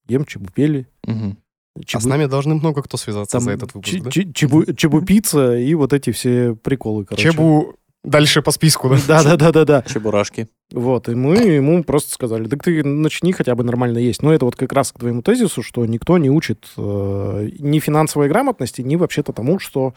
ем 0.08 0.24
чебупели. 0.24 0.86
Мгм. 1.06 1.38
А 1.76 1.80
Чебу- 1.82 2.00
с 2.02 2.04
нами 2.04 2.26
должны 2.26 2.54
много 2.56 2.82
кто 2.82 2.96
связаться 2.96 3.32
там 3.32 3.42
за 3.42 3.52
этот 3.52 3.72
выпуск, 3.74 3.94
да? 4.02 4.10
че- 4.10 4.24
чебу- 4.32 4.74
чебупицца 4.74 5.56
и 5.56 5.72
вот 5.74 5.92
эти 5.92 6.10
все 6.10 6.54
приколы, 6.56 7.04
короче. 7.04 7.30
Чебу 7.30 7.76
дальше 8.04 8.42
по 8.42 8.50
списку, 8.50 8.88
да? 8.88 9.22
Да-да-да-да-да. 9.22 9.82
Чебурашки. 9.82 10.48
Вот, 10.72 11.08
и 11.08 11.14
мы 11.14 11.36
ему 11.36 11.82
просто 11.82 12.12
сказали, 12.12 12.48
так 12.48 12.62
ты 12.62 12.84
начни 12.84 13.32
хотя 13.32 13.54
бы 13.54 13.64
нормально 13.64 13.98
есть. 13.98 14.22
Но 14.22 14.32
это 14.32 14.44
вот 14.44 14.56
как 14.56 14.72
раз 14.72 14.92
к 14.92 14.98
твоему 14.98 15.22
тезису, 15.22 15.62
что 15.62 15.84
никто 15.86 16.16
не 16.18 16.30
учит 16.30 16.68
э, 16.76 17.48
ни 17.58 17.78
финансовой 17.80 18.28
грамотности, 18.28 18.80
ни 18.82 18.96
вообще-то 18.96 19.32
тому, 19.32 19.58
что, 19.58 19.94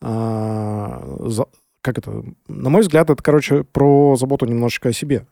а, 0.00 1.16
за- 1.26 1.46
как 1.82 1.98
это, 1.98 2.24
на 2.48 2.70
мой 2.70 2.82
взгляд, 2.82 3.10
это, 3.10 3.22
короче, 3.22 3.64
про 3.64 4.16
заботу 4.16 4.46
немножечко 4.46 4.88
о 4.88 4.92
себе. 4.92 5.26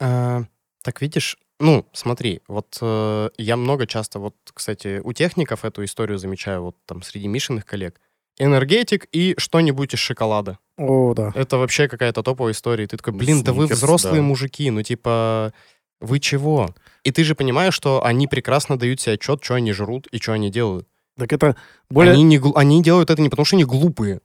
А, 0.00 0.42
так 0.82 1.00
видишь, 1.00 1.38
ну, 1.60 1.86
смотри, 1.92 2.40
вот 2.48 2.78
э, 2.80 3.30
я 3.38 3.56
много 3.56 3.86
часто, 3.86 4.18
вот, 4.18 4.34
кстати, 4.52 5.00
у 5.02 5.12
техников 5.12 5.64
эту 5.64 5.84
историю 5.84 6.18
замечаю, 6.18 6.62
вот 6.62 6.76
там 6.86 7.02
среди 7.02 7.28
Мишиных 7.28 7.64
коллег. 7.66 8.00
Энергетик 8.38 9.06
и 9.12 9.34
что-нибудь 9.38 9.94
из 9.94 9.98
шоколада. 9.98 10.58
О, 10.76 11.12
да. 11.14 11.32
Это 11.34 11.58
вообще 11.58 11.88
какая-то 11.88 12.22
топовая 12.22 12.52
история. 12.52 12.84
И 12.84 12.86
ты 12.86 12.96
такой, 12.96 13.12
блин, 13.12 13.42
да 13.42 13.52
вы 13.52 13.64
Сникерс, 13.64 13.78
взрослые 13.80 14.16
да. 14.16 14.22
мужики, 14.22 14.70
ну 14.70 14.82
типа, 14.82 15.52
вы 16.00 16.20
чего? 16.20 16.74
И 17.02 17.10
ты 17.10 17.24
же 17.24 17.34
понимаешь, 17.34 17.74
что 17.74 18.04
они 18.04 18.26
прекрасно 18.26 18.78
дают 18.78 19.00
себе 19.00 19.14
отчет, 19.14 19.42
что 19.42 19.54
они 19.54 19.72
жрут 19.72 20.06
и 20.08 20.18
что 20.18 20.32
они 20.32 20.50
делают. 20.50 20.86
Так 21.16 21.32
это 21.32 21.56
более... 21.90 22.12
Они, 22.12 22.22
не, 22.22 22.40
они 22.54 22.82
делают 22.82 23.10
это 23.10 23.20
не 23.20 23.28
потому, 23.28 23.44
что 23.44 23.56
они 23.56 23.64
глупые. 23.64 24.20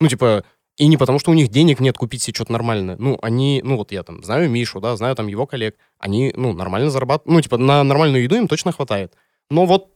Ну, 0.00 0.08
типа, 0.08 0.44
и 0.76 0.86
не 0.86 0.96
потому, 0.96 1.18
что 1.18 1.32
у 1.32 1.34
них 1.34 1.48
денег 1.48 1.80
нет 1.80 1.98
купить 1.98 2.22
себе 2.22 2.34
что-то 2.34 2.52
нормальное. 2.52 2.96
Ну, 2.96 3.18
они, 3.20 3.60
ну, 3.64 3.76
вот 3.76 3.90
я 3.92 4.02
там 4.02 4.22
знаю 4.22 4.48
Мишу, 4.48 4.80
да, 4.80 4.96
знаю 4.96 5.16
там 5.16 5.26
его 5.26 5.46
коллег. 5.46 5.76
Они, 5.98 6.32
ну, 6.36 6.52
нормально 6.52 6.90
зарабатывают. 6.90 7.34
Ну, 7.34 7.40
типа, 7.42 7.58
на 7.58 7.82
нормальную 7.82 8.22
еду 8.22 8.36
им 8.36 8.46
точно 8.46 8.72
хватает. 8.72 9.14
Но 9.50 9.66
вот, 9.66 9.92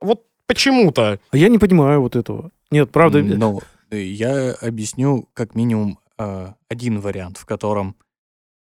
вот 0.00 0.24
почему-то. 0.46 1.20
А 1.30 1.36
я 1.36 1.48
не 1.48 1.58
понимаю 1.58 2.00
вот 2.00 2.16
этого. 2.16 2.50
Нет, 2.70 2.90
правда... 2.92 3.22
Ну, 3.22 3.60
э, 3.90 4.02
я 4.02 4.52
объясню 4.54 5.28
как 5.32 5.54
минимум 5.54 5.98
э, 6.18 6.52
один 6.68 7.00
вариант, 7.00 7.38
в 7.38 7.46
котором 7.46 7.96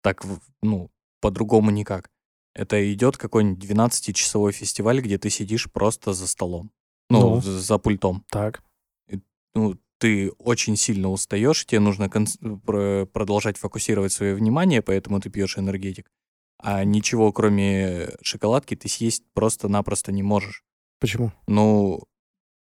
так, 0.03 0.25
ну, 0.63 0.91
по-другому 1.21 1.71
никак. 1.71 2.11
Это 2.55 2.93
идет 2.93 3.17
какой-нибудь 3.17 3.65
12-часовой 3.69 4.53
фестиваль, 4.53 5.01
где 5.01 5.19
ты 5.19 5.31
сидишь 5.31 5.71
просто 5.71 6.13
за 6.13 6.27
столом. 6.27 6.71
Ну, 7.11 7.37
Ну. 7.37 7.41
за, 7.41 7.79
пультом. 7.79 8.25
Так. 8.31 8.63
Ну, 9.55 9.77
ты 9.99 10.31
очень 10.39 10.77
сильно 10.77 11.11
устаешь, 11.11 11.65
тебе 11.65 11.81
нужно 11.81 12.05
конц- 12.05 12.61
про- 12.61 13.07
продолжать 13.07 13.57
фокусировать 13.59 14.13
свое 14.13 14.35
внимание, 14.35 14.83
поэтому 14.83 15.21
ты 15.21 15.31
пьешь 15.31 15.59
энергетик. 15.59 16.11
А 16.59 16.85
ничего, 16.85 17.33
кроме 17.33 18.11
шоколадки, 18.23 18.75
ты 18.77 18.89
съесть 18.89 19.25
просто-напросто 19.33 20.13
не 20.13 20.23
можешь. 20.23 20.63
Почему? 21.05 21.33
Ну, 21.47 22.03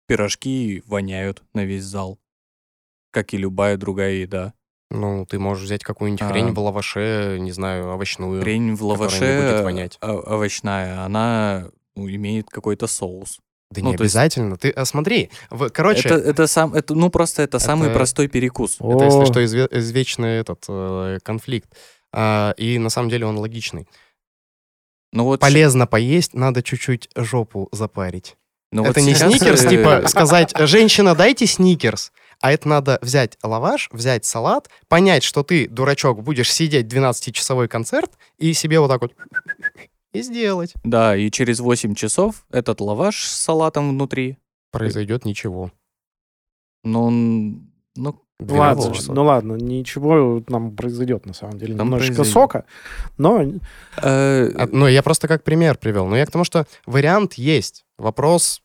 пирожки 0.06 0.84
воняют 0.86 1.42
на 1.54 1.64
весь 1.64 1.84
зал, 1.84 2.20
как 3.12 3.34
и 3.34 3.38
любая 3.38 3.78
другая 3.78 4.12
еда. 4.16 4.54
Ну, 4.92 5.26
ты 5.26 5.40
можешь 5.40 5.64
взять 5.64 5.82
какую-нибудь 5.82 6.22
А. 6.24 6.28
хрень 6.30 6.52
в 6.54 6.60
лаваше, 6.60 7.38
не 7.40 7.54
знаю, 7.54 7.88
овощную. 7.88 8.42
Хрень 8.42 8.76
в 8.76 8.80
которая 8.80 8.98
не 8.98 9.02
лаваше 9.02 9.42
будет 9.54 9.64
вонять. 9.64 9.98
о- 10.02 10.36
овощная, 10.36 11.06
она 11.06 11.70
ну, 11.96 12.10
имеет 12.10 12.50
какой-то 12.50 12.86
соус. 12.88 13.40
Да 13.72 13.82
ну, 13.82 13.92
не 13.92 13.98
то 13.98 14.04
есть- 14.04 14.14
обязательно. 14.14 14.58
Ты, 14.58 14.72
а, 14.72 14.84
смотри, 14.84 15.30
в- 15.50 15.70
короче, 15.70 16.10
Это, 16.10 16.16
это 16.16 16.48
сам, 16.48 16.74
это, 16.74 16.94
ну 16.96 17.10
просто 17.10 17.44
это, 17.44 17.60
самый 17.60 17.88
Это- 17.88 17.96
простой 17.98 18.28
перекус. 18.28 18.76
Это, 18.82 19.06
если 19.06 19.24
что, 19.24 19.42
изве- 19.42 19.70
извечный 19.72 20.36
этот 20.40 20.66
э, 20.68 21.20
конфликт. 21.24 21.74
А, 22.12 22.54
и 22.58 22.78
на 22.78 22.90
самом 22.90 23.10
деле 23.10 23.26
он 23.26 23.38
логичный. 23.38 23.88
Ну 25.14 25.26
вот, 25.26 25.40
Полезно 25.40 25.86
поесть, 25.86 26.34
надо 26.34 26.64
чуть-чуть 26.64 27.08
жопу 27.16 27.70
запарить. 27.72 28.36
ну 28.72 28.84
это 28.84 29.00
вот 29.00 29.06
не 29.08 29.14
сникерс, 29.14 29.62
типа 29.62 30.04
сказать, 30.08 30.54
женщина, 30.58 31.14
дайте 31.14 31.46
сникерс. 31.46 32.12
А 32.42 32.52
это 32.52 32.68
надо 32.68 32.98
взять 33.02 33.38
лаваш, 33.44 33.90
взять 33.92 34.26
салат, 34.26 34.70
понять, 34.88 35.24
что 35.24 35.44
ты, 35.44 35.70
дурачок, 35.70 36.24
будешь 36.24 36.52
сидеть 36.52 36.88
12-часовой 36.92 37.68
концерт 37.68 38.12
и 38.40 38.54
себе 38.54 38.80
вот 38.80 38.88
так 38.88 39.02
вот 39.02 39.14
и 40.14 40.22
сделать. 40.24 40.74
Да, 40.84 41.16
и 41.16 41.30
через 41.30 41.60
8 41.60 41.94
часов 41.94 42.46
этот 42.52 42.82
лаваш 42.82 43.24
с 43.24 43.38
салатом 43.38 43.90
внутри, 43.90 44.40
Произойдет 44.72 45.26
ничего. 45.26 45.72
ну, 46.84 47.12
ну, 47.12 47.62
12 47.96 48.23
Ладно, 48.40 48.94
часов. 48.94 49.16
ну 49.16 49.24
ладно, 49.24 49.54
ничего 49.54 50.44
нам 50.48 50.76
произойдет, 50.76 51.26
на 51.26 51.34
самом 51.34 51.58
деле. 51.58 51.76
Там 51.76 51.88
Немножечко 51.88 52.16
произойдет. 52.16 52.34
сока, 52.34 52.66
но 53.18 53.42
э, 53.42 53.52
А, 54.02 54.68
Ну, 54.72 54.88
я 54.88 55.02
просто 55.04 55.28
как 55.28 55.44
пример 55.44 55.78
привел. 55.78 56.08
Но 56.08 56.18
я 56.18 56.26
к 56.26 56.32
тому, 56.32 56.44
что 56.44 56.66
вариант 56.86 57.36
есть. 57.36 57.86
Вопрос, 57.98 58.62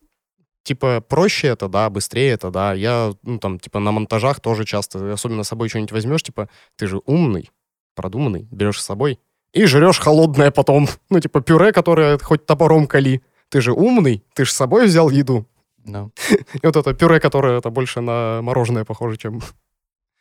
типа, 0.64 1.00
проще 1.00 1.48
это, 1.48 1.68
да, 1.68 1.90
быстрее 1.90 2.30
это, 2.30 2.50
да. 2.50 2.74
Я, 2.74 3.12
ну, 3.22 3.38
там, 3.38 3.58
типа, 3.60 3.78
на 3.78 3.92
монтажах 3.92 4.40
тоже 4.40 4.64
часто, 4.64 5.12
особенно 5.12 5.44
с 5.44 5.48
собой 5.48 5.68
что-нибудь 5.68 5.92
возьмешь, 5.92 6.22
типа, 6.22 6.48
ты 6.76 6.86
же 6.86 7.00
умный, 7.06 7.50
продуманный, 7.94 8.48
берешь 8.50 8.80
с 8.80 8.84
собой 8.86 9.20
и 9.52 9.64
жрешь 9.64 9.98
холодное 9.98 10.50
потом. 10.50 10.88
Ну, 11.10 11.20
типа, 11.20 11.40
пюре, 11.40 11.72
которое 11.72 12.18
хоть 12.18 12.46
топором 12.46 12.86
кали. 12.86 13.22
Ты 13.48 13.60
же 13.60 13.72
умный, 13.72 14.22
ты 14.34 14.44
же 14.44 14.52
с 14.52 14.56
собой 14.56 14.86
взял 14.86 15.08
еду. 15.08 15.46
Да. 15.84 16.08
И 16.54 16.60
вот 16.66 16.76
это 16.76 16.94
пюре, 16.94 17.20
которое 17.20 17.58
это 17.58 17.70
больше 17.70 18.00
на 18.00 18.40
мороженое 18.42 18.84
похоже, 18.84 19.16
чем 19.16 19.40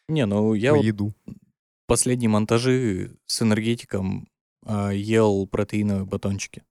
Не, 0.07 0.25
ну 0.25 0.53
я 0.53 0.71
на 0.71 0.77
вот 0.77 0.85
еду. 0.85 1.13
последние 1.87 2.29
монтажи 2.29 3.11
с 3.25 3.41
энергетиком 3.41 4.27
а, 4.65 4.89
ел 4.91 5.45
протеиновые 5.47 6.05
батончики. 6.05 6.63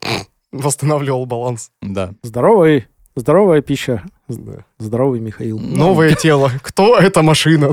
Восстанавливал 0.52 1.26
баланс. 1.26 1.70
Да. 1.82 2.14
здоровый, 2.22 2.86
здоровая 3.16 3.60
пища, 3.62 4.04
Да. 4.28 4.64
здоровый 4.78 5.20
Михаил. 5.20 5.58
Ну, 5.58 5.76
Новое 5.76 6.14
тело. 6.22 6.50
Кто 6.62 6.96
эта 6.98 7.22
машина? 7.22 7.72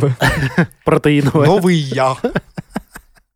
Протеиновая. 0.84 1.48
Новый 1.48 1.76
я. 1.76 2.18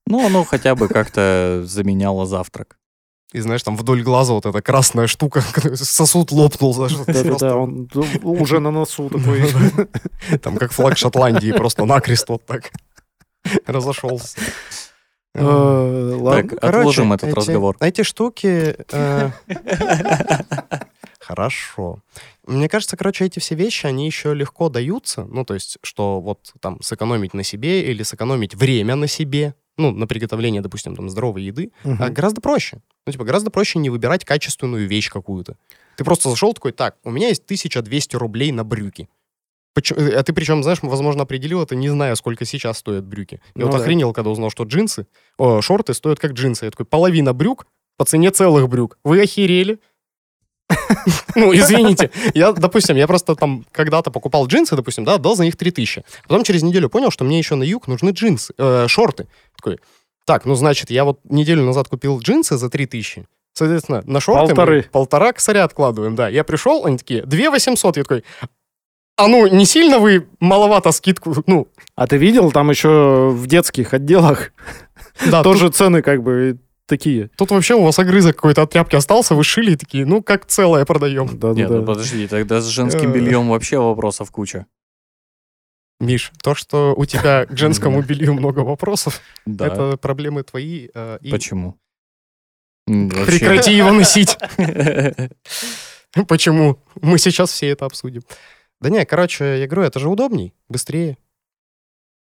Ну, 0.08 0.26
оно 0.26 0.44
хотя 0.44 0.74
бы 0.76 0.88
как-то 0.88 1.62
заменяло 1.66 2.26
завтрак. 2.26 2.79
И 3.32 3.40
знаешь, 3.42 3.62
там 3.62 3.78
вдоль 3.78 4.02
глаза 4.02 4.34
вот 4.34 4.46
эта 4.46 4.62
красная 4.62 5.08
штука, 5.08 5.42
сосуд 5.76 6.32
лопнул. 6.32 6.74
Да-да-да, 6.76 7.24
просто 7.24 7.56
он 7.56 7.90
уже 8.24 8.60
на 8.60 8.72
носу 8.72 9.10
такой. 9.10 9.44
Там 10.40 10.58
как 10.58 10.72
флаг 10.72 10.98
Шотландии, 10.98 11.52
просто 11.52 11.86
накрест 11.86 12.30
вот 12.30 12.46
так. 12.46 12.72
разошелся. 13.66 14.38
Э, 15.36 16.16
ладно. 16.20 16.50
Так, 16.50 16.64
отложим 16.64 17.14
этот 17.14 17.34
разговор. 17.34 17.78
Эти 17.80 18.04
штуки... 18.04 18.76
э, 18.92 19.32
Хорошо. 21.20 22.00
Мне 22.48 22.68
кажется, 22.68 22.98
короче, 22.98 23.26
эти 23.26 23.38
все 23.38 23.54
вещи, 23.54 23.86
они 23.86 24.08
еще 24.08 24.34
легко 24.34 24.70
даются. 24.70 25.26
Ну, 25.26 25.46
то 25.46 25.54
есть, 25.54 25.78
что 25.84 26.20
вот 26.20 26.54
там 26.60 26.82
сэкономить 26.82 27.36
на 27.36 27.44
себе 27.44 27.84
или 27.84 28.02
сэкономить 28.02 28.56
время 28.56 28.96
на 28.96 29.08
себе, 29.08 29.54
ну, 29.80 29.92
на 29.92 30.06
приготовление, 30.08 30.62
допустим, 30.62 30.96
там, 30.96 31.10
здоровой 31.10 31.44
еды, 31.44 31.72
Мгм. 31.84 32.04
а 32.04 32.10
гораздо 32.10 32.42
проще. 32.42 32.82
Ну, 33.08 33.12
типа, 33.14 33.24
гораздо 33.24 33.50
проще 33.50 33.80
не 33.80 33.90
выбирать 33.90 34.26
качественную 34.26 34.88
вещь 34.88 35.10
какую-то. 35.10 35.56
Ты 35.98 36.04
просто 36.04 36.30
зашел 36.30 36.54
такой, 36.54 36.72
так, 36.72 36.98
у 37.04 37.12
меня 37.12 37.30
есть 37.30 37.46
1200 37.46 38.16
рублей 38.16 38.52
на 38.52 38.64
брюки. 38.64 39.10
Почему- 39.74 40.00
А 40.16 40.24
ты 40.24 40.34
причем, 40.34 40.64
знаешь, 40.64 40.80
возможно, 40.82 41.24
определил 41.24 41.62
это, 41.62 41.76
не 41.76 41.90
зная, 41.90 42.16
сколько 42.16 42.44
сейчас 42.46 42.80
стоят 42.80 43.06
брюки. 43.06 43.42
Я 43.56 43.62
Ну 43.66 43.66
вот 43.68 43.78
да. 43.78 43.82
охренел, 43.84 44.14
когда 44.14 44.30
узнал, 44.32 44.50
что 44.50 44.64
джинсы, 44.64 45.08
о, 45.38 45.62
шорты 45.62 45.94
стоят 45.94 46.20
как 46.20 46.32
джинсы. 46.34 46.66
Я 46.66 46.72
такой, 46.72 46.86
половина 46.86 47.34
брюк 47.34 47.68
по 47.98 48.06
цене 48.06 48.32
целых 48.32 48.68
брюк. 48.68 48.98
Вы 49.04 49.22
охерели? 49.22 49.80
Ну, 51.36 51.54
извините. 51.54 52.12
Я, 52.34 52.52
допустим, 52.52 52.96
я 52.96 53.08
просто 53.08 53.36
там 53.36 53.66
когда-то 53.72 54.12
покупал 54.12 54.48
джинсы, 54.48 54.76
допустим, 54.76 55.06
да, 55.06 55.18
дал 55.18 55.36
за 55.36 55.46
них 55.46 55.56
3000. 55.56 56.04
Потом 56.28 56.44
через 56.44 56.64
неделю 56.64 56.90
понял, 56.90 57.12
что 57.12 57.24
мне 57.24 57.38
еще 57.38 57.56
на 57.56 57.64
юг 57.64 57.88
нужны 57.88 58.10
джинсы, 58.10 58.54
э, 58.58 58.88
шорты. 58.88 59.28
Такой, 59.56 59.80
так, 60.26 60.46
ну, 60.46 60.56
значит, 60.56 60.90
я 60.92 61.06
вот 61.06 61.20
неделю 61.24 61.64
назад 61.64 61.88
купил 61.88 62.20
джинсы 62.20 62.58
за 62.58 62.70
3000. 62.70 63.26
Соответственно, 63.54 64.04
на 64.06 64.20
шорты 64.20 64.54
Полторы. 64.54 64.84
полтора 64.92 65.34
косаря 65.34 65.64
откладываем, 65.64 66.16
да. 66.16 66.30
Я 66.30 66.44
пришел, 66.44 66.86
они 66.86 66.98
такие, 66.98 67.24
2 67.26 67.52
800. 67.52 67.98
Я 67.98 68.04
такой, 68.04 68.24
а 69.18 69.28
ну, 69.28 69.48
не 69.48 69.66
сильно 69.66 70.00
вы 70.00 70.28
маловато 70.40 70.92
скидку, 70.92 71.36
ну, 71.46 71.68
А 71.96 72.08
ты 72.08 72.18
видел, 72.18 72.52
там 72.52 72.70
еще 72.70 73.30
в 73.34 73.48
детских 73.48 73.94
отделах 73.94 74.52
да, 75.30 75.44
тоже 75.44 75.70
цены 75.70 76.02
как 76.02 76.24
бы 76.24 76.58
такие. 76.90 77.30
Тут 77.38 77.52
вообще 77.52 77.76
у 77.76 77.84
вас 77.84 77.98
огрызок 78.00 78.36
какой-то 78.36 78.64
от 78.64 78.72
тряпки 78.72 78.96
остался, 78.98 79.36
вы 79.36 79.44
шили 79.46 79.72
и 79.72 79.76
такие, 79.78 80.06
ну, 80.06 80.22
как 80.22 80.46
целое 80.46 80.84
продаем. 80.86 81.26
Нет, 81.28 81.34
ну 81.42 81.54
Да-да-да. 81.54 81.82
подожди, 81.86 82.28
тогда 82.28 82.60
с 82.60 82.66
женским 82.66 83.12
Э. 83.12 83.14
бельем 83.16 83.48
вообще 83.50 83.78
вопросов 83.78 84.32
куча. 84.32 84.66
Миш, 86.02 86.32
то, 86.44 86.56
что 86.56 86.94
у 86.96 87.06
тебя 87.06 87.46
к 87.46 87.58
женскому 87.58 88.02
белью 88.08 88.34
много 88.34 88.60
вопросов, 88.60 89.22
Да. 89.46 89.68
это 89.68 89.98
проблемы 89.98 90.44
твои. 90.44 90.90
э, 90.94 91.20
и 91.22 91.30
Почему? 91.32 91.78
Вообще. 92.88 93.26
Прекрати 93.26 93.74
его 93.76 93.92
носить. 93.92 94.38
Почему? 96.28 96.80
Мы 97.02 97.18
сейчас 97.20 97.52
все 97.52 97.70
это 97.70 97.86
обсудим. 97.86 98.22
Да 98.82 98.90
не, 98.90 99.06
короче, 99.06 99.60
я 99.60 99.68
говорю, 99.68 99.88
это 99.88 100.00
же 100.00 100.10
удобней, 100.10 100.54
быстрее. 100.70 101.18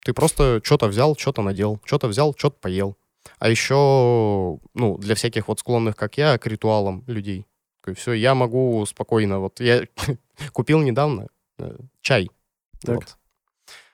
Ты 0.03 0.13
просто 0.13 0.59
что-то 0.63 0.87
взял, 0.87 1.15
что-то 1.15 1.41
надел, 1.41 1.79
что-то 1.85 2.07
взял, 2.07 2.33
что-то 2.37 2.57
поел. 2.59 2.97
А 3.39 3.49
еще, 3.49 4.59
ну, 4.73 4.97
для 4.97 5.15
всяких 5.15 5.47
вот 5.47 5.59
склонных, 5.59 5.95
как 5.95 6.17
я, 6.17 6.37
к 6.37 6.47
ритуалам 6.47 7.03
людей. 7.07 7.45
Все, 7.95 8.11
я 8.13 8.35
могу 8.35 8.85
спокойно, 8.85 9.39
вот 9.39 9.59
я 9.61 9.83
купил 10.51 10.81
недавно 10.81 11.27
э, 11.59 11.77
чай. 12.01 12.29
Так. 12.81 12.95
Вот. 12.95 13.17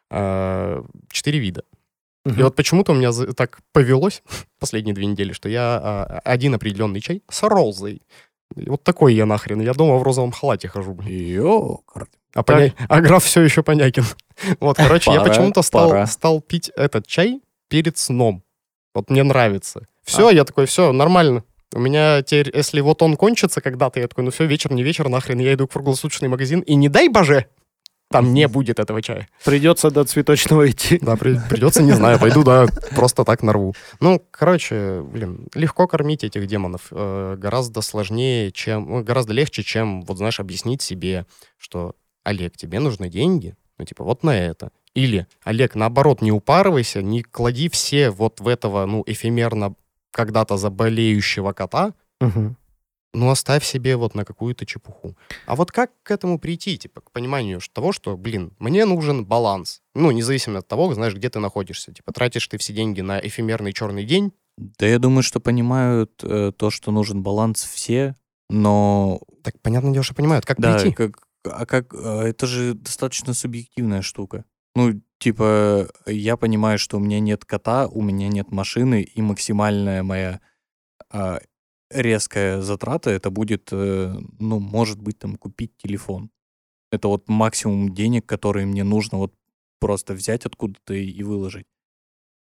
А, 0.10 0.84
Четыре 1.12 1.40
вида. 1.40 1.64
И 2.26 2.30
Мгм. 2.30 2.44
вот 2.44 2.56
почему-то 2.56 2.94
у 2.94 2.96
меня 2.96 3.12
так 3.36 3.60
повелось 3.74 4.24
последние 4.60 4.96
две 4.96 5.06
недели, 5.06 5.34
что 5.34 5.50
я 5.50 5.80
а, 5.84 6.22
один 6.24 6.56
определенный 6.56 7.02
чай 7.02 7.22
с 7.30 7.44
розой. 7.44 8.02
И 8.56 8.70
Вот 8.70 8.84
такой 8.84 9.14
я 9.16 9.26
нахрен. 9.26 9.62
Я 9.62 9.74
дома 9.74 9.98
в 9.98 10.04
розовом 10.04 10.32
халате 10.32 10.68
хожу. 10.68 10.94
блин. 10.94 11.10
Ёкар. 11.44 12.08
А, 12.36 12.42
поня- 12.44 12.74
а 12.90 13.02
граф 13.02 13.24
все 13.24 13.42
еще 13.42 13.62
Понякин. 13.64 14.04
Вот, 14.60 14.78
короче, 14.78 15.12
я 15.12 15.22
почему-то 15.22 15.62
стал, 15.62 15.90
пора. 15.90 16.08
стал 16.08 16.42
пить 16.42 16.70
этот 16.76 17.06
чай 17.06 17.42
перед 17.68 17.98
сном. 17.98 18.44
Вот 18.94 19.10
мне 19.10 19.24
нравится. 19.24 19.86
Все, 20.04 20.30
я 20.30 20.44
такой, 20.44 20.66
все, 20.66 20.92
нормально. 20.92 21.44
У 21.74 21.80
меня 21.80 22.22
теперь, 22.22 22.52
если 22.56 22.82
вот 22.82 23.02
он 23.02 23.16
кончится 23.16 23.60
когда-то, 23.62 24.00
я 24.00 24.08
такой, 24.08 24.24
ну 24.24 24.32
все, 24.32 24.46
вечер, 24.46 24.72
не 24.74 24.84
вечер, 24.84 25.10
нахрен, 25.10 25.40
я 25.40 25.54
иду 25.54 25.66
в 25.66 25.72
круглосуточный 25.72 26.28
магазин, 26.30 26.60
и 26.60 26.76
не 26.76 26.88
дай 26.90 27.10
боже, 27.10 27.48
там 28.12 28.32
не 28.32 28.48
будет 28.48 28.78
этого 28.80 29.02
чая. 29.02 29.28
Придется 29.44 29.90
до 29.90 30.04
цветочного 30.04 30.70
идти. 30.70 31.00
Да, 31.02 31.16
при- 31.16 31.40
придется, 31.50 31.82
не 31.82 31.94
знаю, 31.94 32.20
пойду, 32.20 32.44
да, 32.44 32.68
просто 32.96 33.24
так 33.24 33.42
нарву. 33.42 33.74
Ну, 34.00 34.24
короче, 34.30 35.02
блин, 35.02 35.48
легко 35.56 35.88
кормить 35.88 36.24
этих 36.24 36.46
демонов. 36.46 36.90
э, 36.92 37.36
гораздо 37.40 37.82
сложнее, 37.82 38.52
чем... 38.52 38.88
ну, 38.88 39.04
гораздо 39.04 39.34
легче, 39.34 39.64
чем, 39.64 40.04
вот 40.04 40.18
знаешь, 40.20 40.40
объяснить 40.40 40.84
себе, 40.84 41.26
что, 41.58 41.96
Олег, 42.24 42.56
тебе 42.56 42.80
нужны 42.80 43.10
деньги, 43.10 43.56
ну, 43.80 43.86
типа, 43.86 44.04
вот 44.04 44.22
на 44.24 44.38
это. 44.38 44.70
Или, 44.96 45.28
Олег, 45.44 45.76
наоборот, 45.76 46.22
не 46.22 46.32
упарывайся, 46.32 47.02
не 47.02 47.24
клади 47.24 47.70
все 47.70 48.10
вот 48.12 48.40
в 48.40 48.48
этого, 48.48 48.86
ну, 48.86 49.04
эфемерно 49.08 49.76
когда-то 50.12 50.58
заболеющего 50.58 51.52
кота, 51.54 51.94
Мгм. 52.22 52.56
ну, 53.16 53.30
оставь 53.32 53.66
себе 53.66 53.96
вот 53.96 54.14
на 54.14 54.24
какую-то 54.26 54.66
чепуху. 54.68 55.16
А 55.48 55.56
вот 55.56 55.72
как 55.72 55.92
к 56.04 56.12
этому 56.12 56.38
прийти, 56.40 56.78
типа, 56.78 57.02
к 57.02 57.12
пониманию 57.12 57.60
того, 57.74 57.92
что, 57.92 58.16
блин, 58.16 58.54
мне 58.60 58.86
нужен 58.86 59.26
баланс. 59.26 59.82
Ну, 59.96 60.12
независимо 60.12 60.60
от 60.60 60.68
того, 60.68 60.94
знаешь, 60.94 61.16
где 61.16 61.30
ты 61.30 61.40
находишься. 61.40 61.92
Типа, 61.92 62.12
тратишь 62.14 62.48
ты 62.48 62.58
все 62.60 62.74
деньги 62.74 63.02
на 63.02 63.20
эфемерный 63.20 63.74
черный 63.74 64.06
день, 64.06 64.32
Да 64.58 64.86
я 64.86 65.00
думаю, 65.00 65.24
что 65.24 65.40
понимают 65.40 66.12
э, 66.24 66.52
то, 66.56 66.70
что 66.70 66.92
нужен 66.92 67.24
баланс 67.24 67.64
все, 67.64 68.16
но 68.52 69.20
так, 69.44 69.60
понятное 69.62 69.92
дело, 69.94 70.04
что 70.04 70.14
понимают, 70.14 70.46
как 70.46 70.60
да, 70.60 70.78
прийти. 70.78 70.94
как, 70.96 71.28
а 71.44 71.66
как 71.66 71.92
а, 71.96 72.22
это 72.24 72.46
же 72.46 72.76
достаточно 72.76 73.34
субъективная 73.34 74.04
штука. 74.04 74.46
Ну, 74.76 75.02
типа, 75.20 75.90
я 76.06 76.38
понимаю, 76.38 76.80
что 76.80 76.98
у 76.98 77.00
меня 77.00 77.20
нет 77.20 77.46
кота, 77.46 77.88
у 77.88 78.02
меня 78.02 78.28
нет 78.28 78.52
машины, 78.52 79.04
и 79.04 79.22
максимальная 79.22 80.04
моя 80.04 80.42
а, 81.12 81.40
резкая 81.92 82.62
затрата 82.62 83.12
это 83.12 83.30
будет, 83.30 83.70
э, 83.72 84.16
ну, 84.40 84.60
может 84.60 85.02
быть, 85.02 85.20
там 85.20 85.36
купить 85.36 85.78
телефон. 85.78 86.32
Это 86.92 87.08
вот 87.08 87.30
максимум 87.30 87.94
денег, 87.94 88.26
которые 88.26 88.66
мне 88.66 88.84
нужно 88.84 89.20
вот 89.20 89.34
просто 89.80 90.14
взять 90.14 90.46
откуда-то 90.46 90.94
и, 90.94 91.06
и 91.06 91.24
выложить. 91.24 91.68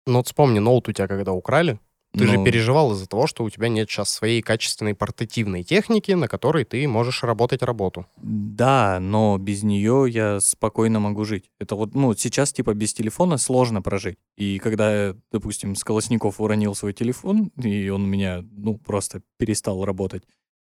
Ну, 0.08 0.18
вот 0.18 0.28
вспомни, 0.28 0.60
ноут 0.60 0.88
у 0.90 0.92
тебя 0.94 1.08
когда 1.08 1.34
украли, 1.34 1.80
ты 2.14 2.28
же 2.28 2.38
Ну, 2.40 2.44
переживал 2.46 2.92
из-за 2.92 3.08
того, 3.08 3.26
что 3.26 3.44
у 3.44 3.50
тебя 3.50 3.70
нет 3.70 3.90
сейчас 3.90 4.10
своей 4.10 4.42
качественной 4.42 4.94
портативной 4.96 5.64
техники, 5.64 6.12
на 6.12 6.28
которой 6.28 6.66
ты 6.66 6.86
можешь 6.88 7.24
работать 7.24 7.64
работу. 7.64 8.06
Да, 8.18 9.00
но 9.00 9.38
без 9.38 9.64
нее 9.64 10.08
я 10.10 10.40
спокойно 10.42 11.00
могу 11.00 11.24
жить. 11.24 11.50
Это 11.60 11.76
вот, 11.76 11.96
ну, 11.96 12.14
сейчас, 12.14 12.52
типа, 12.52 12.74
без 12.74 12.94
телефона 12.94 13.38
сложно 13.38 13.82
прожить. 13.82 14.18
И 14.38 14.60
когда, 14.60 15.08
я, 15.08 15.16
допустим, 15.32 15.76
Сколосников 15.76 16.42
уронил 16.42 16.76
свой 16.76 16.94
телефон, 16.94 17.52
и 17.64 17.88
он 17.90 18.04
у 18.04 18.08
меня, 18.08 18.44
ну, 18.52 18.78
просто 18.78 19.22
перестал 19.38 19.86
работать, 19.86 20.24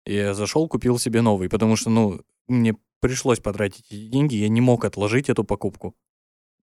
я 0.07 0.33
зашел, 0.33 0.67
купил 0.67 0.97
себе 0.99 1.21
новый, 1.21 1.49
потому 1.49 1.75
что, 1.75 1.89
ну, 1.89 2.21
мне 2.47 2.75
пришлось 3.01 3.39
потратить 3.39 3.85
эти 3.91 4.07
деньги, 4.07 4.35
я 4.35 4.49
не 4.49 4.61
мог 4.61 4.83
отложить 4.83 5.29
эту 5.29 5.43
покупку. 5.43 5.95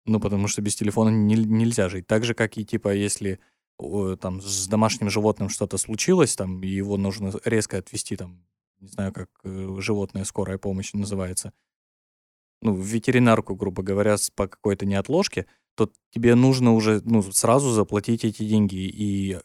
Ну, 0.05 0.19
потому 0.19 0.47
что 0.47 0.61
без 0.61 0.75
телефона 0.75 1.09
не- 1.09 1.35
нельзя 1.35 1.89
жить. 1.89 2.07
Так 2.07 2.23
же, 2.25 2.33
как 2.33 2.57
и, 2.57 2.65
типа, 2.65 2.93
если 2.93 3.39
там 4.19 4.41
с 4.41 4.67
домашним 4.67 5.09
животным 5.09 5.49
что-то 5.49 5.77
случилось, 5.77 6.35
там, 6.35 6.61
его 6.61 6.97
нужно 6.97 7.31
резко 7.45 7.77
отвезти, 7.77 8.15
там, 8.15 8.43
не 8.79 8.87
знаю, 8.87 9.13
как 9.13 9.29
э, 9.43 9.75
животное 9.79 10.23
скорая 10.23 10.57
помощь 10.57 10.93
называется, 10.93 11.53
ну, 12.61 12.73
в 12.73 12.83
ветеринарку, 12.85 13.55
грубо 13.55 13.83
говоря, 13.83 14.15
по 14.35 14.47
какой-то 14.47 14.85
неотложке, 14.85 15.45
то 15.75 15.91
тебе 16.11 16.35
нужно 16.35 16.73
уже, 16.73 17.01
ну, 17.05 17.21
сразу 17.21 17.69
заплатить 17.69 18.25
эти 18.25 18.43
деньги. 18.43 18.77
И, 18.77 19.39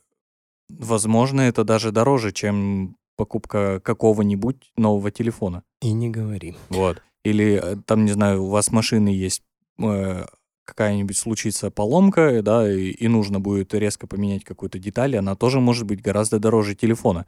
возможно, 0.71 1.43
это 1.43 1.65
даже 1.65 1.93
дороже, 1.93 2.33
чем 2.33 2.97
покупка 3.17 3.81
какого-нибудь 3.81 4.73
нового 4.77 5.11
телефона. 5.11 5.63
И 5.83 5.93
не 5.93 6.09
говори. 6.09 6.57
Вот. 6.71 7.03
Или 7.23 7.61
э, 7.63 7.77
там, 7.85 8.05
не 8.05 8.13
знаю, 8.13 8.45
у 8.45 8.49
вас 8.49 8.73
машины 8.73 9.09
есть, 9.09 9.43
э, 9.79 10.25
какая-нибудь 10.65 11.17
случится 11.17 11.71
поломка, 11.71 12.43
да, 12.43 12.71
и, 12.71 12.91
и 12.91 13.09
нужно 13.09 13.41
будет 13.41 13.75
резко 13.75 14.07
поменять 14.07 14.45
какую-то 14.45 14.79
деталь, 14.79 15.17
она 15.17 15.35
тоже 15.35 15.61
может 15.61 15.87
быть 15.87 16.03
гораздо 16.03 16.39
дороже 16.39 16.75
телефона. 16.75 17.27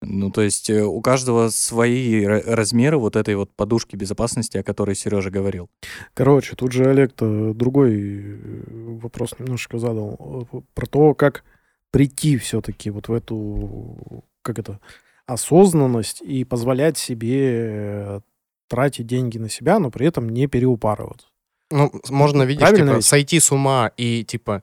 Ну, 0.00 0.30
то 0.30 0.42
есть 0.42 0.70
э, 0.70 0.84
у 0.84 1.00
каждого 1.00 1.48
свои 1.48 2.24
ра- 2.24 2.42
размеры 2.46 2.98
вот 2.98 3.16
этой 3.16 3.34
вот 3.34 3.52
подушки 3.54 3.96
безопасности, 3.96 4.56
о 4.56 4.62
которой 4.62 4.94
Сережа 4.94 5.30
говорил. 5.30 5.70
Короче, 6.14 6.54
тут 6.54 6.70
же 6.70 6.88
Олег-то 6.88 7.52
другой 7.52 7.98
э, 8.00 8.62
вопрос 9.02 9.34
немножко 9.38 9.78
задал. 9.78 10.46
э, 10.52 10.60
Про 10.74 10.86
то, 10.86 11.14
как 11.14 11.42
прийти 11.90 12.36
все-таки 12.36 12.90
вот 12.90 13.08
в 13.08 13.12
эту, 13.12 14.24
как 14.42 14.60
это, 14.60 14.78
осознанность 15.26 16.22
и 16.22 16.44
позволять 16.44 16.96
себе 16.96 17.50
э, 17.50 18.20
тратить 18.68 19.06
деньги 19.06 19.38
на 19.38 19.48
себя, 19.48 19.78
но 19.78 19.90
при 19.90 20.06
этом 20.06 20.28
не 20.28 20.46
переупарываться. 20.46 21.27
Ну, 21.70 21.92
можно, 22.08 22.42
видишь, 22.44 22.60
Правильно 22.60 22.86
типа, 22.86 22.96
ведь? 22.96 23.04
сойти 23.04 23.40
с 23.40 23.52
ума 23.52 23.90
и, 23.96 24.24
типа, 24.24 24.62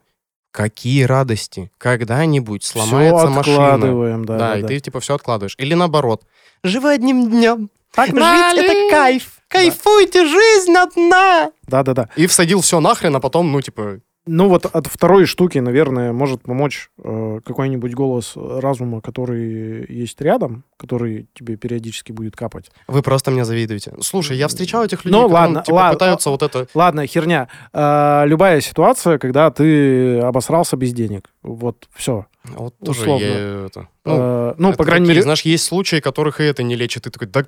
какие 0.51 1.03
радости, 1.03 1.71
когда-нибудь 1.77 2.63
Все 2.63 2.73
сломается 2.73 3.27
машина. 3.27 3.73
откладываем, 3.73 4.25
да. 4.25 4.37
Да, 4.37 4.49
да, 4.53 4.57
и 4.57 4.61
да. 4.61 4.67
ты, 4.69 4.79
типа, 4.79 4.99
все 4.99 5.15
откладываешь. 5.15 5.55
Или 5.57 5.73
наоборот. 5.73 6.23
Живи 6.63 6.87
одним 6.87 7.29
днем. 7.29 7.69
Так 7.93 8.07
Жить— 8.07 8.17
это 8.17 8.89
кайф. 8.89 9.31
Кайфуйте, 9.47 10.25
жизнь 10.25 10.73
одна. 10.75 11.51
Да, 11.67 11.83
да, 11.83 11.93
да. 11.93 12.09
И 12.15 12.27
всадил 12.27 12.61
все 12.61 12.79
нахрен, 12.79 13.15
а 13.15 13.19
потом, 13.19 13.51
ну, 13.51 13.61
типа, 13.61 13.99
Ну 14.27 14.49
вот 14.49 14.65
от 14.65 14.87
второй 14.87 15.25
штуки, 15.25 15.59
наверное, 15.59 16.11
может 16.11 16.41
помочь 16.41 16.89
э, 17.03 17.39
какой-нибудь 17.45 17.93
голос 17.93 18.33
разума, 18.35 18.99
который 19.01 19.85
есть 19.87 20.19
рядом, 20.21 20.63
который 20.77 21.27
тебе 21.35 21.57
периодически 21.57 22.11
будет 22.11 22.35
капать. 22.35 22.71
Вы 22.87 23.01
просто 23.03 23.29
мне 23.31 23.45
завидуете. 23.45 23.93
Слушай, 24.01 24.37
я 24.37 24.47
встречал 24.47 24.83
этих 24.83 25.05
людей, 25.05 25.19
Ну, 25.19 25.27
ладно, 25.27 25.61
типа, 25.63 25.75
ладно. 25.75 25.93
пытаются 25.93 26.29
вот 26.31 26.41
это... 26.41 26.67
Ладно, 26.73 27.05
херня. 27.05 27.47
Э, 27.71 28.23
любая 28.25 28.61
ситуация, 28.61 29.19
когда 29.19 29.51
ты 29.51 30.19
обосрался 30.19 30.75
без 30.75 30.91
денег. 30.93 31.29
Вот, 31.43 31.87
все. 31.93 32.25
Вот 32.55 32.75
тоже 32.79 33.01
Условно. 33.01 33.23
я 33.25 33.65
это... 33.67 33.87
Ну, 34.05 34.15
Ну, 34.17 34.55
ну 34.57 34.69
это 34.69 34.77
по 34.77 34.83
крайней 34.83 35.05
такие, 35.05 35.15
мере... 35.15 35.21
знаешь, 35.23 35.41
есть 35.41 35.63
случаи, 35.65 35.99
которых 35.99 36.39
и 36.39 36.43
это 36.43 36.63
не 36.63 36.75
лечит. 36.75 37.03
Ты 37.03 37.09
такой, 37.09 37.27
да, 37.27 37.45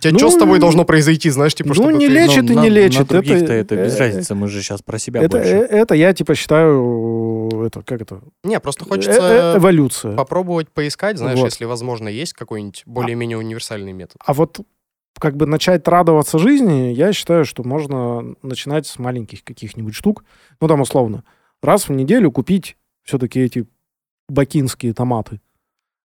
тебя 0.00 0.12
Ну, 0.12 0.18
что 0.18 0.30
с 0.30 0.36
тобой 0.36 0.58
должно 0.58 0.84
произойти, 0.84 1.28
знаешь, 1.30 1.54
типа, 1.54 1.68
ну, 1.68 1.74
чтобы 1.74 1.92
не 1.92 2.08
ты- 2.08 2.14
лечит. 2.14 2.44
Но 2.44 2.52
и 2.52 2.56
на- 2.56 2.60
не 2.62 2.70
лечит, 2.70 3.10
На 3.10 3.18
это- 3.18 3.52
это, 3.52 3.76
без 3.76 3.96
э, 3.96 3.98
разницы, 3.98 4.34
мы 4.34 4.48
же 4.48 4.62
сейчас 4.62 4.80
про 4.82 4.98
себя 4.98 5.20
Это, 5.22 5.36
больше. 5.38 5.52
э, 5.54 5.66
это 5.66 5.94
я, 5.94 6.12
типа, 6.14 6.34
считаю, 6.34 7.50
это, 7.66 7.82
как 7.82 8.00
это? 8.00 8.20
Не, 8.44 8.58
просто 8.60 8.84
Э, 8.84 8.88
хочется 8.88 9.54
э, 9.54 9.58
эволюция. 9.58 10.16
попробовать 10.16 10.70
поискать, 10.70 11.18
знаешь, 11.18 11.38
Вот. 11.38 11.46
если, 11.46 11.64
возможно, 11.66 12.08
есть 12.08 12.32
какой-нибудь 12.32 12.82
более-менее 12.86 13.36
универсальный 13.38 13.92
метод. 13.92 14.16
А 14.24 14.32
вот 14.32 14.60
как 15.18 15.36
бы 15.36 15.44
начать 15.46 15.86
радоваться 15.86 16.38
жизни, 16.38 16.92
я 16.94 17.12
считаю, 17.12 17.44
что 17.44 17.62
можно 17.62 18.34
начинать 18.42 18.86
с 18.86 18.98
маленьких 18.98 19.44
каких-нибудь 19.44 19.94
штук. 19.94 20.24
Ну, 20.62 20.68
там, 20.68 20.80
условно, 20.80 21.24
раз 21.62 21.88
в 21.88 21.92
неделю 21.92 22.32
купить 22.32 22.76
все-таки 23.02 23.40
эти 23.40 23.66
бакинские 24.30 24.94
томаты. 24.94 25.40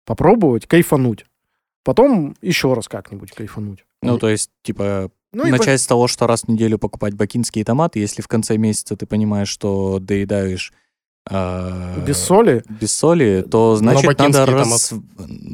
Попробовать, 0.05 0.67
кайфануть. 0.67 1.27
Потом 1.83 2.35
еще 2.41 2.73
раз 2.73 2.89
как-нибудь 2.89 3.33
кайфануть. 3.33 3.85
Ну, 4.03 4.19
то 4.19 4.29
есть, 4.29 4.51
типа, 4.63 5.11
Ну, 5.33 5.47
и 5.47 5.51
начать 5.51 5.81
с 5.81 5.87
того, 5.87 6.09
что 6.09 6.27
раз 6.27 6.43
в 6.43 6.49
неделю 6.49 6.79
покупать 6.79 7.15
бакинские 7.15 7.65
томаты, 7.65 7.99
если 7.99 8.23
в 8.23 8.29
конце 8.29 8.57
месяца 8.57 8.97
ты 8.97 9.07
понимаешь, 9.07 9.49
что 9.49 9.99
доедаешь 9.99 10.73
а, 11.29 11.99
без 12.07 12.19
соли. 12.19 12.63
без 12.69 12.95
соли, 12.95 13.45
то 13.51 13.77
значит 13.77 14.19
надо 14.19 14.45
раз, 14.47 14.93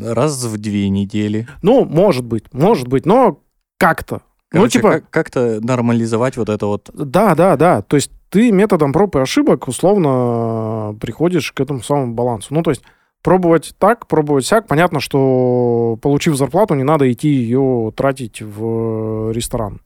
раз 0.02 0.44
в 0.44 0.58
две 0.58 0.88
недели. 0.88 1.46
Ну, 1.62 1.84
может 1.84 2.24
быть, 2.24 2.52
может 2.52 2.88
быть, 2.88 3.06
но 3.06 3.40
как-то. 3.78 4.22
ну, 4.52 4.60
Короче, 4.60 4.78
типа, 4.78 4.90
как- 4.92 5.10
как-то 5.10 5.60
нормализовать 5.60 6.36
вот 6.36 6.48
это 6.48 6.66
вот. 6.66 6.90
Да, 6.92 7.34
да, 7.36 7.56
да. 7.56 7.82
То 7.82 7.96
есть 7.96 8.10
ты 8.30 8.50
методом 8.52 8.92
проб 8.92 9.16
и 9.16 9.20
ошибок 9.20 9.68
условно 9.68 10.96
приходишь 11.00 11.52
к 11.52 11.60
этому 11.60 11.82
самому 11.82 12.14
балансу. 12.14 12.54
Ну, 12.54 12.62
то 12.62 12.70
есть 12.70 12.82
пробовать 13.22 13.74
так, 13.78 14.06
пробовать 14.06 14.46
сяк. 14.46 14.66
Понятно, 14.66 15.00
что 15.00 15.98
получив 16.00 16.36
зарплату, 16.36 16.74
не 16.74 16.84
надо 16.84 17.10
идти 17.12 17.28
ее 17.28 17.92
тратить 17.94 18.40
в 18.40 19.32
ресторан. 19.32 19.80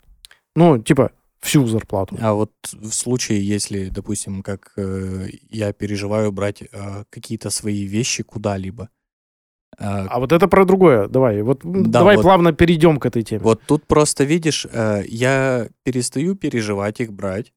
Ну, 0.55 0.79
типа, 0.79 1.11
всю 1.41 1.67
зарплату. 1.67 2.17
А 2.21 2.35
вот 2.35 2.53
в 2.73 2.91
случае, 2.93 3.47
если, 3.47 3.89
допустим, 3.89 4.43
как 4.43 4.73
э, 4.77 5.29
я 5.51 5.73
переживаю 5.73 6.33
брать 6.33 6.63
э, 6.63 7.05
какие-то 7.11 7.51
свои 7.51 7.85
вещи 7.85 8.23
куда-либо, 8.23 8.89
а, 9.79 10.07
А 10.09 10.21
вот 10.21 10.33
это 10.33 10.49
про 10.49 10.65
другое. 10.65 11.09
Давай, 11.09 11.43
вот 11.43 11.61
Да, 11.65 11.99
давай 12.01 12.17
вот. 12.17 12.23
плавно 12.23 12.53
перейдем 12.53 12.99
к 12.99 13.07
этой 13.07 13.23
теме. 13.23 13.43
Вот 13.43 13.63
тут 13.67 13.87
просто 13.87 14.25
видишь, 14.25 14.67
э, 14.71 15.03
я 15.07 15.69
перестаю 15.83 16.37
переживать 16.37 17.01
их 17.01 17.13
брать, 17.13 17.49
э, 17.49 17.53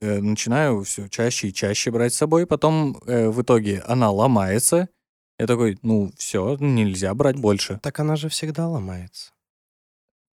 начинаю 0.00 0.82
все 0.84 1.08
чаще 1.08 1.48
и 1.48 1.52
чаще 1.52 1.90
брать 1.90 2.14
с 2.14 2.18
собой, 2.18 2.46
потом 2.46 3.00
э, 3.06 3.28
в 3.28 3.42
итоге 3.42 3.82
она 3.86 4.10
ломается. 4.10 4.88
Я 5.38 5.46
такой, 5.46 5.78
ну 5.82 6.12
все, 6.16 6.56
нельзя 6.60 7.14
брать 7.14 7.36
больше. 7.36 7.78
Так 7.82 8.00
она 8.00 8.16
же 8.16 8.28
всегда 8.28 8.68
ломается. 8.68 9.32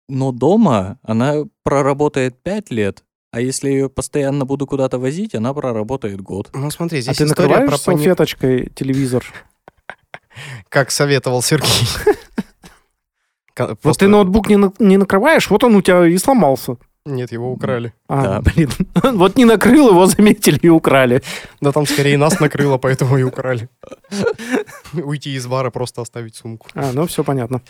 Но 0.08 0.32
дома 0.32 1.00
она 1.02 1.46
проработает 1.64 2.42
5 2.44 2.72
лет, 2.72 3.04
а 3.32 3.42
если 3.42 3.70
я 3.70 3.74
ее 3.76 3.90
постоянно 3.90 4.46
буду 4.46 4.68
куда-то 4.68 5.00
возить, 5.00 5.36
она 5.36 5.54
проработает 5.54 6.22
год. 6.22 6.50
Ну, 6.54 6.70
смотри, 6.72 7.00
а 7.00 7.02
здесь 7.02 7.18
ты 7.18 7.26
история 7.26 7.50
накрываешь 7.50 7.70
про 7.70 7.92
пони- 7.92 7.98
салфеточкой 7.98 8.70
телевизор? 8.76 9.26
как 10.70 10.92
советовал 10.92 11.42
Сергей. 11.42 11.88
Вот 13.84 13.98
ты 13.98 14.10
ноутбук 14.10 14.50
не 14.50 14.98
накрываешь, 14.98 15.50
вот 15.50 15.64
он 15.64 15.76
у 15.78 15.82
тебя 15.82 16.06
и 16.06 16.18
сломался. 16.18 16.76
Нет, 17.06 17.32
его 17.32 17.52
украли. 17.52 17.94
А, 18.08 18.24
Да. 18.24 18.42
блин. 18.42 18.70
Вот 19.18 19.38
не 19.38 19.46
накрыл, 19.46 19.90
его 19.90 20.06
заметили 20.08 20.58
и 20.64 20.70
украли. 20.70 21.22
Да 21.62 21.72
там 21.72 21.86
скорее 21.86 22.18
нас 22.18 22.40
накрыло, 22.40 22.78
поэтому 22.80 23.18
и 23.18 23.24
украли. 23.24 23.70
Уйти 24.94 25.36
из 25.36 25.46
бара, 25.46 25.70
просто 25.70 26.02
оставить 26.02 26.36
сумку. 26.36 26.68
А, 26.74 26.92
ну 26.94 27.06
все 27.06 27.24
понятно. 27.24 27.62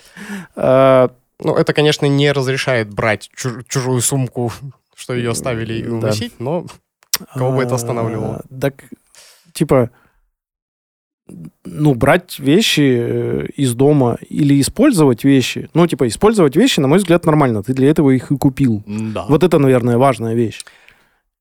А, 0.56 1.10
Ну, 1.40 1.54
это, 1.54 1.74
конечно, 1.74 2.06
не 2.06 2.32
разрешает 2.32 2.94
брать 2.94 3.30
чуж- 3.36 3.66
чужую 3.68 4.00
сумку, 4.02 4.54
что 4.96 5.14
ее 5.14 5.32
оставили 5.32 5.74
и 5.74 5.84
Да. 5.84 5.92
уносить, 5.96 6.40
но 6.40 6.66
Кого 7.34 7.52
бы 7.58 7.64
это 7.64 7.76
останавливало? 7.76 8.36
А, 8.50 8.60
Так, 8.62 8.84
типа, 9.54 9.90
ну, 11.66 11.96
брать 11.96 12.40
вещи 12.40 12.82
э, 12.82 13.46
из 13.56 13.74
дома 13.74 14.18
или 14.30 14.60
использовать 14.62 15.24
вещи. 15.24 15.70
Ну, 15.74 15.88
типа, 15.88 16.08
использовать 16.08 16.56
вещи, 16.56 16.80
на 16.80 16.88
мой 16.88 17.00
взгляд, 17.00 17.26
нормально. 17.26 17.64
Ты 17.64 17.74
для 17.74 17.90
этого 17.90 18.12
их 18.12 18.32
и 18.32 18.38
купил. 18.38 18.84
Да. 18.86 19.26
Вот 19.28 19.44
это, 19.44 19.58
наверное, 19.58 19.98
важная 19.98 20.36
вещь. 20.36 20.64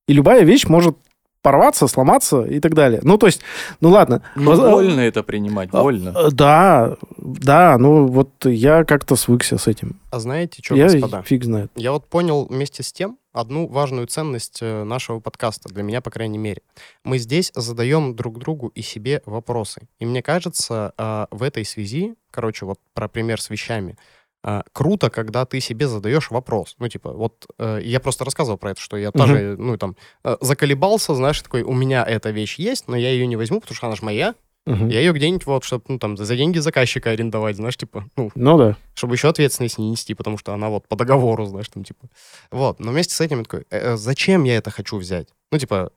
И 0.06 0.12
любая 0.12 0.44
вещь 0.44 0.66
может 0.66 0.96
порваться, 1.44 1.86
сломаться 1.88 2.42
и 2.42 2.58
так 2.58 2.72
далее. 2.74 3.00
Ну, 3.02 3.18
то 3.18 3.26
есть, 3.26 3.42
ну 3.82 3.90
ладно. 3.90 4.22
Ну, 4.34 4.50
Воз- 4.50 4.60
больно 4.60 5.00
это 5.00 5.22
принимать, 5.22 5.68
а, 5.72 5.82
больно. 5.82 6.14
э, 6.16 6.30
Да, 6.30 6.96
да, 7.18 7.76
ну 7.78 8.06
вот 8.06 8.30
я 8.46 8.84
как-то 8.84 9.14
свыкся 9.14 9.58
с 9.58 9.66
этим. 9.66 10.00
А 10.10 10.20
знаете 10.20 10.62
что, 10.64 10.74
я 10.74 10.88
господа? 10.88 11.22
фиг 11.22 11.44
знает. 11.44 11.70
Я 11.76 11.92
вот 11.92 12.06
понял 12.08 12.46
вместе 12.46 12.82
с 12.82 12.92
тем 12.94 13.18
одну 13.34 13.66
важную 13.66 14.06
ценность 14.06 14.60
э, 14.62 14.84
нашего 14.84 15.20
подкаста, 15.20 15.68
для 15.68 15.82
меня, 15.82 16.00
по 16.00 16.10
крайней 16.10 16.38
мере. 16.38 16.62
Мы 17.04 17.18
здесь 17.18 17.52
задаем 17.54 18.16
друг 18.16 18.38
другу 18.38 18.68
и 18.68 18.80
себе 18.80 19.22
вопросы. 19.26 19.82
И 19.98 20.06
мне 20.06 20.22
кажется, 20.22 20.94
а, 20.96 21.26
в 21.30 21.42
этой 21.42 21.66
связи, 21.66 22.14
короче, 22.30 22.64
вот 22.64 22.78
про 22.94 23.06
пример 23.06 23.38
с 23.38 23.50
вещами, 23.50 23.98
а, 24.46 24.62
круто, 24.72 25.08
когда 25.08 25.46
ты 25.46 25.58
себе 25.58 25.88
задаешь 25.88 26.30
вопрос. 26.30 26.76
Ну, 26.78 26.86
типа, 26.88 27.12
вот 27.12 27.46
э, 27.58 27.80
я 27.82 27.98
просто 27.98 28.24
рассказывал 28.26 28.58
про 28.58 28.72
это, 28.72 28.80
что 28.80 28.98
я 28.98 29.10
тоже, 29.10 29.56
ну, 29.58 29.78
там, 29.78 29.96
э, 30.22 30.36
заколебался, 30.42 31.14
знаешь, 31.14 31.40
такой, 31.40 31.62
у 31.62 31.72
меня 31.72 32.04
эта 32.04 32.28
вещь 32.28 32.58
есть, 32.58 32.86
но 32.86 32.94
я 32.94 33.10
ее 33.10 33.26
не 33.26 33.36
возьму, 33.36 33.60
потому 33.60 33.74
что 33.74 33.86
она 33.86 33.96
же 33.96 34.04
моя. 34.04 34.34
Мгм. 34.66 34.88
Я 34.88 35.00
ее 35.00 35.12
где-нибудь 35.12 35.46
вот, 35.46 35.64
чтобы, 35.64 35.84
ну, 35.88 35.98
там, 35.98 36.18
за 36.18 36.36
деньги 36.36 36.58
заказчика 36.58 37.10
арендовать, 37.10 37.56
знаешь, 37.56 37.76
типа, 37.78 38.04
ну, 38.16 38.30
Ну 38.34 38.58
да. 38.58 38.76
чтобы 38.94 39.14
еще 39.14 39.28
ответственность 39.28 39.78
не 39.78 39.90
нести, 39.90 40.12
потому 40.12 40.36
что 40.36 40.52
она 40.52 40.68
вот 40.68 40.88
по 40.88 40.96
договору, 40.96 41.46
знаешь, 41.46 41.68
там, 41.68 41.82
типа. 41.82 42.06
Вот, 42.50 42.80
но 42.80 42.90
вместе 42.92 43.14
с 43.14 43.20
этим 43.22 43.38
я 43.38 43.44
такой, 43.44 43.60
«Э, 43.70 43.92
э, 43.92 43.96
зачем 43.96 44.44
я 44.44 44.56
это 44.56 44.70
хочу 44.70 44.98
взять? 44.98 45.28
Ну, 45.52 45.58
типа, 45.58 45.90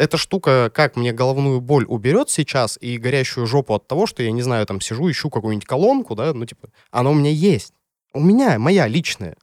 эта 0.00 0.16
штука, 0.16 0.72
как 0.74 0.96
мне 0.96 1.12
головную 1.12 1.60
боль 1.60 1.84
уберет 1.84 2.30
сейчас 2.30 2.78
и 2.80 2.96
горящую 2.96 3.46
жопу 3.46 3.74
от 3.74 3.86
того, 3.86 4.06
что 4.06 4.22
я, 4.22 4.32
не 4.32 4.40
знаю, 4.40 4.64
там, 4.66 4.80
сижу, 4.80 5.10
ищу 5.10 5.28
какую-нибудь 5.28 5.66
колонку, 5.66 6.14
да, 6.14 6.32
ну, 6.32 6.46
типа, 6.46 6.70
она 6.90 7.10
у 7.10 7.14
меня 7.14 7.30
есть. 7.30 7.74
У 8.14 8.20
меня, 8.20 8.58
моя 8.58 8.88
личная. 8.88 9.36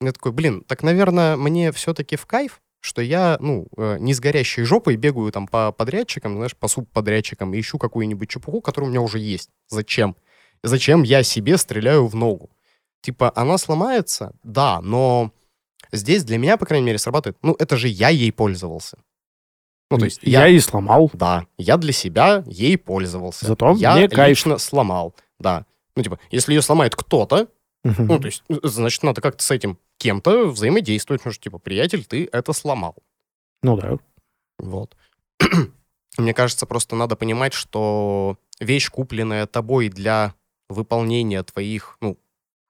Я 0.00 0.12
такой, 0.12 0.30
блин, 0.30 0.62
так, 0.62 0.84
наверное, 0.84 1.36
мне 1.36 1.72
все-таки 1.72 2.14
в 2.14 2.24
кайф, 2.24 2.60
что 2.78 3.02
я, 3.02 3.36
ну, 3.40 3.66
э, 3.76 3.98
не 3.98 4.14
с 4.14 4.20
горящей 4.20 4.62
жопой 4.62 4.94
бегаю 4.94 5.32
там 5.32 5.48
по 5.48 5.72
подрядчикам, 5.72 6.36
знаешь, 6.36 6.56
по 6.56 6.68
субподрядчикам 6.68 7.52
и 7.52 7.60
ищу 7.60 7.78
какую-нибудь 7.78 8.30
чепуху, 8.30 8.60
которая 8.60 8.88
у 8.88 8.92
меня 8.92 9.00
уже 9.00 9.18
есть. 9.18 9.50
Зачем? 9.68 10.14
Зачем 10.62 11.02
я 11.02 11.24
себе 11.24 11.58
стреляю 11.58 12.06
в 12.06 12.14
ногу? 12.14 12.50
Типа, 13.00 13.32
она 13.34 13.58
сломается? 13.58 14.32
Да, 14.44 14.80
но 14.82 15.32
здесь 15.90 16.22
для 16.22 16.38
меня, 16.38 16.56
по 16.56 16.66
крайней 16.66 16.86
мере, 16.86 16.98
срабатывает. 16.98 17.38
Ну, 17.42 17.56
это 17.58 17.76
же 17.76 17.88
я 17.88 18.08
ей 18.08 18.30
пользовался. 18.30 18.98
Ну, 19.90 19.98
то 19.98 20.04
есть 20.04 20.20
я... 20.22 20.46
я... 20.46 20.48
и 20.48 20.60
сломал. 20.60 21.10
Да, 21.14 21.46
я 21.56 21.76
для 21.76 21.92
себя 21.92 22.44
ей 22.46 22.76
пользовался. 22.76 23.46
Зато 23.46 23.74
я 23.78 23.96
мне 23.96 24.08
кайф. 24.08 24.30
лично 24.30 24.58
сломал, 24.58 25.14
да. 25.38 25.64
Ну, 25.96 26.02
типа, 26.02 26.18
если 26.30 26.52
ее 26.52 26.62
сломает 26.62 26.94
кто-то, 26.94 27.48
ну, 27.84 28.18
то 28.18 28.26
есть, 28.26 28.44
э, 28.48 28.54
значит, 28.64 29.02
надо 29.02 29.20
как-то 29.20 29.42
с 29.42 29.50
этим 29.50 29.78
кем-то 29.98 30.48
взаимодействовать, 30.48 31.22
потому 31.22 31.32
что, 31.32 31.42
типа, 31.42 31.58
приятель, 31.58 32.04
ты 32.04 32.28
это 32.30 32.52
сломал. 32.52 32.96
Ну 33.62 33.76
да. 33.76 33.98
Вот. 34.58 34.96
Мне 36.18 36.34
кажется, 36.34 36.66
просто 36.66 36.96
надо 36.96 37.16
понимать, 37.16 37.52
что 37.52 38.36
вещь, 38.60 38.90
купленная 38.90 39.46
тобой 39.46 39.88
для 39.88 40.34
выполнения 40.68 41.42
твоих, 41.42 41.96
ну, 42.00 42.18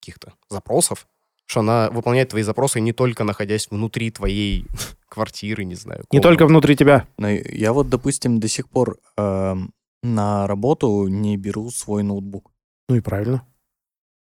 каких-то 0.00 0.34
запросов, 0.48 1.06
что 1.48 1.60
она 1.60 1.88
выполняет 1.90 2.28
твои 2.28 2.42
запросы 2.42 2.78
не 2.80 2.92
только 2.92 3.24
находясь 3.24 3.68
внутри 3.70 4.10
твоей 4.10 4.66
квартиры, 5.08 5.64
не 5.64 5.74
знаю. 5.74 6.00
Не 6.00 6.18
комнаты. 6.18 6.28
только 6.28 6.46
внутри 6.46 6.76
тебя. 6.76 7.06
Но 7.16 7.28
я 7.30 7.72
вот, 7.72 7.88
допустим, 7.88 8.38
до 8.38 8.48
сих 8.48 8.68
пор 8.68 8.98
эм, 9.16 9.72
на 10.02 10.46
работу 10.46 11.08
не 11.08 11.36
беру 11.38 11.70
свой 11.70 12.02
ноутбук. 12.02 12.50
Ну 12.88 12.96
и 12.96 13.00
правильно. 13.00 13.42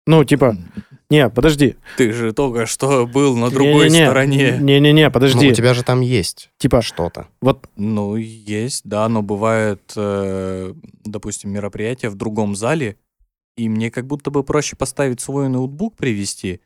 Ну, 0.04 0.24
типа, 0.24 0.56
не, 1.10 1.30
подожди. 1.30 1.76
Ты 1.96 2.12
же 2.12 2.32
только 2.32 2.66
что 2.66 3.06
был 3.06 3.36
на 3.36 3.50
другой 3.50 3.84
Не-не-не. 3.88 4.06
стороне. 4.06 4.58
Не-не-не, 4.60 5.04
Ну, 5.06 5.12
подожди. 5.12 5.48
у 5.48 5.54
тебя 5.54 5.74
же 5.74 5.84
там 5.84 6.00
есть 6.00 6.50
Типа, 6.58 6.82
что-то. 6.82 7.28
вот, 7.40 7.68
Ну, 7.76 8.16
есть, 8.16 8.82
да, 8.84 9.08
но 9.08 9.22
бывает, 9.22 9.92
э, 9.94 10.74
допустим, 11.04 11.52
мероприятие 11.52 12.10
в 12.10 12.16
другом 12.16 12.56
зале, 12.56 12.96
и 13.56 13.68
мне 13.68 13.92
как 13.92 14.08
будто 14.08 14.32
бы 14.32 14.42
проще 14.42 14.74
поставить 14.74 15.20
свой 15.20 15.48
ноутбук 15.48 15.94
привести, 15.96 16.60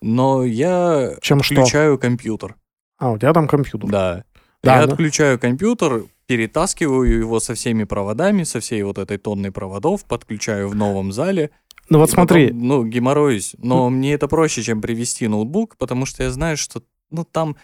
но 0.00 0.44
я 0.44 1.16
чем 1.20 1.42
что? 1.42 1.54
включаю 1.54 1.98
компьютер. 1.98 2.56
А, 2.98 3.12
у 3.12 3.18
тебя 3.18 3.32
там 3.32 3.48
компьютер. 3.48 3.90
Да. 3.90 4.24
Да, 4.62 4.80
я 4.80 4.86
ну- 4.86 4.92
отключаю 4.92 5.38
компьютер, 5.38 6.04
перетаскиваю 6.26 7.18
его 7.18 7.40
со 7.40 7.54
всеми 7.54 7.84
проводами, 7.84 8.42
со 8.42 8.60
всей 8.60 8.82
вот 8.82 8.98
этой 8.98 9.18
тонной 9.18 9.50
проводов, 9.50 10.04
подключаю 10.04 10.68
в 10.68 10.74
новом 10.74 11.12
зале. 11.12 11.50
Ну 11.88 11.98
вот 11.98 12.10
смотри, 12.10 12.46
потом, 12.46 12.68
ну, 12.68 12.84
геморроюсь. 12.84 13.56
Но 13.58 13.90
мне 13.90 14.14
это 14.14 14.28
проще, 14.28 14.62
чем 14.62 14.80
привести 14.80 15.26
ноутбук, 15.26 15.76
потому 15.76 16.06
что 16.06 16.22
я 16.22 16.30
знаю, 16.30 16.56
что, 16.56 16.82
ну, 17.10 17.24
там, 17.24 17.56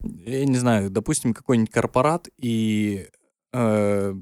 я 0.00 0.44
не 0.44 0.56
знаю, 0.56 0.90
допустим, 0.90 1.34
какой-нибудь 1.34 1.72
корпорат, 1.72 2.28
и 2.36 3.08
э, 3.52 4.14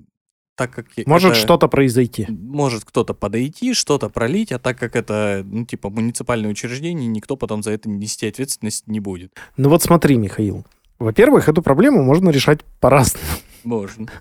так 0.57 0.70
как... 0.72 0.86
может 1.07 1.32
это- 1.32 1.40
что-то 1.40 1.68
произойти. 1.68 2.26
может 2.28 2.84
кто-то 2.84 3.14
подойти, 3.14 3.74
что-то 3.74 4.09
пролить, 4.09 4.52
а 4.52 4.59
так 4.59 4.78
как 4.78 4.96
это, 4.96 5.42
ну, 5.44 5.64
типа, 5.64 5.90
муниципальное 5.90 6.50
учреждение, 6.50 7.07
никто 7.07 7.36
потом 7.36 7.62
за 7.62 7.70
это 7.72 7.88
нести 7.88 8.26
ответственность 8.26 8.88
не 8.88 8.98
будет. 9.00 9.32
Ну 9.57 9.68
вот 9.68 9.82
смотри, 9.82 10.16
Михаил. 10.16 10.64
Во-первых, 10.98 11.48
эту 11.48 11.62
проблему 11.62 12.02
можно 12.02 12.30
решать 12.30 12.64
по-разному. 12.80 13.24
Можно. 13.64 14.09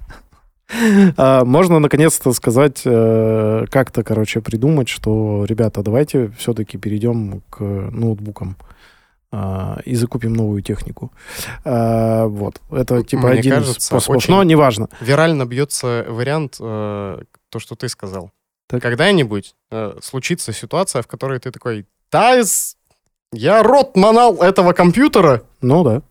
А, 1.15 1.45
Можно 1.45 1.77
наконец-то 1.77 2.33
сказать, 2.33 2.81
э, 2.85 3.65
как-то, 3.69 4.03
короче, 4.03 4.41
придумать, 4.41 4.89
что, 4.89 5.45
ребята, 5.47 5.83
давайте 5.83 6.29
все-таки 6.39 6.79
перейдем 6.79 7.43
к 7.51 7.59
ноутбукам 7.61 8.57
а, 9.37 9.79
и 9.83 9.95
закупим 9.95 10.33
новую 10.33 10.61
технику. 10.61 11.11
А, 11.65 12.25
Вот. 12.27 12.61
Это 12.71 13.03
типа 13.03 13.27
Мне 13.27 13.39
один 13.39 13.51
кажется, 13.55 13.97
очень- 14.07 14.33
Но 14.33 14.43
неважно. 14.43 14.87
Вирально 15.01 15.45
бьется 15.45 16.05
вариант, 16.07 16.55
э, 16.59 17.21
то, 17.49 17.59
что 17.59 17.75
ты 17.75 17.89
сказал. 17.89 18.31
Так. 18.67 18.81
Когда-нибудь 18.81 19.55
э, 19.71 19.97
случится 20.01 20.53
ситуация, 20.53 21.01
в 21.01 21.07
которой 21.07 21.39
ты 21.39 21.51
такой, 21.51 21.85
да, 22.11 22.41
я 23.33 23.63
рот 23.63 23.97
манал 23.97 24.37
этого 24.41 24.73
компьютера. 24.73 25.41
Ну 25.61 25.83
да. 25.83 26.01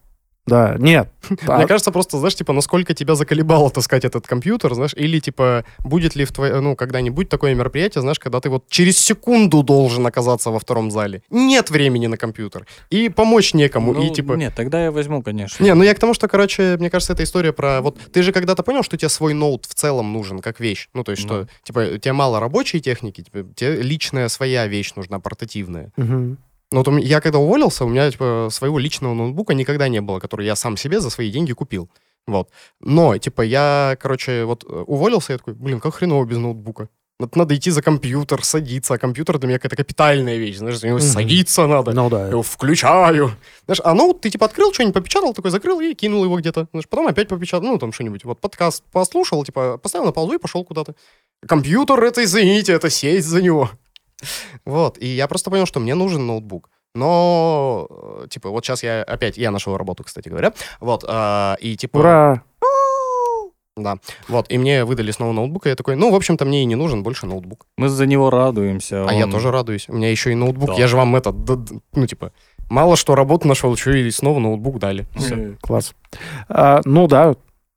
Да, 0.46 0.76
нет. 0.78 1.08
А, 1.48 1.56
Мне 1.56 1.66
кажется, 1.66 1.90
просто, 1.90 2.18
знаешь, 2.18 2.34
типа, 2.34 2.52
насколько 2.52 2.92
тебя 2.92 3.14
заколебало 3.14 3.70
таскать 3.70 4.04
этот 4.04 4.26
компьютер, 4.26 4.74
знаешь, 4.74 4.92
или, 4.94 5.18
типа, 5.18 5.64
будет 5.78 6.16
ли 6.16 6.26
в 6.26 6.32
твоей, 6.32 6.60
ну, 6.60 6.76
когда-нибудь 6.76 7.30
такое 7.30 7.54
мероприятие, 7.54 8.02
знаешь, 8.02 8.18
когда 8.18 8.40
ты 8.40 8.50
вот 8.50 8.68
через 8.68 8.98
секунду 8.98 9.62
должен 9.62 10.06
оказаться 10.06 10.50
во 10.50 10.58
втором 10.58 10.90
зале. 10.90 11.22
Нет 11.30 11.70
времени 11.70 12.06
на 12.08 12.18
компьютер. 12.18 12.66
И 12.90 13.08
помочь 13.08 13.54
некому, 13.54 13.94
и, 13.94 14.08
Ну, 14.08 14.14
типа... 14.14 14.34
Нет, 14.34 14.54
тогда 14.54 14.84
я 14.84 14.90
возьму, 14.92 15.22
конечно. 15.22 15.64
Не, 15.64 15.72
ну 15.74 15.82
я 15.82 15.94
к 15.94 15.98
тому, 15.98 16.12
что, 16.12 16.28
короче, 16.28 16.76
мне 16.78 16.90
кажется, 16.90 17.14
эта 17.14 17.22
история 17.22 17.52
про... 17.54 17.80
Вот 17.80 17.98
ты 18.12 18.22
же 18.22 18.32
когда-то 18.32 18.62
понял, 18.62 18.82
что 18.82 18.98
тебе 18.98 19.08
свой 19.08 19.32
ноут 19.32 19.64
в 19.64 19.74
целом 19.74 20.12
нужен, 20.12 20.40
как 20.40 20.60
вещь. 20.60 20.88
Ну, 20.92 21.04
то 21.04 21.12
есть, 21.12 21.22
что, 21.22 21.34
Ну. 21.42 21.46
типа, 21.62 21.98
тебе 21.98 22.12
мало 22.12 22.38
рабочей 22.38 22.80
техники, 22.80 23.22
типа, 23.22 23.46
тебе 23.56 23.80
личная 23.80 24.28
своя 24.28 24.66
вещь 24.66 24.92
нужна, 24.94 25.20
портативная. 25.20 25.90
мгм. 25.96 26.36
Ну, 26.72 26.82
вот 26.82 26.98
я 27.00 27.20
когда 27.20 27.38
уволился, 27.38 27.84
у 27.84 27.88
меня, 27.88 28.10
типа, 28.10 28.48
своего 28.50 28.78
личного 28.78 29.14
ноутбука 29.14 29.54
никогда 29.54 29.88
не 29.88 30.00
было, 30.00 30.18
который 30.18 30.46
я 30.46 30.56
сам 30.56 30.76
себе 30.76 31.00
за 31.00 31.10
свои 31.10 31.30
деньги 31.30 31.52
купил. 31.52 31.88
Вот. 32.26 32.48
Но, 32.80 33.16
типа, 33.18 33.42
я, 33.42 33.96
короче, 34.00 34.44
вот 34.44 34.64
э, 34.64 34.66
уволился, 34.86 35.32
я 35.32 35.38
такой, 35.38 35.54
блин, 35.54 35.78
как 35.80 35.94
хреново 35.94 36.24
без 36.24 36.38
ноутбука. 36.38 36.88
Вот 37.20 37.36
надо 37.36 37.54
идти 37.54 37.70
за 37.70 37.80
компьютер, 37.80 38.44
садиться. 38.44 38.94
А 38.94 38.98
компьютер 38.98 39.38
для 39.38 39.46
меня 39.48 39.58
какая-то 39.58 39.76
капитальная 39.76 40.36
вещь. 40.36 40.56
Знаешь, 40.56 40.78
за 40.80 40.88
него 40.88 40.98
Мгм. 40.98 41.06
садиться 41.06 41.66
надо. 41.68 41.92
Ну 41.92 42.04
Я 42.04 42.10
да. 42.10 42.28
его 42.28 42.42
включаю. 42.42 43.30
Знаешь, 43.66 43.80
а 43.84 43.94
ноут 43.94 44.20
ты 44.20 44.30
типа 44.30 44.46
открыл, 44.46 44.72
что-нибудь 44.72 44.94
попечатал, 44.94 45.32
такой 45.32 45.52
закрыл 45.52 45.78
и 45.80 45.94
кинул 45.94 46.24
его 46.24 46.40
где-то. 46.40 46.66
Знаешь, 46.72 46.88
потом 46.88 47.06
опять 47.06 47.28
попечатал, 47.28 47.68
ну 47.68 47.78
там 47.78 47.92
что-нибудь. 47.92 48.24
Вот 48.24 48.40
подкаст 48.40 48.82
послушал, 48.90 49.44
типа 49.44 49.78
поставил 49.78 50.06
на 50.06 50.12
паузу 50.12 50.34
и 50.34 50.38
пошел 50.38 50.64
куда-то. 50.64 50.96
Компьютер 51.46 52.02
это, 52.02 52.24
извините, 52.24 52.72
это 52.72 52.90
сесть 52.90 53.28
за 53.28 53.40
него. 53.40 53.70
Вот, 54.64 54.98
и 54.98 55.06
я 55.06 55.26
просто 55.28 55.50
понял, 55.50 55.66
что 55.66 55.80
мне 55.80 55.94
нужен 55.94 56.26
ноутбук. 56.26 56.70
Но, 56.96 57.88
э, 57.90 58.26
типа, 58.28 58.50
вот 58.50 58.64
сейчас 58.64 58.82
я 58.84 59.02
опять, 59.02 59.36
я 59.36 59.50
нашел 59.50 59.76
работу, 59.76 60.04
кстати 60.04 60.28
говоря. 60.28 60.52
Вот, 60.80 61.04
а, 61.08 61.56
и 61.60 61.76
типа... 61.76 61.98
Ура! 61.98 62.42
Да, 63.76 63.96
вот, 64.28 64.46
и 64.52 64.56
мне 64.58 64.84
выдали 64.84 65.10
снова 65.10 65.32
ноутбук, 65.32 65.66
и 65.66 65.68
я 65.68 65.74
такой, 65.74 65.96
ну, 65.96 66.12
в 66.12 66.14
общем-то, 66.14 66.44
мне 66.44 66.62
и 66.62 66.64
не 66.64 66.76
нужен 66.76 67.02
больше 67.02 67.26
ноутбук. 67.26 67.66
Мы 67.76 67.88
за 67.88 68.06
него 68.06 68.30
радуемся. 68.30 69.04
А 69.04 69.12
я 69.12 69.24
он- 69.24 69.32
тоже 69.32 69.50
радуюсь. 69.50 69.88
У 69.88 69.94
меня 69.94 70.12
еще 70.12 70.30
и 70.30 70.36
ноутбук. 70.36 70.68
Да. 70.68 70.74
Я 70.74 70.86
же 70.86 70.96
вам 70.96 71.16
это, 71.16 71.32
д- 71.32 71.56
д- 71.56 71.80
ну, 71.92 72.06
типа, 72.06 72.30
мало 72.70 72.94
что 72.96 73.16
работу 73.16 73.48
нашел, 73.48 73.74
еще 73.74 74.00
и 74.00 74.10
снова 74.12 74.38
ноутбук 74.38 74.78
дали. 74.78 75.06
Э, 75.28 75.54
Класс. 75.60 75.92
А, 76.48 76.82
ну 76.84 77.08
да. 77.08 77.34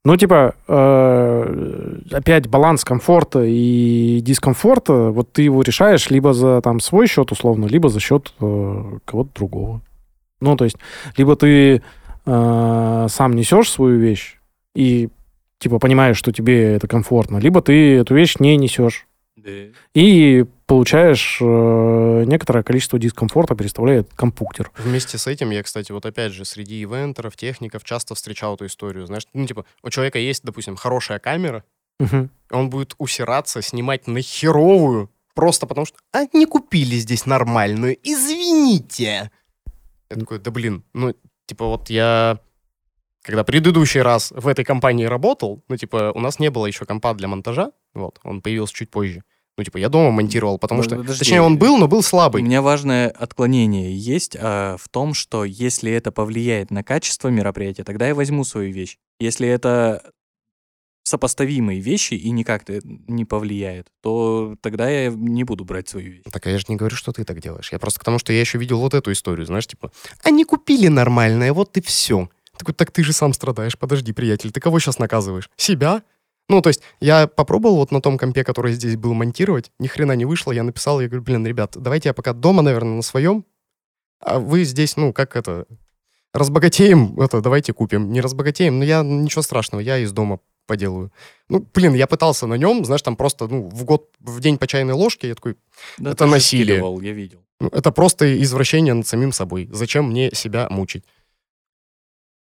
Ну, 0.07 0.15
типа, 0.15 0.55
э, 0.69 1.99
опять 2.13 2.47
баланс 2.47 2.85
комфорта 2.85 3.43
и 3.43 4.21
дискомфорта, 4.21 5.09
вот 5.11 5.33
ты 5.33 5.41
его 5.41 5.61
решаешь 5.63 6.09
либо 6.09 6.31
за 6.31 6.61
там 6.61 6.79
свой 6.79 7.07
счет, 7.07 7.33
условно, 7.33 7.65
либо 7.65 7.89
за 7.89 7.99
счет 7.99 8.33
э, 8.39 8.99
кого-то 9.03 9.29
другого. 9.35 9.81
Ну, 10.39 10.55
то 10.55 10.63
есть, 10.63 10.77
либо 11.17 11.35
ты 11.35 11.81
э, 12.25 13.07
сам 13.09 13.35
несешь 13.35 13.69
свою 13.69 13.99
вещь 13.99 14.37
и, 14.75 15.09
типа, 15.59 15.77
понимаешь, 15.77 16.15
что 16.15 16.31
тебе 16.31 16.75
это 16.75 16.87
комфортно, 16.87 17.35
либо 17.39 17.61
ты 17.61 17.97
эту 17.97 18.15
вещь 18.15 18.35
не 18.39 18.55
несешь. 18.55 19.07
И 19.93 20.45
получаешь 20.65 21.37
э, 21.41 22.23
некоторое 22.25 22.63
количество 22.63 22.99
дискомфорта, 22.99 23.55
переставляет 23.55 24.13
компьютер. 24.15 24.71
Вместе 24.77 25.17
с 25.17 25.27
этим 25.27 25.49
я, 25.51 25.63
кстати, 25.63 25.91
вот 25.91 26.05
опять 26.05 26.33
же, 26.33 26.43
среди 26.45 26.83
ивентеров, 26.83 27.35
техников 27.37 27.83
часто 27.83 28.15
встречал 28.15 28.55
эту 28.55 28.65
историю. 28.65 29.05
Знаешь, 29.05 29.25
ну, 29.33 29.45
типа, 29.47 29.65
у 29.83 29.89
человека 29.89 30.19
есть, 30.19 30.43
допустим, 30.43 30.75
хорошая 30.75 31.19
камера, 31.19 31.63
Мгм. 31.99 32.29
он 32.51 32.69
будет 32.69 32.93
усираться, 32.97 33.61
снимать 33.61 34.07
на 34.07 34.21
херовую, 34.21 35.09
просто 35.33 35.65
потому 35.67 35.85
что, 35.85 35.97
а 36.13 36.25
не 36.33 36.45
купили 36.45 36.95
здесь 36.97 37.25
нормальную, 37.25 37.97
извините. 38.03 39.31
Я 40.09 40.15
такой, 40.15 40.39
да 40.39 40.51
блин, 40.51 40.83
ну, 40.93 41.15
типа, 41.47 41.65
вот 41.65 41.89
я, 41.89 42.39
когда 43.23 43.43
предыдущий 43.43 44.01
раз 44.01 44.31
в 44.31 44.47
этой 44.47 44.63
компании 44.65 45.05
работал, 45.05 45.63
ну, 45.69 45.77
типа, 45.77 46.11
у 46.13 46.19
нас 46.19 46.39
не 46.39 46.49
было 46.49 46.65
еще 46.65 46.85
компа 46.85 47.13
для 47.13 47.27
монтажа, 47.27 47.71
вот, 47.93 48.19
он 48.23 48.41
появился 48.41 48.73
чуть 48.73 48.89
позже. 48.91 49.23
Ну, 49.57 49.63
типа, 49.63 49.77
я 49.77 49.89
дома 49.89 50.11
монтировал, 50.11 50.59
потому 50.59 50.81
Ну, 50.81 50.83
что... 50.83 50.95
подожди. 50.97 51.19
Точнее, 51.19 51.41
он 51.41 51.57
был, 51.57 51.77
но 51.77 51.87
был 51.87 51.99
У 51.99 52.03
слабый. 52.03 52.43
меня 52.43 52.61
важное 52.61 53.09
отклонение 53.09 53.97
есть 53.97 54.37
а, 54.39 54.77
в 54.77 54.87
том, 54.87 55.15
что 55.15 55.43
если 55.45 55.91
это 55.91 56.11
повлияет 56.11 56.69
на 56.69 56.83
качество 56.83 57.29
мероприятия, 57.29 57.83
тогда 57.83 58.07
я 58.07 58.13
возьму 58.13 58.43
свою 58.43 58.71
вещь. 58.71 58.97
Если 59.19 59.47
это 59.47 60.11
сопоставимые 61.01 61.79
вещи 61.79 62.13
и 62.15 62.29
никак 62.29 62.69
это 62.69 62.85
не 62.85 63.25
повлияет, 63.25 63.87
то 64.01 64.55
тогда 64.61 64.89
я 64.89 65.09
не 65.09 65.43
буду 65.43 65.63
брать 65.65 65.87
свою 65.87 66.11
вещь. 66.11 66.23
Так 66.31 66.45
а 66.45 66.49
я 66.51 66.57
же 66.59 66.65
не 66.67 66.75
говорю, 66.75 66.95
что 66.95 67.11
ты 67.11 67.23
так 67.23 67.41
делаешь. 67.41 67.71
Я 67.71 67.79
просто 67.79 67.99
к 67.99 68.03
тому, 68.03 68.19
что 68.19 68.33
я 68.33 68.41
еще 68.41 68.57
видел 68.57 68.79
вот 68.79 68.93
эту 68.93 69.11
историю, 69.11 69.45
знаешь, 69.47 69.65
типа, 69.65 69.91
они 70.23 70.43
купили 70.43 70.87
нормальное, 70.87 71.53
вот 71.53 71.77
и 71.77 71.81
все. 71.81 72.29
Такой, 72.57 72.73
так 72.73 72.91
ты 72.91 73.03
же 73.03 73.13
сам 73.13 73.33
страдаешь, 73.33 73.77
подожди, 73.77 74.11
приятель, 74.11 74.51
ты 74.51 74.59
кого 74.59 74.79
сейчас 74.79 74.99
наказываешь? 74.99 75.49
Себя? 75.55 76.03
Ну, 76.49 76.61
то 76.61 76.69
есть, 76.69 76.81
я 77.01 77.27
попробовал 77.27 77.77
вот 77.77 77.91
на 77.91 78.01
том 78.01 78.17
компе, 78.17 78.43
который 78.43 78.71
здесь 78.73 78.95
был 78.95 79.13
монтировать, 79.13 79.71
ни 79.79 79.87
хрена 79.87 80.13
не 80.13 80.25
вышло, 80.25 80.51
я 80.53 80.63
написал, 80.63 81.01
я 81.01 81.07
говорю, 81.07 81.23
блин, 81.23 81.45
ребят, 81.45 81.73
давайте 81.75 82.09
я 82.09 82.13
пока 82.13 82.33
дома, 82.33 82.61
наверное, 82.61 82.95
на 82.95 83.01
своем, 83.01 83.43
а 84.21 84.39
вы 84.39 84.63
здесь, 84.63 84.95
ну, 84.95 85.11
как 85.11 85.35
это, 85.35 85.65
разбогатеем, 86.33 87.19
это, 87.19 87.41
давайте 87.41 87.73
купим. 87.73 88.11
Не 88.11 88.21
разбогатеем, 88.21 88.79
но 88.79 88.85
я, 88.85 89.03
ничего 89.03 89.41
страшного, 89.41 89.81
я 89.81 89.97
из 89.97 90.11
дома 90.13 90.39
поделаю. 90.67 91.11
Ну, 91.49 91.65
блин, 91.73 91.93
я 91.93 92.07
пытался 92.07 92.47
на 92.47 92.55
нем, 92.55 92.85
знаешь, 92.85 93.01
там 93.01 93.15
просто, 93.15 93.47
ну, 93.47 93.63
в 93.67 93.83
год, 93.83 94.09
в 94.19 94.39
день 94.39 94.57
по 94.57 94.67
чайной 94.67 94.93
ложке, 94.93 95.27
я 95.29 95.35
такой, 95.35 95.55
Да 95.97 96.11
Это 96.11 96.25
насилие. 96.25 96.75
скидывал, 96.75 97.01
я 97.01 97.11
видел. 97.13 97.39
ну, 97.59 97.67
это 97.69 97.91
просто 97.91 98.41
извращение 98.41 98.93
над 98.93 99.07
самим 99.07 99.31
собой. 99.33 99.67
Зачем 99.71 100.09
мне 100.09 100.31
себя 100.31 100.67
мучить? 100.69 101.03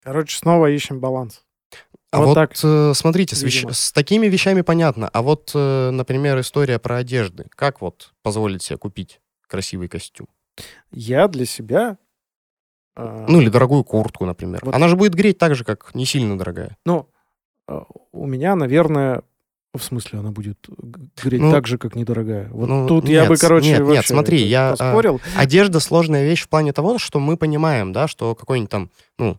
Короче, 0.02 0.38
снова 0.38 0.70
ищем 0.70 1.00
баланс. 1.00 1.42
А 2.16 2.20
Вот 2.20 2.26
вот, 2.28 2.34
так, 2.34 2.52
э, 2.62 2.92
смотрите, 2.94 3.36
с, 3.36 3.42
вещ- 3.42 3.72
с 3.72 3.92
такими 3.92 4.26
вещами 4.26 4.62
понятно. 4.62 5.08
А 5.12 5.22
вот, 5.22 5.52
э, 5.54 5.90
например, 5.90 6.40
история 6.40 6.78
про 6.78 6.96
одежды. 6.96 7.46
Как 7.54 7.80
вот 7.80 8.12
позволить 8.22 8.62
себе 8.62 8.78
купить 8.78 9.20
красивый 9.46 9.88
костюм? 9.88 10.28
Я 10.90 11.28
для 11.28 11.44
себя... 11.44 11.98
э, 12.96 13.26
Ну, 13.28 13.40
или 13.40 13.48
дорогую 13.50 13.84
куртку, 13.84 14.24
например. 14.26 14.60
Вот. 14.62 14.74
Она 14.74 14.88
же 14.88 14.96
будет 14.96 15.14
греть 15.14 15.38
так 15.38 15.54
же, 15.54 15.64
как 15.64 15.94
не 15.94 16.06
сильно 16.06 16.38
дорогая. 16.38 16.76
Ну, 16.86 17.08
э, 17.68 17.80
у 18.12 18.26
меня, 18.26 18.56
наверное, 18.56 19.22
в 19.74 19.82
смысле, 19.82 20.20
она 20.20 20.30
будет 20.30 20.58
греть 21.22 21.40
Ну, 21.42 21.52
так 21.52 21.66
же, 21.66 21.76
как 21.76 21.94
недорогая. 21.96 22.48
Вот 22.50 22.66
ну, 22.66 22.86
тут 22.88 23.08
я 23.08 23.20
нет, 23.20 23.28
бы, 23.28 23.36
короче, 23.36 23.68
нет, 23.68 23.80
нет, 23.82 24.06
смотри, 24.06 24.42
я, 24.42 24.68
а, 24.68 24.70
поспорил. 24.70 25.20
Одежда 25.36 25.80
сложная 25.80 26.24
вещь 26.24 26.44
в 26.44 26.48
плане 26.48 26.72
того, 26.72 26.98
что 26.98 27.20
мы 27.20 27.36
понимаем, 27.36 27.92
да, 27.92 28.08
что 28.08 28.34
какой-нибудь 28.34 28.70
там, 28.70 28.90
ну, 29.18 29.38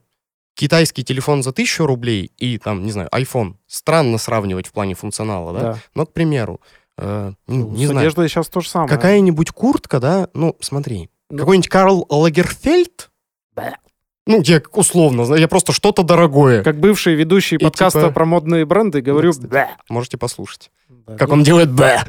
китайский 0.58 1.04
телефон 1.04 1.44
за 1.44 1.54
тысячу 1.54 1.86
рублей 1.86 2.32
и 2.38 2.58
там, 2.58 2.84
не 2.84 2.92
знаю, 2.92 3.10
iPhone. 3.14 3.56
Странно 3.68 4.18
сравнивать 4.18 4.68
в 4.68 4.72
плане 4.74 4.96
функционала, 4.96 5.54
да? 5.54 5.60
Да. 5.74 5.80
Но, 5.96 6.06
к 6.06 6.14
примеру, 6.14 6.60
э, 6.98 7.32
ну, 7.48 7.56
Ну, 7.56 7.70
не 7.72 7.86
с 7.86 7.90
знаю, 7.90 8.06
одеждой 8.08 8.28
сейчас 8.28 8.48
то 8.50 8.60
же 8.62 8.68
самое. 8.70 8.90
какая-нибудь 8.90 9.52
куртка, 9.52 10.00
да, 10.00 10.30
ну, 10.34 10.56
смотри, 10.60 11.10
Ну. 11.30 11.38
какой-нибудь 11.38 11.70
Карл 11.70 12.06
Лагерфельд, 12.10 13.12
Бля. 13.56 13.78
ну, 14.26 14.42
я 14.42 14.62
условно, 14.72 15.26
знаю, 15.26 15.40
я 15.42 15.48
просто 15.48 15.74
что-то 15.74 16.02
дорогое. 16.04 16.64
Как 16.64 16.80
бывший 16.80 17.14
ведущий 17.16 17.58
И 17.58 17.60
подкаста 17.64 18.02
типа- 18.02 18.14
про 18.14 18.26
модные 18.26 18.66
бренды 18.66 19.02
говорю... 19.02 19.32
кстати. 19.32 19.48
«Бля». 19.48 19.78
Можете 19.90 20.18
послушать. 20.18 20.72
Да. 20.90 21.16
Как 21.18 21.30
он 21.32 21.44
делает 21.44 21.72
б, 21.72 22.04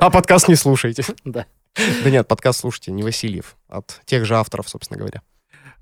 а 0.00 0.10
подкаст 0.10 0.48
не 0.48 0.56
слушайте. 0.56 1.04
Да. 1.24 1.46
Да 2.04 2.10
нет, 2.10 2.28
подкаст 2.28 2.60
слушайте, 2.60 2.92
не 2.92 3.02
Васильев, 3.02 3.56
от 3.68 4.00
тех 4.04 4.24
же 4.26 4.36
авторов, 4.36 4.68
собственно 4.68 4.98
говоря. 4.98 5.22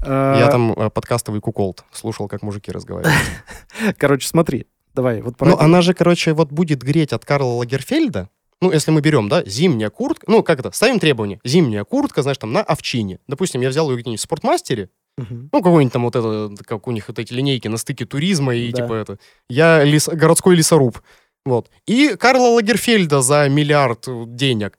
Я 0.05 0.49
там 0.51 0.73
э, 0.73 0.91
подкастовый 0.91 1.41
куколд 1.41 1.85
слушал, 1.93 2.29
как 2.29 2.43
мужики 2.43 2.71
разговаривают. 2.71 3.17
Короче, 3.99 4.27
смотри, 4.29 4.67
давай. 4.95 5.23
Вот 5.23 5.41
Ну, 5.41 5.57
она 5.59 5.81
же, 5.83 5.95
короче, 5.95 6.33
вот 6.33 6.51
будет 6.53 6.83
греть 6.83 7.13
от 7.13 7.25
Карла 7.25 7.53
Лагерфельда. 7.55 8.29
Ну, 8.61 8.71
если 8.71 8.91
мы 8.93 9.01
берем, 9.01 9.29
да, 9.29 9.43
зимняя 9.45 9.91
куртка, 9.91 10.25
ну, 10.31 10.43
как 10.43 10.61
это, 10.61 10.71
ставим 10.71 11.01
требования. 11.01 11.41
Зимняя 11.45 11.83
куртка, 11.85 12.23
знаешь, 12.23 12.39
там, 12.39 12.53
на 12.53 12.63
овчине. 12.63 13.19
Допустим, 13.27 13.61
я 13.61 13.69
взял 13.71 13.91
ее 13.91 13.97
где-нибудь 13.99 14.21
в 14.21 14.23
спортмастере, 14.23 14.89
Мгм. 15.19 15.51
ну, 15.53 15.63
какой-нибудь 15.63 15.93
там 15.93 16.03
вот 16.05 16.17
это, 16.17 16.51
как 16.65 16.87
у 16.87 16.91
них 16.93 17.09
вот 17.09 17.19
эти 17.19 17.33
линейки 17.35 17.69
на 17.69 17.77
стыке 17.77 18.05
туризма 18.07 18.55
и 18.55 18.71
Да. 18.71 18.83
типа 18.83 18.93
это. 18.95 19.19
Я 19.49 19.83
лес- 19.85 20.09
городской 20.09 20.55
лесоруб. 20.57 21.01
Вот. 21.45 21.71
И 21.87 22.15
Карла 22.17 22.49
Лагерфельда 22.55 23.21
за 23.21 23.49
миллиард 23.49 24.07
э, 24.07 24.25
денег. 24.27 24.79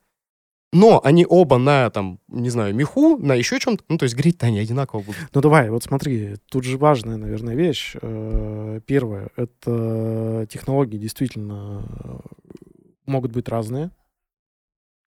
Но 0.74 1.00
они 1.04 1.26
оба 1.30 1.60
на, 1.60 1.90
там, 1.92 2.20
не 2.28 2.50
знаю, 2.50 2.74
меху, 2.74 3.18
на 3.18 3.34
еще 3.36 3.60
чем-то. 3.60 3.84
Ну, 3.90 3.98
то 4.00 4.04
есть 4.04 4.16
греть-то 4.16 4.48
они 4.48 4.58
одинаково 4.58 5.02
будут. 5.02 5.30
Ну 5.32 5.42
давай, 5.42 5.70
вот 5.70 5.84
смотри, 5.84 6.36
тут 6.50 6.64
же 6.64 6.78
важная, 6.78 7.18
наверное, 7.18 7.54
вещь. 7.54 7.96
Э, 8.02 8.80
Первое, 8.88 9.30
это 9.36 10.48
технологии 10.50 10.98
действительно 10.98 11.86
э, 12.04 12.20
могут 13.06 13.32
быть 13.32 13.48
разные. 13.50 13.92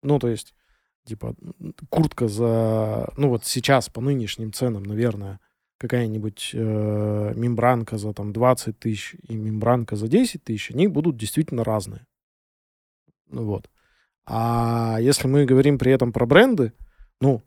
Ну, 0.02 0.20
то 0.20 0.28
есть, 0.28 0.54
типа, 1.06 1.34
куртка 1.90 2.28
за, 2.28 3.14
ну 3.16 3.30
вот 3.30 3.46
сейчас 3.46 3.88
по 3.88 4.02
нынешним 4.02 4.52
ценам, 4.52 4.84
наверное, 4.84 5.40
какая-нибудь 5.78 6.52
э, 6.54 7.34
мембранка 7.36 7.98
за 7.98 8.14
там 8.14 8.34
20 8.34 8.78
тысяч 8.80 9.16
и 9.30 9.36
мембранка 9.36 9.96
за 9.96 10.10
10 10.10 10.44
тысяч, 10.44 10.72
они 10.72 10.88
будут 10.88 11.16
действительно 11.16 11.64
разные. 11.64 12.06
Ну 13.30 13.46
вот. 13.46 13.70
А 14.26 14.98
если 15.00 15.28
мы 15.28 15.46
говорим 15.46 15.78
при 15.78 15.92
этом 15.92 16.12
про 16.12 16.26
бренды, 16.26 16.74
ну, 17.20 17.44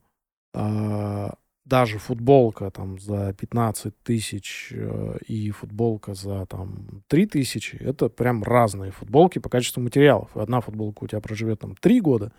а, 0.55 1.35
даже 1.65 1.99
футболка 1.99 2.71
там 2.71 2.99
за 2.99 3.33
15 3.33 3.93
тысяч 4.03 4.73
э, 4.73 5.19
и 5.27 5.51
футболка 5.51 6.15
за 6.15 6.47
там 6.47 7.03
3 7.09 7.27
тысячи, 7.27 7.77
это 7.77 8.09
прям 8.09 8.45
разные 8.45 8.93
футболки 8.93 9.41
по 9.41 9.49
качеству 9.49 9.83
материалов. 9.83 10.37
Одна 10.37 10.61
футболка 10.61 11.05
у 11.05 11.07
тебя 11.09 11.21
проживет 11.21 11.61
там 11.61 11.75
3 11.75 12.01
года, 12.01 12.33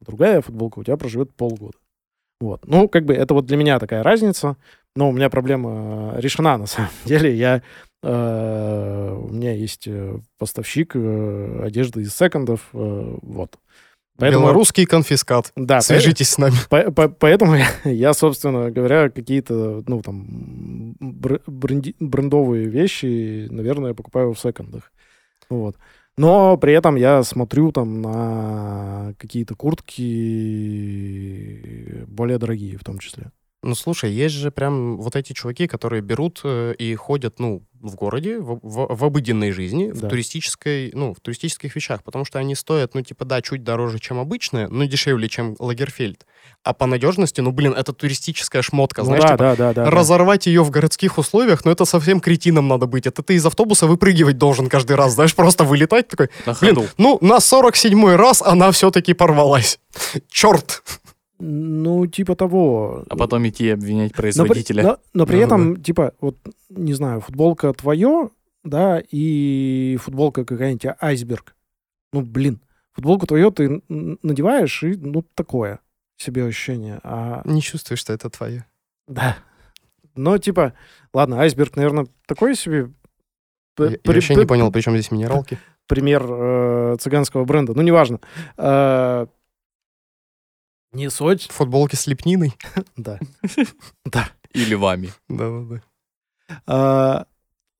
другая 0.00 0.40
футболка 0.40 0.78
у 0.78 0.84
тебя 0.84 0.96
проживет 0.96 1.34
полгода. 1.34 1.76
Вот. 2.40 2.66
Ну, 2.66 2.88
как 2.88 3.04
бы 3.04 3.14
это 3.14 3.34
вот 3.34 3.44
для 3.44 3.58
меня 3.58 3.78
такая 3.78 4.02
разница. 4.02 4.56
Но 4.96 5.08
у 5.10 5.12
меня 5.12 5.30
проблема 5.30 6.14
э, 6.16 6.20
решена 6.20 6.56
на 6.56 6.66
самом 6.66 6.90
деле. 7.04 7.34
Я, 7.34 7.62
э, 8.02 9.16
у 9.18 9.28
меня 9.32 9.52
есть 9.52 9.86
э, 9.86 10.18
поставщик 10.38 10.92
э, 10.94 11.62
одежды 11.64 12.02
из 12.02 12.14
секондов. 12.14 12.68
э, 12.72 13.16
вот. 13.22 13.58
Белорусский 14.18 14.84
конфискат. 14.84 15.50
да, 15.56 15.80
Свяжитесь 15.80 16.28
с 16.30 16.38
нами. 16.38 16.54
по- 16.68 16.90
по- 16.92 17.08
Поэтому 17.08 17.54
я, 17.56 17.66
я, 17.84 18.12
собственно 18.12 18.70
говоря, 18.70 19.08
какие-то, 19.08 19.82
ну, 19.86 20.02
там, 20.02 20.94
бр- 21.00 21.40
бренди- 21.46 21.96
брендовые 22.00 22.66
вещи, 22.66 23.46
наверное, 23.50 23.94
покупаю 23.94 24.34
в 24.34 24.38
секондах. 24.38 24.92
Вот. 25.48 25.76
Но 26.18 26.58
при 26.58 26.74
этом 26.74 26.96
я 26.96 27.22
смотрю 27.22 27.72
там 27.72 28.02
на 28.02 29.14
какие-то 29.16 29.54
куртки 29.54 30.04
более 32.06 32.36
дорогие 32.38 32.76
в 32.76 32.84
том 32.84 32.98
числе. 32.98 33.30
Ну, 33.62 33.74
слушай, 33.74 34.10
есть 34.10 34.34
же 34.34 34.50
прям 34.50 34.96
вот 34.96 35.16
эти 35.16 35.34
чуваки, 35.34 35.66
которые 35.66 36.00
берут 36.00 36.40
э, 36.44 36.74
и 36.78 36.94
ходят, 36.94 37.38
ну, 37.38 37.62
в 37.82 37.94
городе, 37.94 38.38
в, 38.38 38.58
в- 38.62 38.94
в 38.94 39.04
обыденной 39.04 39.52
жизни, 39.52 39.90
в 39.90 40.00
Да. 40.00 40.08
туристической, 40.08 40.90
ну, 40.94 41.14
в 41.14 41.20
туристических 41.20 41.74
вещах, 41.76 42.02
потому 42.02 42.24
что 42.26 42.38
они 42.38 42.54
стоят, 42.54 42.94
ну, 42.94 43.00
типа, 43.02 43.24
да, 43.26 43.40
чуть 43.42 43.62
дороже, 43.64 43.98
чем 43.98 44.18
обычные, 44.18 44.68
но 44.68 44.84
дешевле, 44.84 45.28
чем 45.28 45.56
Лагерфельд. 45.58 46.26
А 46.62 46.72
по 46.74 46.86
надежности, 46.86 47.40
ну, 47.42 47.52
блин, 47.52 47.72
это 47.72 47.92
туристическая 47.94 48.60
шмотка, 48.62 49.00
Ну 49.02 49.06
знаешь, 49.06 49.22
да, 49.22 49.28
типа, 49.28 49.38
да, 49.38 49.56
да, 49.56 49.72
да, 49.74 49.84
да. 49.84 49.90
разорвать 49.90 50.46
ее 50.46 50.62
в 50.62 50.70
городских 50.70 51.16
условиях, 51.18 51.64
ну, 51.66 51.70
это 51.70 51.84
совсем 51.86 52.20
кретином 52.20 52.68
надо 52.68 52.86
быть. 52.86 53.06
Это 53.06 53.22
ты 53.22 53.34
из 53.34 53.44
автобуса 53.46 53.86
выпрыгивать 53.86 54.36
должен 54.38 54.68
каждый 54.68 54.96
раз, 54.96 55.12
знаешь, 55.14 55.34
просто 55.34 55.64
вылетать 55.64 56.08
такой, 56.08 56.28
На 56.46 56.54
блин, 56.54 56.74
ходу. 56.76 56.88
ну, 56.98 57.18
на 57.22 57.38
47-й 57.38 58.16
раз 58.16 58.40
она 58.42 58.72
все-таки 58.72 59.12
порвалась. 59.14 59.78
Черт! 60.30 60.82
Ну, 61.40 62.06
типа 62.06 62.36
того. 62.36 63.04
А 63.08 63.16
потом 63.16 63.46
идти 63.48 63.70
обвинять 63.70 64.10
Но 64.10 64.14
при, 64.14 64.20
производителя. 64.22 64.82
но- 64.82 64.98
но 65.14 65.26
при 65.26 65.38
Да, 65.38 65.44
этом, 65.44 65.82
типа, 65.82 66.12
вот, 66.20 66.36
не 66.68 66.92
знаю, 66.92 67.20
футболка 67.20 67.72
твое, 67.72 68.30
да, 68.62 69.02
и 69.10 69.96
футболка 70.00 70.44
какая-нибудь 70.44 70.94
айсберг. 71.00 71.54
Ну, 72.12 72.20
блин, 72.22 72.60
футболку 72.92 73.26
твою 73.26 73.50
ты 73.50 73.82
надеваешь, 73.88 74.82
и, 74.82 74.94
ну, 74.96 75.22
такое 75.34 75.80
себе 76.18 76.44
ощущение. 76.44 77.00
А, 77.02 77.40
Не 77.44 77.62
чувствуешь, 77.62 78.00
что 78.00 78.12
это 78.12 78.28
твое. 78.30 78.66
да. 79.08 79.36
Но, 80.16 80.36
типа, 80.38 80.74
ладно, 81.14 81.40
айсберг, 81.40 81.76
наверное, 81.76 82.06
такой 82.26 82.54
себе 82.56 82.90
Я, 83.78 83.84
я 83.86 83.98
при- 83.98 84.12
вообще 84.14 84.34
п- 84.34 84.40
не 84.40 84.46
понял, 84.46 84.70
при 84.72 84.80
чем 84.82 84.94
здесь 84.94 85.10
минералки. 85.12 85.56
пример 85.86 86.26
э, 86.28 86.96
цыганского 87.00 87.44
бренда. 87.44 87.72
Ну, 87.74 87.80
неважно. 87.82 88.20
Э, 88.58 89.26
не 90.92 91.08
суть. 91.10 91.48
Футболки 91.50 91.94
с 91.96 92.06
лепниной. 92.06 92.52
Да. 92.96 94.28
Или 94.52 94.74
вами. 94.74 95.10
Да-да-да. 95.28 95.80
А, 96.66 97.26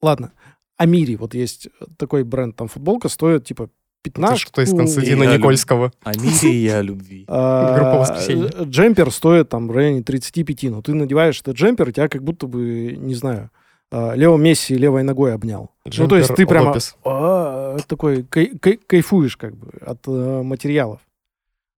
ладно. 0.00 0.32
Амири, 0.76 1.16
вот 1.16 1.34
есть 1.34 1.68
такой 1.98 2.22
бренд, 2.24 2.56
там 2.56 2.68
футболка 2.68 3.08
стоит 3.08 3.44
типа 3.44 3.64
Это 3.64 3.72
15. 4.04 4.38
что 4.38 4.62
из 4.62 4.70
Константина 4.70 5.24
Я. 5.24 5.36
Никольского. 5.36 5.92
О 6.02 6.14
мире 6.18 6.54
и 6.54 6.68
о 6.68 6.80
любви. 6.80 7.24
Группа 7.28 7.98
«Воскресенье». 7.98 8.50
А, 8.54 8.62
Джемпер 8.64 9.10
стоит 9.10 9.48
там 9.50 9.68
в 9.68 9.72
районе 9.72 10.02
35, 10.02 10.62
но 10.70 10.80
ты 10.80 10.94
надеваешь 10.94 11.40
этот 11.40 11.56
джемпер, 11.56 11.88
и 11.88 11.92
тебя 11.92 12.08
как 12.08 12.22
будто 12.22 12.46
бы, 12.46 12.96
не 12.96 13.14
знаю, 13.14 13.50
а, 13.90 14.14
Лео 14.14 14.36
Месси 14.38 14.74
левой 14.74 15.02
ногой 15.02 15.34
обнял. 15.34 15.70
ну, 15.84 16.08
то 16.08 16.16
есть 16.16 16.34
ты 16.34 16.46
прямо 16.46 16.74
а, 17.04 17.76
такой 17.86 18.22
кай- 18.22 18.56
кай- 18.58 18.78
кайфуешь 18.86 19.36
как 19.36 19.56
бы 19.56 19.68
от 19.84 19.98
э, 20.06 20.42
материалов. 20.42 21.00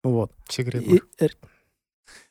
Вот. 0.03 0.31
Секретно. 0.49 0.95
И- 0.95 1.01
э, 1.21 1.29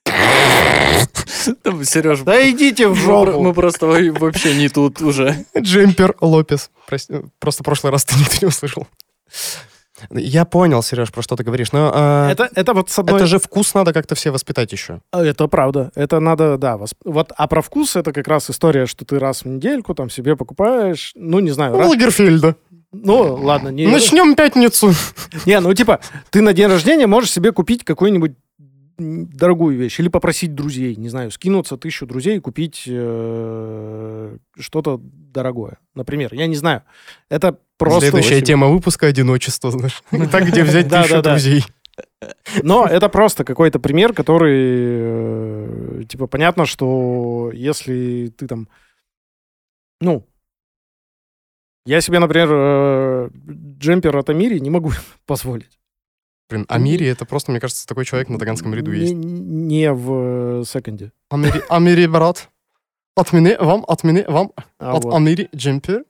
Сереж, 1.86 2.20
да 2.22 2.50
идите 2.50 2.88
в 2.88 2.96
жопу! 2.96 3.42
мы 3.42 3.54
просто 3.54 3.88
во- 3.88 4.20
вообще 4.20 4.56
не 4.56 4.70
тут 4.70 5.02
уже. 5.02 5.46
Джемпер 5.58 6.16
Лопес. 6.22 6.70
Прости, 6.88 7.14
Просто 7.40 7.64
в 7.64 7.66
прошлый 7.66 7.92
раз 7.92 8.06
ты 8.06 8.16
никто 8.20 8.36
не 8.42 8.48
услышал. 8.48 8.88
Я 10.10 10.46
понял, 10.46 10.82
Сереж, 10.82 11.12
про 11.12 11.22
что 11.22 11.36
ты 11.36 11.44
говоришь. 11.44 11.72
Но 11.72 11.92
а, 11.94 12.32
Это, 12.32 12.50
это 12.56 12.74
вот 12.74 12.90
с 12.90 12.98
одной... 12.98 13.18
это 13.18 13.28
же 13.28 13.38
вкус 13.40 13.74
надо 13.76 13.94
как-то 13.94 14.16
все 14.16 14.32
воспитать 14.32 14.72
еще. 14.72 15.02
А, 15.12 15.24
Это 15.24 15.48
правда. 15.48 15.92
Это 15.96 16.20
надо, 16.20 16.58
да. 16.58 16.76
восп- 16.76 16.96
Вот, 17.06 17.32
а 17.38 17.48
про 17.48 17.62
вкус 17.62 17.96
это 17.96 18.12
как 18.12 18.28
раз 18.28 18.50
история, 18.50 18.88
что 18.88 19.06
ты 19.06 19.20
раз 19.20 19.44
в 19.44 19.48
недельку 19.48 19.94
там 19.94 20.10
себе 20.10 20.36
покупаешь, 20.36 21.12
ну, 21.16 21.40
не 21.40 21.52
знаю, 21.52 21.78
раз- 21.78 21.88
Лагерфельда. 21.88 22.56
Ну, 22.92 23.36
ладно, 23.36 23.70
не... 23.70 23.88
Начнем 23.88 24.36
пятницу. 24.36 24.94
Не, 25.46 25.60
ну, 25.60 25.74
типа, 25.74 26.02
ты 26.30 26.42
на 26.42 26.54
день 26.54 26.68
рождения 26.68 27.08
можешь 27.08 27.32
себе 27.32 27.52
купить 27.52 27.86
какую-нибудь 27.86 28.34
дорогую 28.98 29.78
вещь 29.78 30.00
или 30.00 30.10
попросить 30.10 30.54
друзей, 30.54 30.96
не 30.96 31.10
знаю, 31.10 31.32
скинуться 31.32 31.78
тысячу 31.78 32.06
друзей 32.06 32.38
и 32.38 32.40
купить 32.40 32.84
э, 32.86 34.38
что-то 34.60 35.00
дорогое. 35.02 35.78
Например, 35.96 36.34
я 36.34 36.48
не 36.48 36.56
знаю. 36.56 36.84
Это 37.30 37.58
просто... 37.78 38.02
Следующая 38.02 38.42
тема 38.42 38.68
выпуска 38.68 39.08
одиночество, 39.08 39.72
знаешь. 39.72 40.04
Так, 40.32 40.46
где 40.48 40.64
взять 40.64 40.90
тысячу 40.90 41.22
друзей. 41.22 41.66
Но 42.62 42.86
это 42.86 43.10
просто 43.10 43.44
какой-то 43.44 43.80
пример, 43.80 44.14
который, 44.14 44.60
э, 44.62 46.04
типа, 46.08 46.28
понятно, 46.28 46.66
что 46.66 47.52
если 47.54 48.32
ты 48.38 48.48
там, 48.48 48.68
ну, 50.00 50.26
я 51.86 52.02
себе, 52.02 52.20
например, 52.20 52.50
э, 52.52 53.30
джемпер 53.80 54.16
от 54.18 54.30
Амири 54.30 54.60
не 54.60 54.70
могу 54.70 54.92
позволить. 55.26 55.80
Блин, 56.50 56.66
Амири 56.68 57.06
это 57.08 57.26
просто, 57.26 57.52
мне 57.52 57.60
кажется, 57.62 57.88
такой 57.88 58.04
человек 58.06 58.30
на 58.30 58.38
Таганском 58.38 58.74
ряду 58.74 58.92
есть. 58.92 59.14
Не, 59.14 59.26
не 59.26 59.94
в 59.94 60.62
э, 60.62 60.64
секонде. 60.66 61.12
Амири, 61.30 61.62
Амири, 61.70 62.08
брат. 62.08 62.50
От 63.16 63.34
меня 63.34 63.58
вам, 63.60 63.84
от 63.88 64.04
меня 64.04 64.26
вам, 64.28 64.52
А 64.80 64.96
от 64.98 65.04
вот. 65.04 65.14
Амири 65.14 65.50
джемпер. 65.56 66.06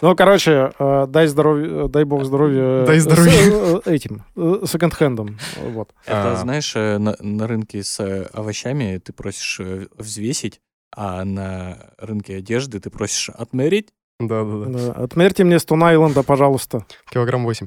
Ну, 0.00 0.14
короче, 0.16 0.72
э, 0.78 1.06
дай 1.08 1.26
здоровья, 1.26 1.88
дай 1.88 2.04
бог 2.04 2.24
здоровья. 2.24 2.86
Дай 2.86 2.98
с, 3.00 3.02
здоровья. 3.02 3.80
э, 3.84 3.94
этим, 3.94 4.24
э, 4.36 4.62
секонд-хендом. 4.66 5.38
Вот. 5.72 5.90
Это, 6.06 6.32
А. 6.32 6.36
знаешь, 6.36 6.74
на, 6.74 7.16
на 7.20 7.46
рынке 7.46 7.82
с 7.82 8.00
овощами 8.32 8.98
ты 8.98 9.12
просишь 9.12 9.60
взвесить, 9.98 10.60
а 10.96 11.24
на 11.24 11.78
рынке 11.98 12.36
одежды 12.36 12.80
ты 12.80 12.90
просишь 12.90 13.30
отмерить. 13.30 13.88
Да-да-да. 14.20 14.66
Да, 14.78 14.92
Отмерьте 14.92 15.42
мне 15.42 15.58
Стон 15.58 15.82
Айленда, 15.82 16.22
пожалуйста. 16.22 16.86
Килограмм 17.10 17.44
8. 17.44 17.66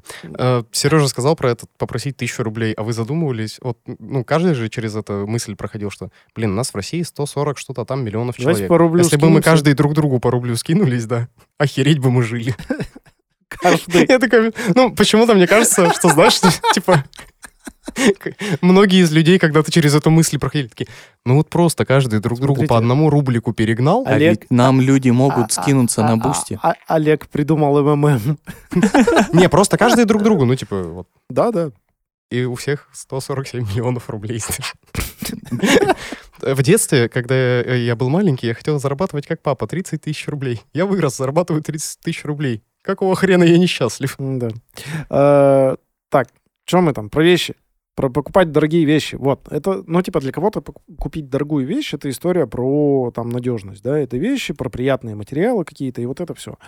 Сережа 0.71 1.07
сказал 1.09 1.35
про 1.35 1.51
это, 1.51 1.67
попросить 1.77 2.15
тысячу 2.15 2.41
рублей, 2.41 2.73
а 2.73 2.83
вы 2.83 2.93
задумывались? 2.93 3.57
Вот, 3.61 3.77
ну, 3.85 4.23
каждый 4.23 4.53
же 4.53 4.69
через 4.69 4.95
эту 4.95 5.27
мысль 5.27 5.55
проходил, 5.57 5.91
что, 5.91 6.09
блин, 6.33 6.51
у 6.51 6.55
нас 6.55 6.69
в 6.69 6.75
России 6.75 7.01
140 7.01 7.57
что-то 7.57 7.83
там 7.83 8.03
миллионов 8.05 8.37
Давайте 8.37 8.59
человек. 8.59 8.69
по 8.69 8.77
рублю 8.77 9.03
Если 9.03 9.17
бы 9.17 9.23
мы 9.23 9.41
скинемся. 9.41 9.49
каждый 9.49 9.73
друг 9.73 9.93
другу 9.93 10.19
по 10.21 10.31
рублю 10.31 10.55
скинулись, 10.55 11.05
да, 11.05 11.27
охереть 11.57 11.99
бы 11.99 12.11
мы 12.11 12.23
жили. 12.23 12.55
Каждый. 13.49 14.05
Я 14.07 14.19
такой, 14.19 14.53
ну, 14.75 14.93
почему-то 14.93 15.33
мне 15.33 15.47
кажется, 15.47 15.93
что, 15.93 16.09
знаешь, 16.09 16.39
типа, 16.73 17.03
Многие 18.61 19.01
из 19.03 19.11
людей, 19.11 19.39
когда 19.39 19.63
ты 19.63 19.71
через 19.71 19.93
эту 19.95 20.09
мысль 20.09 20.37
проходили, 20.39 20.67
такие, 20.67 20.87
ну 21.25 21.35
вот 21.35 21.49
просто 21.49 21.85
каждый 21.85 22.19
друг 22.19 22.39
другу 22.39 22.65
по 22.65 22.77
одному 22.77 23.09
рублику 23.09 23.53
перегнал. 23.53 24.03
А 24.07 24.11
Олег- 24.15 24.41
ведь 24.41 24.51
нам 24.51 24.81
люди 24.81 25.09
А- 25.09 25.13
могут 25.13 25.51
скинуться 25.51 26.05
а- 26.05 26.07
на 26.07 26.13
а- 26.13 26.27
Бусти. 26.27 26.59
а- 26.61 26.75
Олег 26.87 27.27
придумал 27.27 27.81
МММ. 27.95 28.37
Не, 29.33 29.49
просто 29.49 29.77
каждый 29.77 30.05
друг 30.05 30.23
другу, 30.23 30.45
ну 30.45 30.55
типа 30.55 30.83
вот. 30.83 31.07
Да, 31.29 31.51
да. 31.51 31.71
И 32.29 32.43
у 32.43 32.55
всех 32.55 32.89
147 32.91 33.61
миллионов 33.63 34.09
рублей. 34.09 34.41
В 36.41 36.61
детстве, 36.61 37.09
когда 37.09 37.35
я 37.61 37.95
был 37.95 38.09
маленький, 38.09 38.47
я 38.47 38.53
хотел 38.53 38.79
зарабатывать 38.79 39.25
как 39.25 39.41
папа 39.41 39.65
30 39.65 40.01
тысяч 40.01 40.27
рублей. 40.27 40.61
Я 40.73 40.85
вырос, 40.85 41.17
зарабатываю 41.17 41.63
30 41.63 41.99
тысяч 42.01 42.23
рублей. 42.25 42.61
Какого 42.83 43.15
хрена 43.15 43.43
я 43.43 43.57
несчастлив? 43.57 44.15
Да. 44.19 44.49
Э, 45.09 45.75
Так, 46.09 46.27
что 46.65 46.81
мы 46.81 46.93
там? 46.93 47.09
Про 47.09 47.23
вещи. 47.23 47.55
Про 47.97 48.11
покупать 48.11 48.51
дорогие 48.51 48.85
вещи. 48.85 49.15
Вот. 49.15 49.51
Это, 49.51 49.83
ну, 49.87 50.03
типа, 50.03 50.19
для 50.19 50.31
кого-то 50.31 50.61
купить 50.61 51.29
дорогую 51.29 51.65
вещь, 51.65 51.95
это 51.95 52.11
история 52.11 52.45
про, 52.45 53.11
там, 53.11 53.29
надежность, 53.29 53.81
да, 53.81 53.97
это 53.97 54.17
вещи, 54.17 54.53
про 54.53 54.69
приятные 54.69 55.15
материалы 55.15 55.65
какие-то, 55.65 55.99
и 55.99 56.05
вот 56.05 56.21
это 56.21 56.35
все. 56.35 56.59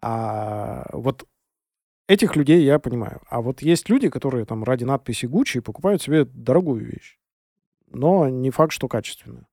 А 0.00 0.88
вот 0.92 1.26
этих 2.06 2.36
людей 2.36 2.62
я 2.62 2.78
понимаю. 2.78 3.20
А 3.28 3.40
вот 3.40 3.62
есть 3.62 3.88
люди, 3.88 4.08
которые 4.08 4.44
там 4.44 4.62
ради 4.62 4.84
надписи 4.84 5.26
Gucci 5.26 5.60
покупают 5.60 6.02
себе 6.02 6.24
дорогую 6.24 6.86
вещь. 6.86 7.18
Но 7.90 8.28
не 8.28 8.50
факт, 8.50 8.72
что 8.72 8.86
качественную. 8.86 9.48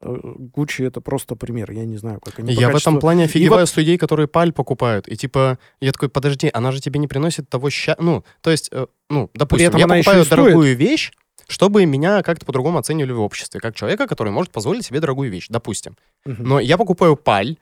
Э, 0.00 0.16
Gucci 0.56 0.86
это 0.86 1.00
просто 1.00 1.34
пример. 1.36 1.70
Я 1.70 1.84
не 1.84 1.96
знаю, 1.96 2.20
как 2.20 2.38
они 2.38 2.52
Я 2.52 2.68
в 2.68 2.72
качеству- 2.72 2.90
этом 2.90 3.00
плане 3.00 3.24
офигеваю 3.24 3.62
вот- 3.62 3.68
с 3.68 3.76
людей, 3.76 3.98
которые 3.98 4.28
паль 4.28 4.52
покупают. 4.52 5.08
И 5.08 5.16
типа, 5.16 5.58
я 5.80 5.92
такой, 5.92 6.08
подожди, 6.08 6.50
она 6.52 6.72
же 6.72 6.80
тебе 6.80 7.00
не 7.00 7.08
приносит 7.08 7.48
того 7.48 7.70
счастья. 7.70 8.02
Ну, 8.02 8.24
то 8.40 8.50
есть, 8.50 8.68
э, 8.72 8.86
ну, 9.10 9.30
допустим, 9.34 9.76
я 9.76 9.86
покупаю 9.88 10.22
и 10.22 10.24
стоит. 10.24 10.28
дорогую 10.30 10.76
вещь, 10.76 11.12
чтобы 11.48 11.84
меня 11.86 12.22
как-то 12.22 12.44
по-другому 12.46 12.78
оценивали 12.78 13.12
в 13.12 13.20
обществе, 13.20 13.60
как 13.60 13.74
человека, 13.74 14.06
который 14.06 14.32
может 14.32 14.52
позволить 14.52 14.84
себе 14.84 15.00
дорогую 15.00 15.30
вещь, 15.30 15.46
допустим. 15.48 15.96
Мгм. 16.24 16.44
Но 16.46 16.60
я 16.60 16.76
покупаю 16.76 17.16
паль, 17.16 17.56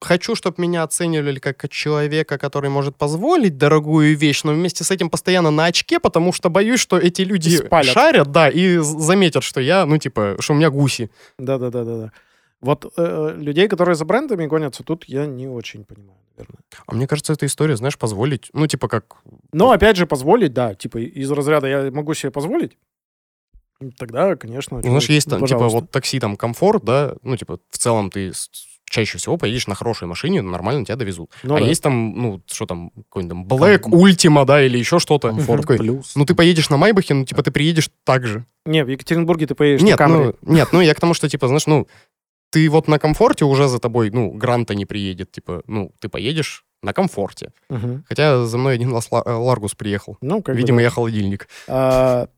хочу, 0.00 0.34
чтобы 0.34 0.62
меня 0.62 0.82
оценивали 0.82 1.38
как 1.38 1.68
человека, 1.68 2.38
который 2.38 2.70
может 2.70 2.96
позволить 2.96 3.56
дорогую 3.56 4.16
вещь, 4.16 4.44
но 4.44 4.52
вместе 4.52 4.84
с 4.84 4.90
этим 4.90 5.10
постоянно 5.10 5.50
на 5.50 5.66
очке, 5.66 5.98
потому 6.00 6.32
что 6.32 6.50
боюсь, 6.50 6.80
что 6.80 6.98
эти 6.98 7.22
люди 7.22 7.56
Спалят. 7.56 7.92
шарят, 7.92 8.30
да, 8.30 8.48
и 8.48 8.78
заметят, 8.78 9.42
что 9.42 9.60
я, 9.60 9.86
ну, 9.86 9.98
типа, 9.98 10.36
что 10.40 10.52
у 10.52 10.56
меня 10.56 10.70
гуси. 10.70 11.10
Да, 11.38 11.58
да, 11.58 11.70
да, 11.70 11.84
да, 11.84 11.96
да. 11.96 12.12
Вот 12.60 12.92
э, 12.96 13.34
людей, 13.36 13.68
которые 13.68 13.94
за 13.94 14.04
брендами 14.04 14.46
гонятся, 14.46 14.82
тут 14.82 15.04
я 15.04 15.26
не 15.26 15.46
очень 15.46 15.84
понимаю, 15.84 16.18
наверное. 16.36 16.60
А 16.86 16.94
мне 16.94 17.06
кажется, 17.06 17.32
эта 17.32 17.46
история, 17.46 17.76
знаешь, 17.76 17.96
позволить, 17.96 18.50
ну, 18.52 18.66
типа, 18.66 18.88
как 18.88 19.16
Но 19.52 19.70
опять 19.70 19.96
же, 19.96 20.06
позволить, 20.06 20.52
да, 20.52 20.74
типа 20.74 20.98
из 20.98 21.30
разряда 21.30 21.68
я 21.68 21.90
могу 21.92 22.14
себе 22.14 22.32
позволить, 22.32 22.76
тогда, 23.96 24.34
конечно. 24.34 24.78
Ну, 24.78 24.82
знаешь, 24.82 25.08
есть 25.08 25.30
там, 25.30 25.38
типа, 25.38 25.54
пожалуйста. 25.54 25.80
вот 25.80 25.90
такси, 25.90 26.18
там, 26.18 26.36
комфорт, 26.36 26.84
да, 26.84 27.14
ну, 27.22 27.36
типа, 27.36 27.60
в 27.70 27.78
целом 27.78 28.10
ты 28.10 28.32
чаще 28.88 29.18
всего 29.18 29.36
поедешь 29.36 29.66
на 29.66 29.74
хорошей 29.74 30.06
машине, 30.08 30.42
нормально 30.42 30.84
тебя 30.84 30.96
довезут. 30.96 31.30
Ну 31.42 31.56
а 31.56 31.60
да. 31.60 31.66
есть 31.66 31.82
там, 31.82 32.12
ну, 32.20 32.42
что 32.46 32.66
там, 32.66 32.90
какой-нибудь 32.90 33.48
там 33.48 33.58
Black, 33.58 33.82
Ultima, 33.82 34.44
да, 34.44 34.62
или 34.62 34.78
еще 34.78 34.98
что-то. 34.98 35.28
Комфорт 35.28 35.62
Такой, 35.62 35.78
плюс. 35.78 36.16
ну, 36.16 36.24
ты 36.24 36.34
поедешь 36.34 36.70
на 36.70 36.76
Майбахе, 36.76 37.14
ну, 37.14 37.24
типа, 37.24 37.42
ты 37.42 37.50
приедешь 37.50 37.90
так 38.04 38.26
же. 38.26 38.44
Не, 38.66 38.84
в 38.84 38.88
Екатеринбурге 38.88 39.46
ты 39.46 39.54
поедешь 39.54 39.82
Нет, 39.82 39.98
на 39.98 40.06
Камри. 40.06 40.34
ну, 40.42 40.54
нет, 40.54 40.68
ну, 40.72 40.80
я 40.80 40.94
к 40.94 41.00
тому, 41.00 41.14
что, 41.14 41.28
типа, 41.28 41.48
знаешь, 41.48 41.66
ну, 41.66 41.86
ты 42.50 42.68
вот 42.70 42.88
на 42.88 42.98
комфорте 42.98 43.44
уже 43.44 43.68
за 43.68 43.78
тобой, 43.78 44.10
ну, 44.10 44.30
гранта 44.30 44.74
не 44.74 44.86
приедет, 44.86 45.30
типа, 45.30 45.62
ну, 45.66 45.92
ты 46.00 46.08
поедешь 46.08 46.64
на 46.82 46.92
комфорте. 46.92 47.52
Мгм. 47.68 48.04
Хотя 48.08 48.44
за 48.44 48.58
мной 48.58 48.74
один 48.74 48.92
Ларгус 49.10 49.74
приехал. 49.74 50.16
Ну, 50.20 50.42
как 50.42 50.54
бы 50.54 50.60
Видимо, 50.60 50.78
да. 50.78 50.82
я 50.82 50.90
холодильник. 50.90 51.48
А, 51.66 52.28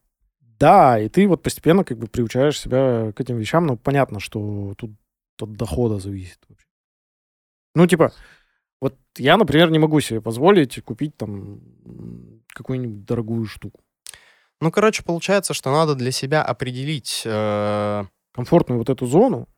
да, 0.58 0.98
и 0.98 1.08
ты 1.08 1.26
вот 1.26 1.42
постепенно 1.42 1.84
как 1.84 1.98
бы 1.98 2.06
приучаешь 2.06 2.58
себя 2.58 3.12
к 3.14 3.20
этим 3.20 3.38
вещам, 3.38 3.66
но 3.66 3.76
понятно, 3.76 4.20
что 4.20 4.74
тут 4.76 4.90
от 5.42 5.52
дохода 5.56 5.98
зависит 5.98 6.38
вообще. 6.48 6.66
Ну, 7.74 7.86
типа, 7.86 8.12
вот 8.80 8.96
я, 9.16 9.36
например, 9.36 9.70
не 9.70 9.78
могу 9.78 10.00
себе 10.00 10.20
позволить 10.20 10.82
купить 10.84 11.16
там 11.16 11.60
какую-нибудь 12.48 13.04
дорогую 13.04 13.46
штуку. 13.46 13.80
Ну, 14.60 14.70
короче, 14.70 15.02
получается, 15.02 15.54
что 15.54 15.70
надо 15.70 15.94
для 15.94 16.10
себя 16.10 16.42
определить, 16.42 17.22
э, 17.24 18.04
Комфортную 18.32 18.78
вот 18.78 18.90
эту 18.90 19.06
зону. 19.06 19.48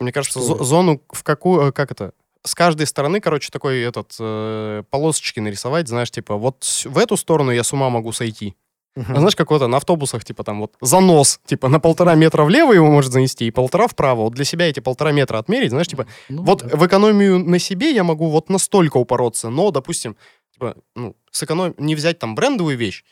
мне 0.00 0.12
кажется, 0.12 0.40
зо- 0.40 0.62
зону 0.62 1.00
в 1.10 1.22
какую, 1.22 1.68
э, 1.68 1.72
как 1.72 1.90
это, 1.92 2.12
с 2.44 2.54
каждой 2.54 2.86
стороны, 2.86 3.20
короче, 3.20 3.50
такой 3.50 3.80
этот 3.80 4.14
э, 4.20 4.82
полосочки 4.90 5.40
нарисовать, 5.40 5.88
знаешь, 5.88 6.10
типа, 6.10 6.36
вот 6.36 6.64
в 6.84 6.98
эту 6.98 7.16
сторону 7.16 7.50
я 7.52 7.62
с 7.64 7.72
ума 7.72 7.88
могу 7.90 8.12
сойти. 8.12 8.54
А 8.96 9.16
знаешь, 9.18 9.34
как 9.34 9.50
вот 9.50 9.66
на 9.66 9.76
автобусах, 9.76 10.24
типа, 10.24 10.44
там 10.44 10.60
вот 10.60 10.74
занос, 10.80 11.40
типа, 11.46 11.68
на 11.68 11.80
полтора 11.80 12.14
метра 12.14 12.44
влево 12.44 12.72
его 12.72 12.86
может 12.90 13.12
занести 13.12 13.46
и 13.46 13.50
полтора 13.50 13.88
вправо. 13.88 14.20
Вот 14.22 14.34
для 14.34 14.44
себя 14.44 14.68
эти 14.68 14.80
полтора 14.80 15.10
метра 15.12 15.38
отмерить, 15.38 15.70
знаешь, 15.70 15.88
типа, 15.88 16.06
Ну, 16.28 16.44
вот 16.44 16.62
да. 16.64 16.76
в 16.76 16.86
экономию 16.86 17.38
на 17.38 17.58
себе 17.58 17.92
я 17.92 18.04
могу 18.04 18.28
вот 18.30 18.48
настолько 18.50 18.98
упороться, 18.98 19.48
но, 19.50 19.70
допустим, 19.72 20.16
типа, 20.52 20.76
ну, 20.94 21.16
сэконом... 21.32 21.74
не 21.78 21.96
взять 21.96 22.20
там 22.20 22.36
брендовую 22.36 22.76
вещь, 22.76 23.02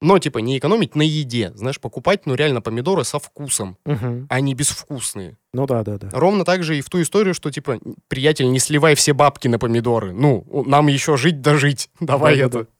но, 0.00 0.20
типа, 0.20 0.38
не 0.38 0.56
экономить 0.56 0.94
на 0.94 1.02
еде, 1.02 1.50
знаешь, 1.56 1.80
покупать, 1.80 2.24
ну, 2.24 2.36
реально 2.36 2.60
помидоры 2.60 3.02
со 3.02 3.18
вкусом, 3.18 3.76
Мгм. 3.84 4.26
а 4.30 4.38
не 4.40 4.54
безвкусные. 4.54 5.36
Ну 5.52 5.66
да, 5.66 5.82
да, 5.82 5.98
да. 5.98 6.10
Ровно 6.12 6.44
так 6.44 6.62
же 6.62 6.78
и 6.78 6.80
в 6.80 6.88
ту 6.88 7.02
историю, 7.02 7.34
что, 7.34 7.50
типа, 7.50 7.80
приятель, 8.06 8.48
не 8.48 8.60
сливай 8.60 8.94
все 8.94 9.12
бабки 9.12 9.48
на 9.48 9.58
помидоры. 9.58 10.12
Ну, 10.12 10.44
нам 10.66 10.86
еще 10.86 11.16
жить 11.16 11.40
да 11.40 11.56
жить. 11.56 11.90
Давай 11.98 12.36
Да-да-да. 12.38 12.60
это... 12.60 12.70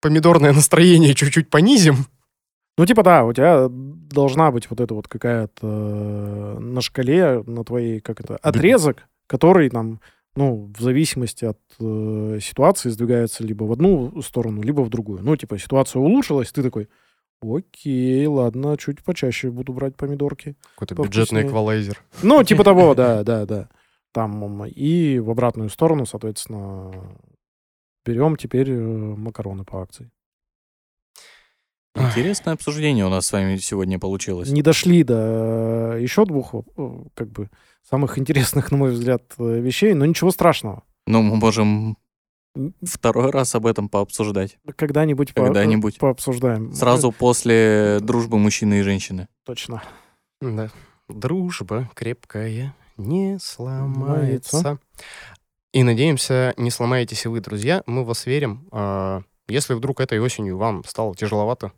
Помидорное 0.00 0.52
настроение 0.52 1.14
чуть-чуть 1.14 1.50
понизим. 1.50 2.06
Ну, 2.76 2.86
типа, 2.86 3.02
да, 3.02 3.24
у 3.24 3.32
тебя 3.32 3.66
должна 3.68 4.52
быть 4.52 4.70
вот 4.70 4.80
эта 4.80 4.94
вот 4.94 5.08
какая-то 5.08 5.66
э, 5.66 6.58
на 6.60 6.80
шкале, 6.80 7.42
на 7.44 7.64
твоей, 7.64 8.00
как 8.00 8.20
это, 8.20 8.36
отрезок, 8.36 9.08
который 9.26 9.68
там, 9.68 10.00
ну, 10.36 10.72
в 10.76 10.80
зависимости 10.80 11.44
от 11.44 11.58
э, 11.80 12.38
ситуации 12.40 12.90
сдвигается 12.90 13.42
либо 13.42 13.64
в 13.64 13.72
одну 13.72 14.22
сторону, 14.22 14.62
либо 14.62 14.82
в 14.82 14.90
другую. 14.90 15.24
Ну, 15.24 15.36
типа, 15.36 15.58
ситуация 15.58 15.98
улучшилась, 15.98 16.52
ты 16.52 16.62
такой, 16.62 16.88
окей, 17.42 18.24
ладно, 18.26 18.76
чуть 18.76 19.02
почаще 19.02 19.50
буду 19.50 19.72
брать 19.72 19.96
помидорки. 19.96 20.56
Какой-то 20.74 20.94
Повкуснее. 20.94 21.22
бюджетный 21.24 21.46
эквалайзер. 21.48 22.00
Ну, 22.22 22.44
типа 22.44 22.62
того, 22.62 22.94
да, 22.96 23.24
да, 23.24 23.44
да. 23.44 23.68
Там, 24.12 24.64
и 24.64 25.18
в 25.18 25.30
обратную 25.30 25.68
сторону, 25.68 26.06
соответственно, 26.06 26.92
берем 28.08 28.36
теперь 28.36 28.70
э, 28.70 28.76
макароны 28.76 29.64
по 29.64 29.82
акции. 29.82 30.10
Интересное 31.94 32.54
обсуждение 32.54 33.04
у 33.04 33.08
нас 33.08 33.26
с 33.26 33.32
вами 33.32 33.56
сегодня 33.56 33.98
получилось. 33.98 34.50
не 34.50 34.62
дошли 34.62 35.02
до 35.02 35.94
э, 35.96 36.02
еще 36.02 36.24
двух, 36.24 36.54
э, 36.54 36.62
как 37.14 37.28
бы, 37.30 37.50
самых 37.88 38.18
интересных, 38.18 38.70
на 38.70 38.76
мой 38.78 38.92
взгляд, 38.92 39.22
вещей, 39.38 39.94
но 39.94 40.06
ничего 40.06 40.30
страшного. 40.30 40.84
Но 41.06 41.22
мы 41.22 41.36
можем 41.36 41.96
второй 42.82 43.30
раз 43.30 43.54
об 43.54 43.66
этом 43.66 43.88
пообсуждать. 43.88 44.58
Когда-нибудь, 44.76 45.34
по- 45.34 45.44
Когда-нибудь. 45.44 45.96
э, 45.96 46.00
пообсуждаем. 46.00 46.72
Сразу 46.72 47.10
после 47.12 47.98
дружбы 48.00 48.38
мужчины 48.38 48.80
и 48.80 48.82
женщины. 48.82 49.28
Точно. 49.44 49.82
Да. 50.40 50.70
Дружба 51.08 51.90
крепкая 51.94 52.74
не 52.96 53.38
сломается. 53.40 54.78
И 55.72 55.82
надеемся, 55.82 56.54
не 56.56 56.70
сломаетесь 56.70 57.24
и 57.24 57.28
вы, 57.28 57.40
друзья. 57.40 57.82
Мы 57.86 58.02
в 58.02 58.06
вас 58.06 58.26
верим. 58.26 58.68
А, 58.72 59.22
Если 59.48 59.74
вдруг 59.74 60.00
этой 60.00 60.18
осенью 60.20 60.56
вам 60.56 60.82
стало 60.84 61.14
тяжеловато, 61.14 61.72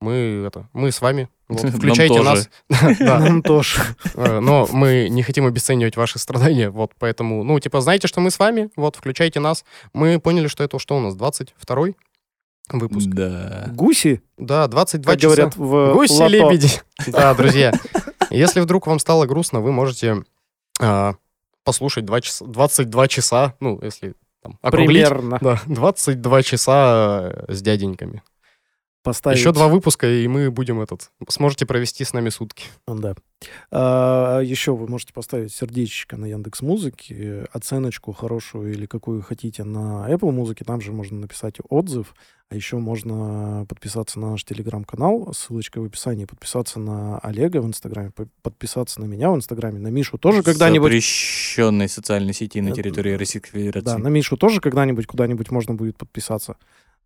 мы, 0.00 0.44
это, 0.46 0.68
мы 0.72 0.90
с 0.90 1.00
вами. 1.00 1.28
Вот, 1.50 1.68
включайте 1.68 2.22
нас. 2.22 2.48
Нам 3.00 3.42
тоже. 3.42 3.80
Э, 4.14 4.38
Но 4.38 4.68
мы 4.70 5.08
не 5.10 5.24
хотим 5.24 5.46
обесценивать 5.46 5.96
ваши 5.96 6.20
страдания, 6.20 6.70
вот, 6.70 6.92
поэтому, 6.96 7.42
ну, 7.42 7.58
типа, 7.58 7.80
знаете, 7.80 8.06
что 8.06 8.20
мы 8.20 8.30
с 8.30 8.38
вами, 8.38 8.70
вот, 8.76 8.94
включайте 8.94 9.40
нас. 9.40 9.64
Мы 9.92 10.20
поняли, 10.20 10.46
что 10.46 10.62
это 10.62 10.78
что 10.78 10.96
у 10.96 11.00
нас, 11.00 11.16
22-й 11.16 11.96
выпуск? 12.68 13.08
Да. 13.08 13.66
Гуси, 13.72 14.22
Да, 14.38 14.68
22 14.68 15.12
как 15.12 15.20
часа. 15.20 15.26
говорят 15.34 15.56
в 15.56 15.72
лото. 15.74 15.94
Гуси-лебеди. 15.94 16.68
Да, 17.08 17.34
друзья. 17.34 17.72
Если 18.30 18.60
вдруг 18.60 18.86
вам 18.86 19.00
стало 19.00 19.26
грустно, 19.26 19.60
вы 19.60 19.72
можете 19.72 20.22
а, 20.80 21.14
послушать 21.70 22.04
2 22.04 22.20
часа, 22.20 22.44
22 22.46 23.06
часа, 23.06 23.54
ну, 23.60 23.78
если 23.80 24.14
там, 24.42 24.58
округлить. 24.60 25.06
Примерно. 25.06 25.38
Да, 25.40 25.60
22 25.66 26.42
часа 26.42 27.30
э, 27.32 27.54
с 27.54 27.62
дяденьками. 27.62 28.24
Поставить. 29.02 29.38
Еще 29.38 29.52
два 29.52 29.68
выпуска, 29.68 30.06
и 30.06 30.28
мы 30.28 30.50
будем 30.50 30.80
этот... 30.80 31.10
Сможете 31.28 31.64
провести 31.64 32.04
с 32.04 32.12
нами 32.12 32.28
сутки. 32.28 32.64
Да. 32.86 33.14
А, 33.70 34.40
еще 34.40 34.76
вы 34.76 34.86
можете 34.88 35.14
поставить 35.14 35.54
сердечко 35.54 36.18
на 36.18 36.26
Яндекс 36.26 36.60
Музыке, 36.60 37.46
оценочку 37.52 38.12
хорошую 38.12 38.72
или 38.72 38.84
какую 38.84 39.22
хотите 39.22 39.64
на 39.64 40.06
Apple 40.10 40.30
Музыке. 40.32 40.64
Там 40.66 40.80
же 40.82 40.92
можно 40.92 41.18
написать 41.18 41.56
отзыв. 41.70 42.14
А 42.50 42.56
еще 42.56 42.76
можно 42.78 43.64
подписаться 43.68 44.18
на 44.18 44.32
наш 44.32 44.44
телеграм-канал, 44.44 45.32
ссылочка 45.32 45.80
в 45.80 45.84
описании, 45.84 46.24
подписаться 46.24 46.80
на 46.80 47.18
Олега 47.20 47.62
в 47.62 47.66
Инстаграме, 47.66 48.10
по- 48.10 48.26
подписаться 48.42 49.00
на 49.00 49.04
меня 49.04 49.30
в 49.30 49.36
Инстаграме, 49.36 49.78
на 49.78 49.86
Мишу 49.86 50.18
тоже 50.18 50.42
когда-нибудь. 50.42 50.90
Запрещенной 50.90 51.88
социальной 51.88 52.32
сети 52.34 52.60
на 52.60 52.70
Э, 52.70 52.72
территории 52.72 53.12
Российской 53.12 53.52
Да, 53.52 53.58
Федерации. 53.58 54.02
на 54.02 54.08
Мишу 54.08 54.36
тоже 54.36 54.60
когда-нибудь 54.60 55.06
куда-нибудь 55.06 55.50
можно 55.52 55.74
будет 55.74 55.96
подписаться. 55.96 56.56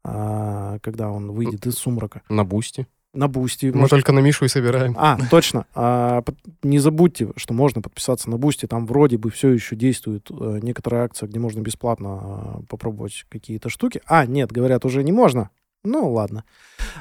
А, 0.04 0.78
когда 0.80 1.10
он 1.10 1.32
выйдет 1.32 1.66
из 1.66 1.74
сумрака. 1.76 2.22
На 2.28 2.44
Бусти. 2.44 2.86
На 3.12 3.28
Бусти. 3.28 3.66
Мы 3.72 3.86
только 3.86 4.10
на 4.10 4.18
Мишу 4.18 4.44
и 4.44 4.48
собираем. 4.48 4.96
А, 4.98 5.16
точно. 5.30 5.66
А, 5.72 6.24
не 6.64 6.80
забудьте, 6.80 7.30
что 7.36 7.54
можно 7.54 7.80
подписаться 7.80 8.28
на 8.28 8.38
Бусти. 8.38 8.66
Там 8.66 8.86
вроде 8.86 9.18
бы 9.18 9.30
все 9.30 9.50
еще 9.50 9.76
действует 9.76 10.28
э, 10.32 10.58
некоторая 10.62 11.04
акция, 11.04 11.28
где 11.28 11.38
можно 11.38 11.60
бесплатно 11.60 12.56
э, 12.58 12.62
попробовать 12.68 13.24
какие-то 13.28 13.68
штуки. 13.68 14.02
А, 14.06 14.26
нет, 14.26 14.50
говорят, 14.50 14.84
уже 14.84 15.04
не 15.04 15.12
можно. 15.12 15.50
Ну, 15.84 16.10
ладно. 16.12 16.42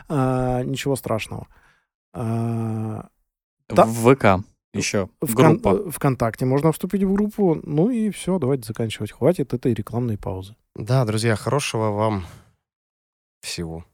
А, 0.08 0.62
ничего 0.62 0.96
страшного. 0.96 1.48
А, 2.14 3.08
Да. 3.70 3.86
В 3.86 4.14
ВК 4.16 4.46
еще 4.74 5.10
в 5.20 5.34
кон- 5.36 5.58
группа. 5.58 5.88
э, 5.88 5.90
ВКонтакте 5.90 6.46
можно 6.46 6.72
вступить 6.72 7.04
в 7.04 7.12
группу. 7.12 7.60
Ну 7.64 7.90
и 7.90 8.12
все, 8.12 8.38
давайте 8.38 8.68
заканчивать. 8.68 9.12
Хватит 9.12 9.54
этой 9.56 9.74
рекламной 9.74 10.18
паузы. 10.20 10.56
Да, 10.76 11.06
друзья, 11.06 11.36
хорошего 11.36 11.90
вам 11.90 12.26
всего. 13.44 13.86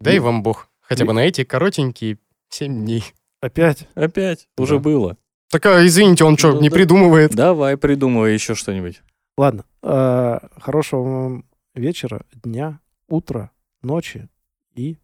Да 0.00 0.12
и 0.12 0.18
вам 0.18 0.42
Бог. 0.42 0.68
Хотя 0.80 1.04
бы 1.04 1.12
на 1.12 1.20
эти 1.20 1.44
коротенькие 1.44 2.18
7 2.50 2.72
дней. 2.84 3.04
Опять? 3.40 3.88
Опять, 3.94 4.48
уже 4.58 4.76
Да. 4.76 4.80
было. 4.82 5.16
Так, 5.50 5.66
а, 5.66 5.84
извините, 5.86 6.24
он 6.24 6.36
что, 6.36 6.52
Ну, 6.52 6.60
не 6.60 6.68
да. 6.68 6.74
придумывает? 6.76 7.34
Давай, 7.34 7.76
придумывай 7.76 8.34
еще 8.34 8.54
что-нибудь. 8.54 9.02
Ладно. 9.36 9.64
э, 9.82 10.38
хорошего 10.60 11.02
вам 11.02 11.44
вечера, 11.74 12.26
дня, 12.32 12.80
утра, 13.08 13.50
ночи 13.82 14.28
и 14.74 14.98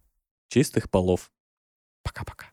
Чистых 0.49 0.89
полов. 0.89 1.31
Пока-пока. 2.03 2.45